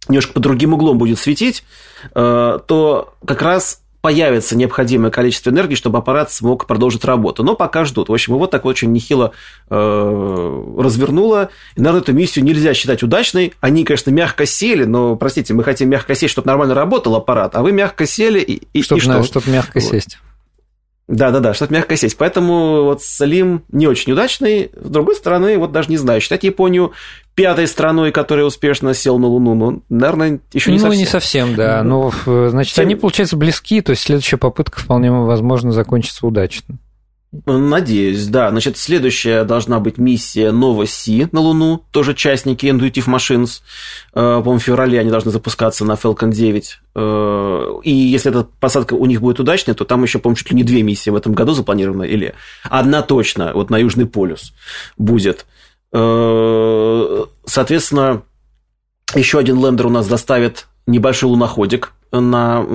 немножко 0.08 0.34
под 0.34 0.44
другим 0.44 0.74
углом 0.74 0.98
будет 0.98 1.20
светить, 1.20 1.64
э, 2.14 2.60
то 2.68 3.14
как 3.26 3.42
раз 3.42 3.82
появится 4.06 4.56
необходимое 4.56 5.10
количество 5.10 5.50
энергии, 5.50 5.74
чтобы 5.74 5.98
аппарат 5.98 6.32
смог 6.32 6.68
продолжить 6.68 7.04
работу. 7.06 7.44
Но 7.44 7.56
пока 7.56 7.86
ждут. 7.86 8.10
В 8.10 8.14
общем, 8.14 8.36
его 8.36 8.46
так 8.46 8.64
очень 8.66 8.92
нехило 8.92 9.32
э, 9.68 10.64
развернуло. 10.78 11.50
И, 11.76 11.82
наверное, 11.82 12.02
эту 12.02 12.14
миссию 12.14 12.46
нельзя 12.46 12.76
считать 12.76 13.02
удачной. 13.02 13.54
Они, 13.62 13.84
конечно, 13.84 14.12
мягко 14.12 14.46
сели, 14.46 14.84
но, 14.84 15.16
простите, 15.16 15.56
мы 15.56 15.64
хотим 15.64 15.90
мягко 15.90 16.14
сесть, 16.14 16.34
чтобы 16.34 16.46
нормально 16.46 16.76
работал 16.76 17.16
аппарат, 17.16 17.56
а 17.56 17.64
вы 17.64 17.72
мягко 17.72 18.06
сели 18.06 18.40
и, 18.42 18.62
и, 18.74 18.84
чтобы, 18.84 19.00
и 19.00 19.04
что? 19.04 19.24
Чтобы 19.24 19.50
мягко 19.50 19.80
вот. 19.80 19.90
сесть. 19.90 20.20
Да-да-да, 21.08 21.54
что-то 21.54 21.74
мягкая 21.74 21.98
сесть. 21.98 22.18
Поэтому 22.18 22.84
вот 22.84 23.04
Слим 23.04 23.64
не 23.72 23.88
очень 23.88 24.14
удачный. 24.14 24.72
С 24.76 24.90
другой 24.90 25.16
стороны, 25.16 25.58
вот 25.58 25.72
даже 25.72 25.90
не 25.90 25.98
знаю, 25.98 26.20
считать 26.20 26.44
Японию 26.44 26.94
пятой 27.36 27.68
страной, 27.68 28.12
которая 28.12 28.46
успешно 28.46 28.94
сел 28.94 29.20
на 29.20 29.28
Луну, 29.28 29.54
ну, 29.54 29.84
наверное, 29.90 30.40
еще 30.54 30.72
не 30.72 30.78
ну, 30.78 30.84
совсем. 30.84 30.98
Ну, 30.98 31.00
не 31.00 31.06
совсем, 31.06 31.56
да. 31.56 31.84
Ну, 31.84 32.12
значит, 32.26 32.76
Тем... 32.76 32.86
они, 32.86 32.96
получается, 32.96 33.38
близки, 33.38 33.82
то 33.82 33.92
есть 33.92 34.04
следующая 34.04 34.38
попытка 34.38 34.80
вполне 34.80 35.12
возможно 35.12 35.72
закончится 35.72 36.26
удачно. 36.26 36.78
Надеюсь, 37.46 38.28
да. 38.28 38.50
Значит, 38.50 38.78
следующая 38.78 39.44
должна 39.44 39.80
быть 39.80 39.98
миссия 39.98 40.52
Nova 40.52 40.86
Си 40.86 41.28
на 41.32 41.42
Луну, 41.42 41.84
тоже 41.92 42.14
частники 42.14 42.66
Intuitive 42.68 43.08
Machines. 43.08 43.62
Э, 44.14 44.40
по-моему, 44.40 44.60
в 44.60 44.64
феврале 44.64 45.00
они 45.00 45.10
должны 45.10 45.32
запускаться 45.32 45.84
на 45.84 45.94
Falcon 45.94 46.32
9. 46.32 46.80
Э, 46.96 47.66
и 47.84 47.92
если 47.92 48.32
эта 48.32 48.48
посадка 48.60 48.94
у 48.94 49.06
них 49.06 49.22
будет 49.22 49.40
удачной, 49.40 49.74
то 49.74 49.84
там 49.84 50.04
еще, 50.04 50.20
по-моему, 50.20 50.38
чуть 50.38 50.52
ли 50.52 50.56
не 50.56 50.64
две 50.64 50.82
миссии 50.84 51.10
в 51.10 51.16
этом 51.16 51.34
году 51.34 51.54
запланированы, 51.54 52.08
или 52.08 52.36
одна 52.64 53.02
точно, 53.02 53.52
вот 53.54 53.70
на 53.70 53.78
Южный 53.78 54.06
полюс 54.06 54.54
будет. 54.98 55.46
Э, 55.92 57.26
соответственно, 57.46 58.24
еще 59.14 59.40
один 59.40 59.64
лендер 59.64 59.88
у 59.88 59.90
нас 59.90 60.08
доставит 60.08 60.68
небольшой 60.88 61.30
луноходик 61.30 61.92
на 62.20 62.66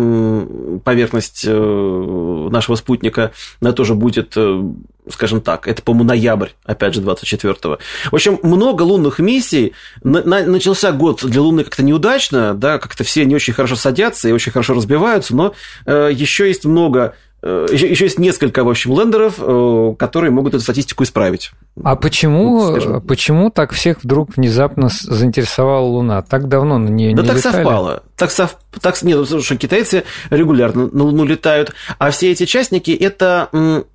поверхность 0.85 1.45
э, 1.47 2.49
нашего 2.51 2.77
спутника. 2.77 3.33
Это 3.61 3.73
тоже 3.73 3.95
будет, 3.95 4.33
э, 4.37 4.63
скажем 5.11 5.41
так, 5.41 5.69
это, 5.69 5.83
по-моему, 5.83 6.09
ноябрь, 6.09 6.51
опять 6.65 6.95
же, 6.95 7.03
24-го. 7.03 7.79
В 8.11 8.15
общем, 8.15 8.39
много 8.43 8.83
лунных 8.83 9.19
миссий. 9.19 9.73
Начался 10.03 10.93
год 10.93 11.25
для 11.25 11.43
Луны 11.43 11.65
как-то 11.65 11.83
неудачно, 11.83 12.55
да, 12.55 12.79
как-то 12.79 13.05
все 13.05 13.25
не 13.25 13.35
очень 13.35 13.53
хорошо 13.53 13.77
садятся 13.77 14.29
и 14.29 14.33
очень 14.33 14.53
хорошо 14.53 14.75
разбиваются, 14.75 15.35
но 15.35 15.55
еще 15.87 16.47
есть 16.47 16.65
много 16.65 17.15
еще, 17.43 17.89
еще 17.89 18.05
есть 18.05 18.19
несколько, 18.19 18.65
в 18.65 18.69
общем, 18.69 18.99
лендеров, 18.99 19.37
которые 19.99 20.31
могут 20.31 20.55
эту 20.55 20.63
статистику 20.63 21.05
исправить. 21.05 21.53
А 21.83 21.97
почему, 21.97 22.59
вот, 22.59 23.07
почему 23.07 23.51
так 23.51 23.73
всех 23.73 24.03
вдруг 24.03 24.37
внезапно 24.37 24.89
заинтересовала 24.91 25.87
Луна? 25.87 26.23
Так 26.23 26.49
давно 26.49 26.79
на 26.79 26.89
нее 26.89 27.15
да 27.15 27.23
не 27.23 27.29
так 27.29 27.37
летали? 27.39 27.55
совпало. 27.55 28.03
Так, 28.17 28.31
сов... 28.31 28.57
так... 28.81 29.01
Нет, 29.03 29.19
потому 29.19 29.43
что 29.43 29.57
китайцы 29.57 30.05
регулярно 30.29 30.89
на 30.93 31.05
Луну 31.05 31.25
летают, 31.25 31.73
а 31.99 32.11
все 32.11 32.31
эти 32.33 32.45
частники– 32.45 32.91
это 33.01 33.49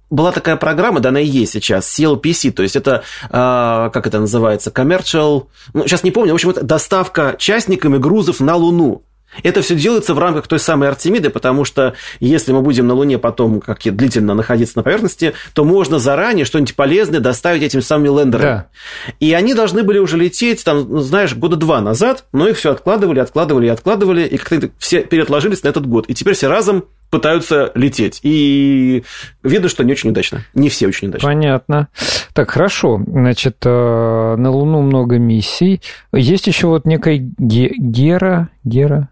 была 0.09 0.31
такая 0.31 0.55
программа, 0.55 0.99
да, 0.99 1.09
она 1.09 1.19
и 1.19 1.25
есть 1.25 1.53
сейчас, 1.53 1.99
CLPC, 1.99 2.51
то 2.51 2.63
есть 2.63 2.75
это, 2.75 3.03
а, 3.29 3.89
как 3.89 4.07
это 4.07 4.19
называется, 4.19 4.69
commercial, 4.69 5.47
ну, 5.73 5.87
сейчас 5.87 6.03
не 6.03 6.11
помню, 6.11 6.31
в 6.31 6.35
общем, 6.35 6.51
это 6.51 6.63
доставка 6.63 7.35
частниками 7.37 7.97
грузов 7.97 8.39
на 8.39 8.55
Луну. 8.55 9.03
Это 9.43 9.61
все 9.61 9.75
делается 9.75 10.13
в 10.13 10.19
рамках 10.19 10.47
той 10.47 10.59
самой 10.59 10.89
Артемиды, 10.89 11.29
потому 11.29 11.65
что 11.65 11.93
если 12.19 12.51
мы 12.51 12.61
будем 12.61 12.87
на 12.87 12.93
Луне 12.93 13.17
потом 13.17 13.61
как 13.61 13.79
длительно 13.83 14.33
находиться 14.33 14.77
на 14.77 14.83
поверхности, 14.83 15.33
то 15.53 15.63
можно 15.63 15.99
заранее 15.99 16.45
что-нибудь 16.45 16.75
полезное 16.75 17.19
доставить 17.19 17.63
этим 17.63 17.81
самым 17.81 18.17
лендерам. 18.17 18.43
Да. 18.43 18.67
И 19.19 19.33
они 19.33 19.53
должны 19.53 19.83
были 19.83 19.99
уже 19.99 20.17
лететь, 20.17 20.63
там, 20.63 20.87
ну, 20.89 20.99
знаешь, 20.99 21.35
года 21.35 21.55
два 21.55 21.81
назад, 21.81 22.25
но 22.31 22.47
их 22.47 22.57
все 22.57 22.71
откладывали, 22.71 23.19
откладывали 23.19 23.67
и 23.67 23.69
откладывали, 23.69 24.25
и 24.25 24.37
как-то 24.37 24.69
все 24.77 25.01
переотложились 25.01 25.63
на 25.63 25.69
этот 25.69 25.87
год. 25.87 26.05
И 26.07 26.13
теперь 26.13 26.33
все 26.33 26.47
разом 26.47 26.85
пытаются 27.09 27.71
лететь. 27.75 28.19
И 28.23 29.03
видно, 29.43 29.69
что 29.69 29.83
не 29.83 29.93
очень 29.93 30.09
удачно. 30.09 30.41
Не 30.53 30.69
все 30.69 30.87
очень 30.87 31.09
удачно. 31.09 31.27
Понятно. 31.27 31.87
Так, 32.33 32.51
хорошо. 32.51 33.01
Значит, 33.07 33.57
э, 33.63 34.35
на 34.37 34.51
Луну 34.51 34.81
много 34.81 35.17
миссий. 35.17 35.81
Есть 36.11 36.47
еще 36.47 36.67
вот 36.67 36.85
некая 36.85 37.17
Гера... 37.17 38.49
Гера... 38.63 39.09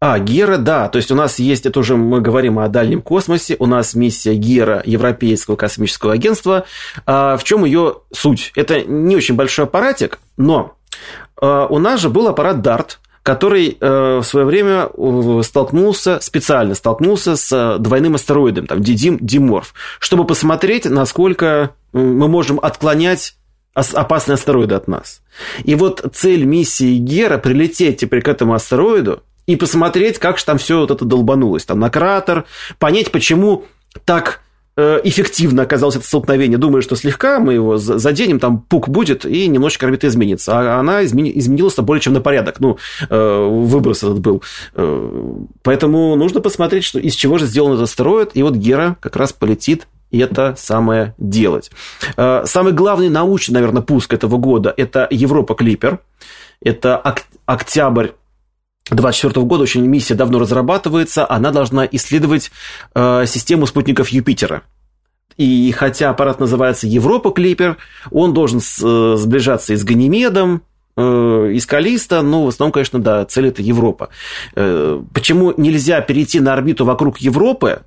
А, 0.00 0.18
Гера, 0.18 0.58
да. 0.58 0.88
То 0.88 0.98
есть 0.98 1.10
у 1.10 1.14
нас 1.14 1.38
есть, 1.38 1.64
это 1.64 1.80
уже 1.80 1.96
мы 1.96 2.20
говорим 2.20 2.58
о 2.58 2.68
дальнем 2.68 3.00
космосе, 3.00 3.56
у 3.58 3.66
нас 3.66 3.94
миссия 3.94 4.34
Гера 4.34 4.82
Европейского 4.84 5.56
космического 5.56 6.12
агентства. 6.12 6.66
А 7.06 7.38
в 7.38 7.44
чем 7.44 7.64
ее 7.64 7.96
суть? 8.12 8.52
Это 8.54 8.82
не 8.82 9.16
очень 9.16 9.34
большой 9.34 9.64
аппаратик, 9.64 10.18
но 10.36 10.76
а, 11.40 11.66
у 11.66 11.78
нас 11.78 12.00
же 12.00 12.10
был 12.10 12.28
аппарат 12.28 12.56
DART, 12.58 12.98
который 13.22 13.78
э, 13.80 14.18
в 14.18 14.22
свое 14.22 14.44
время 14.44 14.90
столкнулся, 15.42 16.20
специально 16.20 16.74
столкнулся 16.74 17.36
с 17.36 17.78
двойным 17.78 18.16
астероидом, 18.16 18.66
там, 18.66 18.82
Дидим, 18.82 19.16
Диморф, 19.18 19.72
чтобы 19.98 20.26
посмотреть, 20.26 20.84
насколько 20.84 21.70
мы 21.94 22.28
можем 22.28 22.60
отклонять 22.60 23.36
опасные 23.72 24.34
астероиды 24.34 24.74
от 24.74 24.88
нас. 24.88 25.22
И 25.64 25.74
вот 25.74 26.04
цель 26.12 26.44
миссии 26.44 26.98
Гера 26.98 27.38
прилететь 27.38 27.98
теперь 27.98 28.20
к 28.20 28.28
этому 28.28 28.52
астероиду 28.52 29.22
и 29.46 29.56
посмотреть, 29.56 30.18
как 30.18 30.38
же 30.38 30.44
там 30.44 30.58
все 30.58 30.80
вот 30.80 30.90
это 30.90 31.04
долбанулось, 31.04 31.64
там 31.64 31.80
на 31.80 31.90
кратер, 31.90 32.44
понять, 32.78 33.10
почему 33.10 33.64
так 34.04 34.40
Э, 34.76 35.00
эффективно 35.04 35.62
оказалось 35.62 35.94
это 35.96 36.04
столкновение. 36.04 36.58
Думаю, 36.58 36.82
что 36.82 36.96
слегка 36.96 37.38
мы 37.38 37.54
его 37.54 37.76
заденем, 37.76 38.40
там 38.40 38.60
пук 38.60 38.88
будет, 38.88 39.24
и 39.24 39.46
немножечко 39.46 39.86
орбита 39.86 40.08
изменится. 40.08 40.58
А 40.58 40.80
она 40.80 41.04
измени, 41.04 41.30
изменилась 41.34 41.76
более 41.76 42.00
чем 42.00 42.12
на 42.12 42.20
порядок. 42.20 42.58
Ну, 42.58 42.78
э, 43.08 43.48
выброс 43.48 43.98
этот 43.98 44.18
был. 44.18 44.42
Э, 44.74 45.32
поэтому 45.62 46.16
нужно 46.16 46.40
посмотреть, 46.40 46.84
что, 46.84 46.98
из 46.98 47.14
чего 47.14 47.38
же 47.38 47.46
сделан 47.46 47.74
этот 47.74 47.84
астероид. 47.84 48.30
И 48.34 48.42
вот 48.42 48.54
Гера 48.54 48.96
как 49.00 49.14
раз 49.14 49.32
полетит 49.32 49.86
это 50.10 50.54
самое 50.56 51.14
делать. 51.18 51.72
Самый 52.16 52.72
главный 52.72 53.08
научный, 53.08 53.54
наверное, 53.54 53.82
пуск 53.82 54.12
этого 54.12 54.36
года– 54.36 54.72
это 54.76 55.08
Европа 55.10 55.56
Клипер. 55.56 55.98
Это 56.60 57.02
октябрь 57.46 58.10
2024 58.90 59.46
года 59.46 59.62
очень 59.62 59.86
миссия 59.86 60.14
давно 60.14 60.38
разрабатывается, 60.38 61.28
она 61.30 61.50
должна 61.50 61.86
исследовать 61.86 62.50
э, 62.94 63.24
систему 63.26 63.66
спутников 63.66 64.08
Юпитера. 64.10 64.62
И 65.36 65.72
хотя 65.72 66.10
аппарат 66.10 66.38
называется 66.38 66.86
Европа 66.86 67.30
Клипер, 67.30 67.78
он 68.10 68.34
должен 68.34 68.60
с, 68.60 68.80
э, 68.82 69.16
сближаться 69.16 69.72
и 69.72 69.76
с 69.76 69.84
Ганимедом, 69.84 70.62
э, 70.96 71.50
и 71.54 71.58
с 71.58 71.66
Калиста, 71.66 72.22
но 72.22 72.44
в 72.44 72.48
основном, 72.48 72.72
конечно, 72.72 72.98
да, 73.00 73.24
цель 73.24 73.48
это 73.48 73.62
Европа. 73.62 74.10
Э, 74.54 75.02
почему 75.12 75.54
нельзя 75.56 76.00
перейти 76.02 76.40
на 76.40 76.52
орбиту 76.52 76.84
вокруг 76.84 77.18
Европы? 77.18 77.82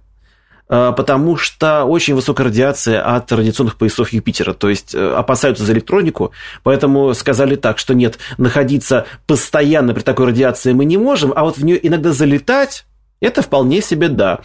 Э, 0.70 0.94
потому 0.96 1.38
что 1.38 1.86
очень 1.86 2.16
высокая 2.16 2.48
радиация 2.48 3.02
от 3.02 3.32
радиационных 3.32 3.78
поясов 3.78 4.10
Юпитера, 4.10 4.54
то 4.54 4.70
есть 4.70 4.94
э, 4.94 5.14
опасаются 5.14 5.64
за 5.64 5.74
электронику, 5.74 6.32
поэтому 6.64 7.14
сказали 7.14 7.56
так, 7.56 7.78
что 7.78 7.94
нет, 7.94 8.18
находиться 8.38 9.06
постоянно 9.26 9.94
при 9.94 10.02
такой 10.02 10.28
радиации 10.28 10.74
мы 10.74 10.86
не 10.86 10.98
можем, 10.98 11.32
а 11.36 11.44
вот 11.44 11.58
в 11.58 11.64
нее 11.64 11.86
иногда 11.88 12.12
залетать 12.12 12.86
это 13.20 13.42
вполне 13.42 13.82
себе 13.82 14.10
да. 14.10 14.42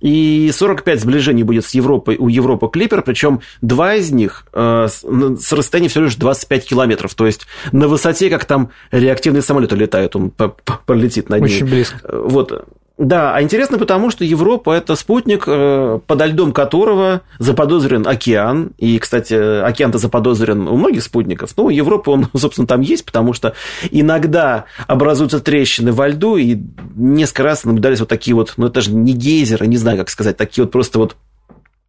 И 0.00 0.50
45 0.52 1.00
сближений 1.00 1.42
будет 1.42 1.66
с 1.66 1.74
Европой 1.74 2.16
у 2.16 2.28
Европы 2.28 2.68
Клипер, 2.72 3.02
причем 3.02 3.40
два 3.60 3.96
из 3.96 4.12
них 4.12 4.46
э, 4.52 4.88
с 4.88 5.52
расстояния 5.52 5.88
всего 5.88 6.04
лишь 6.04 6.14
25 6.14 6.66
километров. 6.66 7.14
То 7.14 7.26
есть 7.26 7.46
на 7.72 7.86
высоте, 7.86 8.30
как 8.30 8.44
там 8.46 8.70
реактивные 8.90 9.42
самолеты 9.42 9.76
летают, 9.76 10.16
он 10.16 10.30
пролетит 10.30 11.28
над 11.28 11.42
ней. 11.42 11.56
Очень 11.56 11.66
близко. 11.66 11.98
Вот. 12.10 12.66
Да, 12.96 13.34
а 13.34 13.42
интересно 13.42 13.76
потому, 13.76 14.10
что 14.10 14.24
Европа– 14.24 14.70
это 14.76 14.94
спутник, 14.94 15.44
э, 15.48 15.98
подо 16.06 16.26
льдом 16.26 16.52
которого 16.52 17.22
заподозрен 17.40 18.06
океан. 18.06 18.70
И, 18.78 19.00
кстати, 19.00 19.34
океан-то 19.34 19.98
заподозрен 19.98 20.68
у 20.68 20.76
многих 20.76 21.02
спутников. 21.02 21.50
Ну, 21.56 21.70
Европы 21.70 22.12
он, 22.12 22.28
собственно, 22.36 22.68
там 22.68 22.82
есть, 22.82 23.04
потому 23.04 23.32
что 23.32 23.54
иногда 23.90 24.66
образуются 24.86 25.40
трещины 25.40 25.90
во 25.90 26.06
льду, 26.06 26.36
и 26.36 26.56
несколько 26.94 27.42
раз 27.42 27.64
наблюдались 27.64 27.98
вот 27.98 28.08
такие 28.08 28.36
вот, 28.36 28.54
ну, 28.58 28.68
это 28.68 28.80
же 28.80 28.92
не 28.92 29.12
гейзеры, 29.12 29.66
не 29.66 29.76
знаю, 29.76 29.98
как 29.98 30.08
сказать, 30.08 30.36
такие 30.36 30.64
вот 30.64 30.70
просто 30.70 31.00
вот 31.00 31.16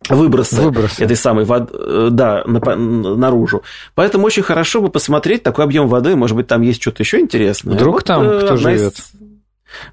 выбросы, 0.09 0.59
выбросы. 0.59 1.03
этой 1.03 1.15
самой 1.15 1.45
воды, 1.45 1.71
э, 1.71 2.07
да, 2.11 2.43
наружу. 2.45 3.61
Поэтому 3.93 4.25
очень 4.25 4.43
хорошо 4.43 4.81
бы 4.81 4.89
посмотреть 4.89 5.43
такой 5.43 5.65
объем 5.65 5.87
воды, 5.87 6.15
может 6.15 6.35
быть, 6.35 6.47
там 6.47 6.63
есть 6.63 6.81
что-то 6.81 7.03
еще 7.03 7.19
интересное. 7.19 7.75
Вдруг 7.75 7.95
вот, 7.95 8.05
там 8.05 8.23
э, 8.23 8.41
кто 8.41 8.57
живет? 8.57 8.93
Из... 8.97 9.11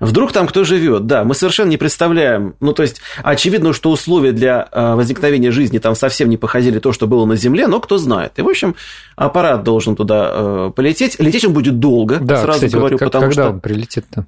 Вдруг 0.00 0.32
там 0.32 0.46
кто 0.46 0.64
живет, 0.64 1.06
да, 1.06 1.24
мы 1.24 1.34
совершенно 1.34 1.68
не 1.68 1.76
представляем. 1.76 2.54
Ну, 2.60 2.72
то 2.72 2.82
есть, 2.82 3.00
очевидно, 3.22 3.72
что 3.72 3.90
условия 3.90 4.32
для 4.32 4.68
э, 4.70 4.94
возникновения 4.94 5.50
жизни 5.50 5.78
там 5.78 5.94
совсем 5.94 6.28
не 6.28 6.36
походили 6.36 6.78
то, 6.78 6.92
что 6.92 7.06
было 7.06 7.24
на 7.24 7.36
Земле, 7.36 7.66
но 7.66 7.80
кто 7.80 7.98
знает. 7.98 8.32
И, 8.36 8.42
в 8.42 8.48
общем, 8.48 8.74
аппарат 9.16 9.62
должен 9.62 9.96
туда 9.96 10.30
э, 10.32 10.70
полететь. 10.74 11.18
Лететь 11.18 11.44
он 11.44 11.52
будет 11.52 11.78
долго, 11.78 12.18
да, 12.18 12.42
сразу 12.42 12.58
кстати, 12.58 12.72
говорю, 12.72 12.94
вот 12.94 13.00
как, 13.00 13.08
потому 13.08 13.24
когда 13.26 13.42
что... 13.42 13.50
он 13.50 13.60
прилетит-то? 13.60 14.26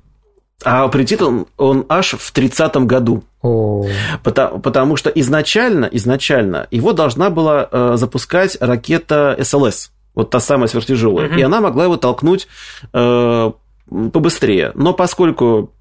А 0.64 0.88
прилетит 0.88 1.20
он, 1.20 1.46
он 1.56 1.84
аж 1.88 2.14
в 2.14 2.32
30-м 2.32 2.86
году. 2.86 3.24
О. 3.42 3.86
Потому, 4.22 4.60
потому 4.60 4.96
что 4.96 5.10
изначально, 5.10 5.86
изначально 5.92 6.68
его 6.70 6.92
должна 6.92 7.30
была 7.30 7.68
э, 7.70 7.92
запускать 7.96 8.56
ракета 8.60 9.36
СЛС, 9.42 9.90
вот 10.14 10.30
та 10.30 10.40
самая 10.40 10.68
сверхтяжелая. 10.68 11.28
Угу. 11.28 11.38
И 11.38 11.42
она 11.42 11.60
могла 11.60 11.84
его 11.84 11.96
толкнуть 11.96 12.46
э, 12.92 13.52
побыстрее. 13.88 14.72
Но 14.74 14.92
поскольку 14.92 15.72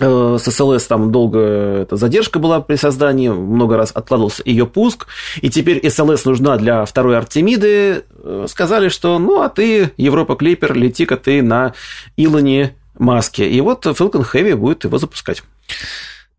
э, 0.00 0.38
с 0.40 0.50
СЛС 0.50 0.86
там 0.86 1.12
долго 1.12 1.38
эта 1.38 1.96
задержка 1.96 2.38
была 2.38 2.60
при 2.60 2.76
создании, 2.76 3.28
много 3.28 3.76
раз 3.76 3.92
откладывался 3.92 4.42
ее 4.44 4.66
пуск, 4.66 5.06
и 5.40 5.50
теперь 5.50 5.88
СЛС 5.88 6.24
нужна 6.24 6.56
для 6.56 6.84
второй 6.84 7.16
Артемиды, 7.16 8.04
э, 8.10 8.46
сказали, 8.48 8.88
что 8.88 9.18
ну, 9.18 9.40
а 9.42 9.48
ты, 9.48 9.92
Европа 9.96 10.36
Клипер, 10.36 10.74
лети-ка 10.74 11.16
ты 11.16 11.42
на 11.42 11.74
Илоне 12.16 12.76
Маске. 12.98 13.48
И 13.48 13.60
вот 13.60 13.86
Falcon 13.86 14.26
Heavy 14.32 14.54
будет 14.54 14.84
его 14.84 14.98
запускать. 14.98 15.42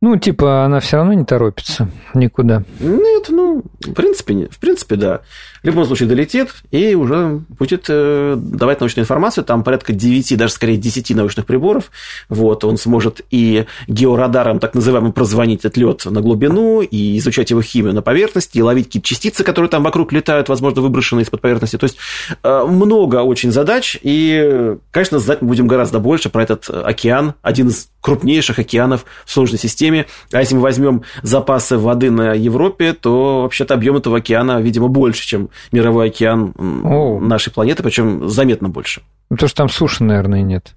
Ну, 0.03 0.17
типа, 0.17 0.65
она 0.65 0.81
все 0.81 0.97
равно 0.97 1.13
не 1.13 1.23
торопится 1.23 1.87
никуда. 2.13 2.63
Нет, 2.81 3.27
ну, 3.29 3.63
в 3.79 3.93
принципе, 3.93 4.49
в 4.51 4.59
принципе, 4.59 4.97
да. 4.97 5.21
В 5.61 5.67
любом 5.67 5.85
случае 5.85 6.09
долетит 6.09 6.49
и 6.71 6.93
уже 6.93 7.39
будет 7.57 7.85
э, 7.87 8.35
давать 8.37 8.81
научную 8.81 9.03
информацию. 9.03 9.45
Там 9.45 9.63
порядка 9.63 9.93
9, 9.93 10.37
даже 10.37 10.51
скорее 10.51 10.75
10 10.75 11.15
научных 11.15 11.45
приборов. 11.45 11.89
Вот, 12.27 12.65
он 12.65 12.75
сможет 12.75 13.21
и 13.31 13.65
георадаром, 13.87 14.59
так 14.59 14.75
называемым, 14.75 15.13
прозвонить 15.13 15.61
этот 15.61 15.77
лед 15.77 16.03
на 16.03 16.19
глубину, 16.19 16.81
и 16.81 17.17
изучать 17.19 17.51
его 17.51 17.61
химию 17.61 17.93
на 17.93 18.01
поверхности, 18.01 18.57
и 18.57 18.61
ловить 18.61 18.87
какие-то 18.87 19.07
частицы, 19.07 19.45
которые 19.45 19.69
там 19.69 19.83
вокруг 19.83 20.11
летают, 20.11 20.49
возможно, 20.49 20.81
выброшенные 20.81 21.23
из-под 21.23 21.39
поверхности. 21.39 21.77
То 21.77 21.85
есть, 21.85 21.95
э, 22.43 22.63
много 22.67 23.21
очень 23.23 23.53
задач, 23.53 23.97
и, 24.01 24.75
конечно, 24.91 25.19
знать 25.19 25.41
мы 25.41 25.47
будем 25.47 25.67
гораздо 25.67 25.99
больше 25.99 26.29
про 26.29 26.43
этот 26.43 26.69
океан, 26.69 27.35
один 27.41 27.69
из 27.69 27.87
крупнейших 28.01 28.59
океанов 28.59 29.05
в 29.25 29.31
сложной 29.31 29.57
системе. 29.59 29.92
А 30.31 30.39
если 30.39 30.55
мы 30.55 30.61
возьмем 30.61 31.03
запасы 31.21 31.77
воды 31.77 32.11
на 32.11 32.33
Европе, 32.33 32.93
то 32.93 33.43
вообще-то 33.43 33.73
объем 33.73 33.97
этого 33.97 34.17
океана, 34.17 34.61
видимо, 34.61 34.87
больше, 34.87 35.25
чем 35.25 35.49
мировой 35.71 36.07
океан 36.07 36.53
О. 36.57 37.19
нашей 37.19 37.51
планеты, 37.51 37.83
причем 37.83 38.29
заметно 38.29 38.69
больше. 38.69 39.01
Ну, 39.29 39.37
потому 39.37 39.49
что 39.49 39.57
там 39.57 39.69
суши, 39.69 40.03
наверное, 40.03 40.41
нет. 40.41 40.73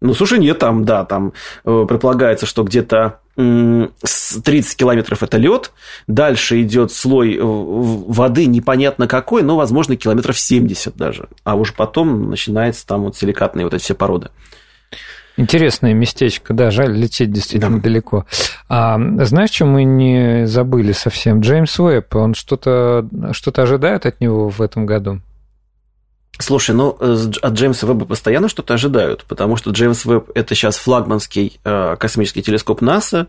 Ну, 0.00 0.14
суши 0.14 0.38
нет, 0.38 0.58
там, 0.60 0.84
да, 0.84 1.04
там 1.04 1.32
э, 1.64 1.84
предполагается, 1.88 2.46
что 2.46 2.62
где-то 2.62 3.18
30 3.34 4.76
километров 4.76 5.22
это 5.22 5.36
лед, 5.36 5.70
дальше 6.08 6.60
идет 6.62 6.90
слой 6.90 7.38
воды 7.40 8.46
непонятно 8.46 9.06
какой, 9.06 9.42
но, 9.42 9.56
возможно, 9.56 9.96
километров 9.96 10.38
70 10.38 10.96
даже, 10.96 11.28
а 11.44 11.54
уже 11.54 11.72
потом 11.72 12.30
начинается 12.30 12.84
там 12.84 13.02
вот 13.02 13.16
силикатные 13.16 13.64
вот 13.64 13.74
эти 13.74 13.82
все 13.82 13.94
породы. 13.94 14.30
Интересное 15.38 15.94
местечко, 15.94 16.52
да, 16.52 16.72
жаль, 16.72 16.92
лететь 16.92 17.30
действительно 17.30 17.76
да. 17.76 17.82
далеко. 17.82 18.26
А, 18.68 18.98
знаешь, 19.24 19.50
что 19.50 19.66
мы 19.66 19.84
не 19.84 20.48
забыли 20.48 20.90
совсем? 20.90 21.40
Джеймс 21.40 21.78
Уэбб, 21.78 22.16
он 22.16 22.34
что-то 22.34 23.06
что 23.30 23.62
ожидает 23.62 24.04
от 24.04 24.20
него 24.20 24.48
в 24.48 24.60
этом 24.60 24.84
году? 24.84 25.20
Слушай, 26.40 26.74
ну 26.74 26.90
от 26.90 27.52
Джеймса 27.52 27.86
Веба 27.86 28.04
постоянно 28.04 28.48
что-то 28.48 28.74
ожидают, 28.74 29.24
потому 29.28 29.56
что 29.56 29.70
Джеймс 29.70 30.04
Веб 30.04 30.30
это 30.34 30.56
сейчас 30.56 30.76
флагманский 30.76 31.60
э, 31.64 31.96
космический 31.98 32.42
телескоп 32.42 32.80
НАСА. 32.80 33.28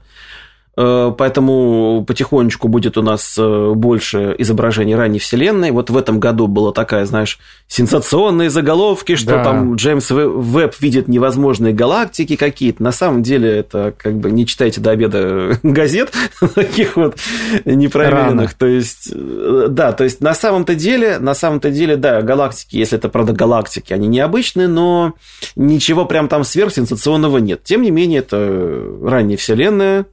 Э, 0.81 1.13
поэтому 1.17 2.05
потихонечку 2.07 2.69
будет 2.69 2.97
у 2.97 3.01
нас 3.01 3.35
э, 3.37 3.73
больше 3.75 4.33
изображений 4.37 4.95
ранней 4.95 5.19
Вселенной. 5.19 5.71
Вот 5.71 5.89
в 5.89 5.97
этом 5.97 6.21
году 6.21 6.47
была 6.47 6.71
такая, 6.71 7.03
знаешь, 7.03 7.37
сенсационные 7.67 8.49
заголовки, 8.49 9.17
что 9.17 9.31
да. 9.31 9.43
там 9.43 9.75
Джеймс 9.75 10.09
Веб 10.09 10.73
видит 10.79 11.09
невозможные 11.09 11.73
галактики 11.73 12.37
какие-то. 12.37 12.81
На 12.81 12.93
самом 12.93 13.23
деле 13.23 13.57
это 13.57 13.93
как 13.97 14.19
бы 14.19 14.31
не 14.31 14.45
читайте 14.45 14.79
до 14.79 14.91
обеда 14.91 15.59
газет 15.63 16.13
таких 16.55 16.95
вот 16.95 17.17
непроверенных. 17.65 18.29
Рано. 18.29 18.49
То 18.57 18.65
есть, 18.65 19.11
э, 19.13 19.65
да, 19.69 19.91
то 19.91 20.05
есть 20.05 20.21
на 20.21 20.33
самом-то 20.33 20.75
деле, 20.75 21.19
на 21.19 21.33
самом-то 21.33 21.71
деле, 21.71 21.97
да, 21.97 22.21
галактики, 22.21 22.77
если 22.77 22.97
это 22.97 23.09
правда 23.09 23.33
галактики, 23.33 23.91
они 23.91 24.07
необычные, 24.07 24.69
но 24.69 25.15
ничего 25.57 26.05
прям 26.05 26.29
там 26.29 26.45
сверхсенсационного 26.45 27.39
нет. 27.39 27.65
Тем 27.65 27.81
не 27.81 27.91
менее, 27.91 28.19
это 28.19 28.81
ранняя 29.03 29.35
Вселенная, 29.37 30.05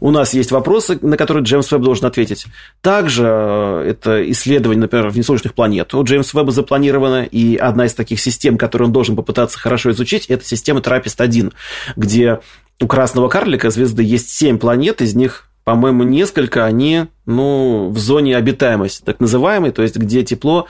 у 0.00 0.10
нас 0.10 0.34
есть 0.34 0.50
вопросы, 0.50 0.98
на 1.00 1.16
которые 1.16 1.44
Джеймс 1.44 1.70
Веб 1.70 1.82
должен 1.82 2.06
ответить. 2.06 2.46
Также 2.80 3.24
э, 3.26 3.90
это 3.90 4.30
исследование, 4.30 4.82
например, 4.82 5.08
внесолнечных 5.08 5.54
планет. 5.54 5.94
У 5.94 6.02
Джеймса 6.02 6.38
Веба 6.38 6.52
запланировано, 6.52 7.24
и 7.24 7.56
одна 7.56 7.86
из 7.86 7.94
таких 7.94 8.20
систем, 8.20 8.58
которую 8.58 8.88
он 8.88 8.92
должен 8.92 9.16
попытаться 9.16 9.58
хорошо 9.58 9.90
изучить, 9.90 10.26
это 10.26 10.44
система 10.44 10.80
Трапест-1, 10.80 11.52
где 11.96 12.40
у 12.80 12.86
красного 12.86 13.28
карлика 13.28 13.70
звезды 13.70 14.02
есть 14.02 14.30
семь 14.30 14.58
планет, 14.58 15.00
из 15.00 15.14
них 15.14 15.48
по-моему, 15.64 16.02
несколько, 16.02 16.66
они 16.66 17.06
ну, 17.24 17.88
в 17.88 17.98
зоне 17.98 18.36
обитаемости, 18.36 19.02
так 19.02 19.18
называемой, 19.18 19.72
то 19.72 19.82
есть 19.82 19.96
где 19.96 20.22
тепло 20.22 20.68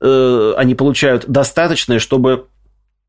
э, 0.00 0.54
они 0.56 0.74
получают 0.74 1.26
достаточное, 1.28 2.00
чтобы 2.00 2.46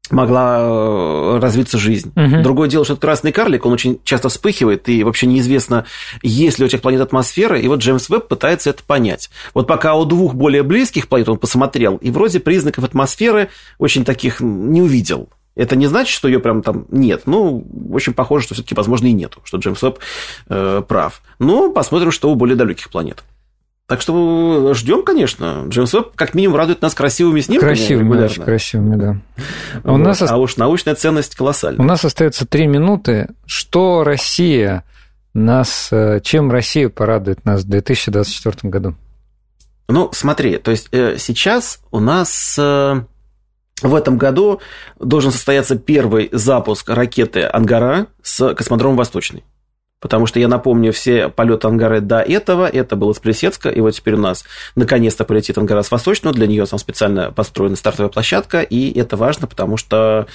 могла 0.10 0.60
э, 0.60 1.40
развиться 1.40 1.78
жизнь. 1.78 2.12
Угу. 2.16 2.44
Другое 2.44 2.70
дело, 2.70 2.84
что 2.84 2.94
этот 2.94 3.02
красный 3.02 3.32
карлик, 3.32 3.66
он 3.66 3.74
очень 3.74 4.00
часто 4.04 4.30
вспыхивает, 4.30 4.90
и 4.90 5.04
вообще 5.04 5.28
неизвестно, 5.28 5.86
есть 6.22 6.60
ли 6.60 6.66
у 6.66 6.68
этих 6.68 6.82
планет 6.82 7.02
атмосфера, 7.02 7.60
и 7.60 7.68
вот 7.68 7.80
Джеймс 7.80 8.10
Веб 8.10 8.28
пытается 8.28 8.70
это 8.70 8.84
понять. 8.84 9.30
Вот 9.54 9.68
пока 9.68 9.96
у 9.96 10.06
двух 10.06 10.34
более 10.36 10.64
близких 10.64 11.08
планет 11.08 11.30
он 11.30 11.38
посмотрел, 11.38 11.98
и 11.98 12.12
вроде 12.12 12.40
признаков 12.40 12.84
атмосферы 12.84 13.50
очень 13.78 14.04
таких 14.04 14.42
не 14.42 14.82
увидел. 14.82 15.30
Это 15.56 15.76
не 15.76 15.86
значит, 15.86 16.14
что 16.14 16.28
ее 16.28 16.40
прям 16.40 16.64
там 16.64 16.88
нет. 16.90 17.24
Ну, 17.26 17.64
очень 17.92 18.14
похоже, 18.14 18.46
что 18.46 18.56
все-таки, 18.56 18.74
возможно, 18.74 19.06
и 19.06 19.12
нету, 19.12 19.40
что 19.44 19.58
Джеймс 19.58 19.82
Веб 19.84 20.00
э, 20.50 20.82
прав. 20.88 21.22
Но 21.38 21.72
посмотрим, 21.72 22.12
что 22.12 22.32
у 22.32 22.36
более 22.36 22.56
далеких 22.56 22.90
планет. 22.90 23.24
Так 23.94 24.02
что 24.02 24.74
ждем, 24.74 25.04
конечно. 25.04 25.66
Джеймс 25.68 25.94
Веб 25.94 26.16
как 26.16 26.34
минимум 26.34 26.58
радует 26.58 26.82
нас 26.82 26.96
красивыми 26.96 27.42
снимками. 27.42 27.70
Красивыми, 27.70 28.24
очень 28.24 28.42
красивыми, 28.42 28.96
да. 28.96 29.18
А, 29.84 29.92
вот. 29.92 29.94
у 29.94 29.98
нас... 29.98 30.20
а 30.24 30.36
уж 30.38 30.58
научная 30.58 30.96
ценность 30.96 31.36
колоссальная. 31.36 31.80
У 31.80 31.88
нас 31.88 32.04
остается 32.04 32.48
три 32.48 32.66
минуты. 32.66 33.30
Что 33.46 34.04
Россия 34.04 34.84
нас... 35.36 35.90
Э, 35.92 36.22
чем 36.24 36.52
Россия 36.52 36.90
порадует 36.90 37.46
нас 37.46 37.62
в 37.62 37.70
2024 37.70 38.72
году? 38.72 38.96
Ну, 39.88 40.10
смотри, 40.12 40.58
то 40.58 40.72
есть 40.72 40.88
э, 40.92 41.18
сейчас 41.20 41.80
у 41.92 42.00
нас 42.00 42.56
э, 42.58 43.00
в 43.84 43.94
этом 43.94 44.18
году 44.18 44.60
должен 45.00 45.32
состояться 45.32 45.76
первый 45.76 46.30
запуск 46.32 46.90
ракеты 46.90 47.42
«Ангара» 47.42 48.08
с 48.24 48.56
космодрома 48.56 48.98
«Восточный». 48.98 49.44
Потому 50.04 50.26
что 50.26 50.38
я 50.38 50.50
напомню, 50.50 50.92
все 50.92 51.30
полеты 51.30 51.66
Ангары 51.66 52.02
до 52.02 52.20
этого, 52.20 52.68
это 52.68 52.98
было 52.98 53.14
с 53.14 53.20
Плесецка, 53.20 53.70
и 53.70 53.80
вот 53.80 53.92
теперь 53.92 54.16
у 54.16 54.18
нас 54.18 54.44
наконец-то 54.76 55.24
полетит 55.24 55.58
Ангара 55.58 55.82
с 55.82 55.92
Восточного, 55.92 56.36
для 56.36 56.46
нее 56.46 56.66
там 56.66 56.78
специально 56.78 57.32
построена 57.32 57.78
стартовая 57.78 58.12
площадка, 58.12 58.60
и 58.62 59.00
это 59.00 59.16
важно, 59.16 59.48
потому 59.48 59.78
что 59.78 60.28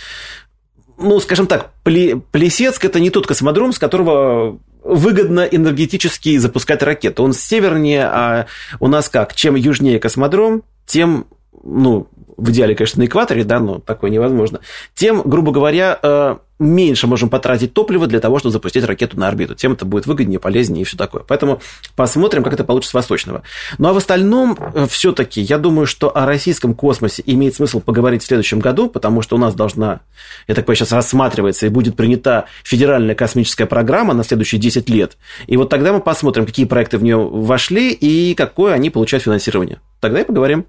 ну, 0.96 1.20
скажем 1.20 1.46
так, 1.46 1.70
Плесецк– 1.84 2.82
это 2.86 2.98
не 2.98 3.10
тот 3.10 3.26
космодром, 3.26 3.74
с 3.74 3.78
которого 3.78 4.58
выгодно 4.82 5.40
энергетически 5.40 6.38
запускать 6.38 6.82
ракеты. 6.82 7.20
Он 7.20 7.34
севернее, 7.34 8.06
а 8.06 8.46
у 8.80 8.88
нас 8.88 9.10
как? 9.10 9.34
Чем 9.34 9.54
южнее 9.54 10.00
космодром, 10.00 10.62
тем, 10.86 11.26
ну, 11.62 12.08
в 12.38 12.50
идеале, 12.50 12.74
конечно, 12.74 13.02
на 13.02 13.06
экваторе, 13.06 13.44
да, 13.44 13.60
но 13.60 13.80
такое 13.80 14.10
невозможно, 14.10 14.60
тем, 14.94 15.20
грубо 15.22 15.52
говоря, 15.52 15.98
э, 16.02 16.36
меньше 16.58 17.06
можем 17.06 17.28
потратить 17.28 17.72
топлива 17.72 18.06
для 18.06 18.20
того, 18.20 18.38
чтобы 18.38 18.52
запустить 18.52 18.84
ракету 18.84 19.18
на 19.18 19.28
орбиту. 19.28 19.54
Тем 19.54 19.72
это 19.72 19.84
будет 19.84 20.06
выгоднее, 20.06 20.38
полезнее 20.38 20.82
и 20.82 20.84
все 20.84 20.96
такое. 20.96 21.22
Поэтому 21.22 21.60
посмотрим, 21.94 22.42
как 22.42 22.52
это 22.52 22.64
получится 22.64 22.92
с 22.92 22.94
Восточного. 22.94 23.42
Ну 23.78 23.88
а 23.88 23.92
в 23.92 23.96
остальном, 23.96 24.58
э, 24.74 24.86
все-таки, 24.88 25.40
я 25.40 25.58
думаю, 25.58 25.86
что 25.86 26.16
о 26.16 26.26
российском 26.26 26.74
космосе 26.74 27.22
имеет 27.26 27.54
смысл 27.54 27.80
поговорить 27.80 28.22
в 28.22 28.26
следующем 28.26 28.58
году, 28.58 28.88
потому 28.88 29.22
что 29.22 29.36
у 29.36 29.38
нас 29.38 29.54
должна, 29.54 30.00
я 30.46 30.54
так 30.54 30.66
понимаю, 30.66 30.78
сейчас 30.78 30.92
рассматривается 30.92 31.66
и 31.66 31.68
будет 31.68 31.96
принята 31.96 32.46
федеральная 32.64 33.14
космическая 33.14 33.66
программа 33.66 34.14
на 34.14 34.24
следующие 34.24 34.60
10 34.60 34.88
лет. 34.88 35.16
И 35.46 35.56
вот 35.56 35.68
тогда 35.68 35.92
мы 35.92 36.00
посмотрим, 36.00 36.46
какие 36.46 36.66
проекты 36.66 36.98
в 36.98 37.02
нее 37.02 37.16
вошли 37.16 37.92
и 37.92 38.34
какое 38.34 38.74
они 38.74 38.90
получают 38.90 39.24
финансирование. 39.24 39.80
Тогда 40.00 40.20
и 40.20 40.24
поговорим. 40.24 40.66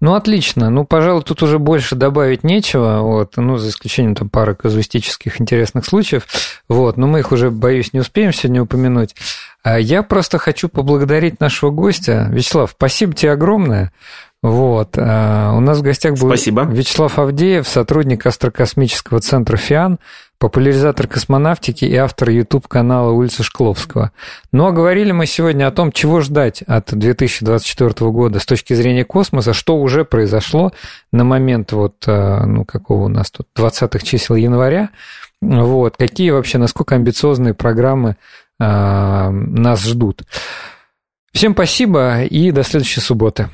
Ну, 0.00 0.14
отлично. 0.14 0.68
Ну, 0.68 0.84
пожалуй, 0.84 1.22
тут 1.22 1.42
уже 1.42 1.58
больше 1.58 1.94
добавить 1.94 2.44
нечего, 2.44 3.00
вот, 3.00 3.36
ну, 3.36 3.56
за 3.56 3.70
исключением 3.70 4.14
там 4.14 4.28
пары 4.28 4.54
казуистических 4.54 5.40
интересных 5.40 5.86
случаев. 5.86 6.26
Вот, 6.68 6.96
но 6.96 7.06
мы 7.06 7.20
их 7.20 7.32
уже, 7.32 7.50
боюсь, 7.50 7.92
не 7.92 8.00
успеем 8.00 8.32
сегодня 8.34 8.62
упомянуть. 8.62 9.14
А 9.62 9.78
я 9.78 10.02
просто 10.02 10.38
хочу 10.38 10.68
поблагодарить 10.68 11.40
нашего 11.40 11.70
гостя. 11.70 12.28
Вячеслав, 12.30 12.72
спасибо 12.76 13.14
тебе 13.14 13.32
огромное. 13.32 13.92
Вот. 14.42 14.90
А, 14.96 15.54
у 15.54 15.60
нас 15.60 15.78
в 15.78 15.82
гостях 15.82 16.12
был 16.18 16.28
Спасибо. 16.28 16.62
Вячеслав 16.62 17.18
Авдеев, 17.18 17.66
сотрудник 17.66 18.26
астрокосмического 18.26 19.20
центра 19.20 19.56
ФИАН, 19.56 19.98
популяризатор 20.38 21.06
космонавтики 21.06 21.84
и 21.84 21.94
автор 21.96 22.30
YouTube-канала 22.30 23.10
Улица 23.10 23.42
Шкловского. 23.42 24.12
Ну 24.52 24.66
а 24.66 24.72
говорили 24.72 25.12
мы 25.12 25.26
сегодня 25.26 25.66
о 25.66 25.70
том, 25.70 25.92
чего 25.92 26.20
ждать 26.20 26.62
от 26.62 26.94
2024 26.94 28.10
года 28.10 28.38
с 28.38 28.46
точки 28.46 28.74
зрения 28.74 29.04
космоса, 29.04 29.52
что 29.52 29.76
уже 29.76 30.04
произошло 30.04 30.72
на 31.12 31.24
момент 31.24 31.72
вот, 31.72 32.04
а, 32.06 32.44
ну 32.44 32.64
какого 32.64 33.04
у 33.04 33.08
нас 33.08 33.30
тут, 33.30 33.48
20-х 33.56 34.04
чисел 34.04 34.36
января, 34.36 34.90
вот, 35.40 35.96
какие 35.96 36.30
вообще, 36.30 36.58
насколько 36.58 36.94
амбициозные 36.94 37.54
программы 37.54 38.16
э, 38.58 39.30
нас 39.30 39.84
ждут. 39.84 40.22
Всем 41.32 41.52
спасибо 41.52 42.22
и 42.22 42.50
до 42.50 42.62
следующей 42.62 43.00
субботы. 43.00 43.50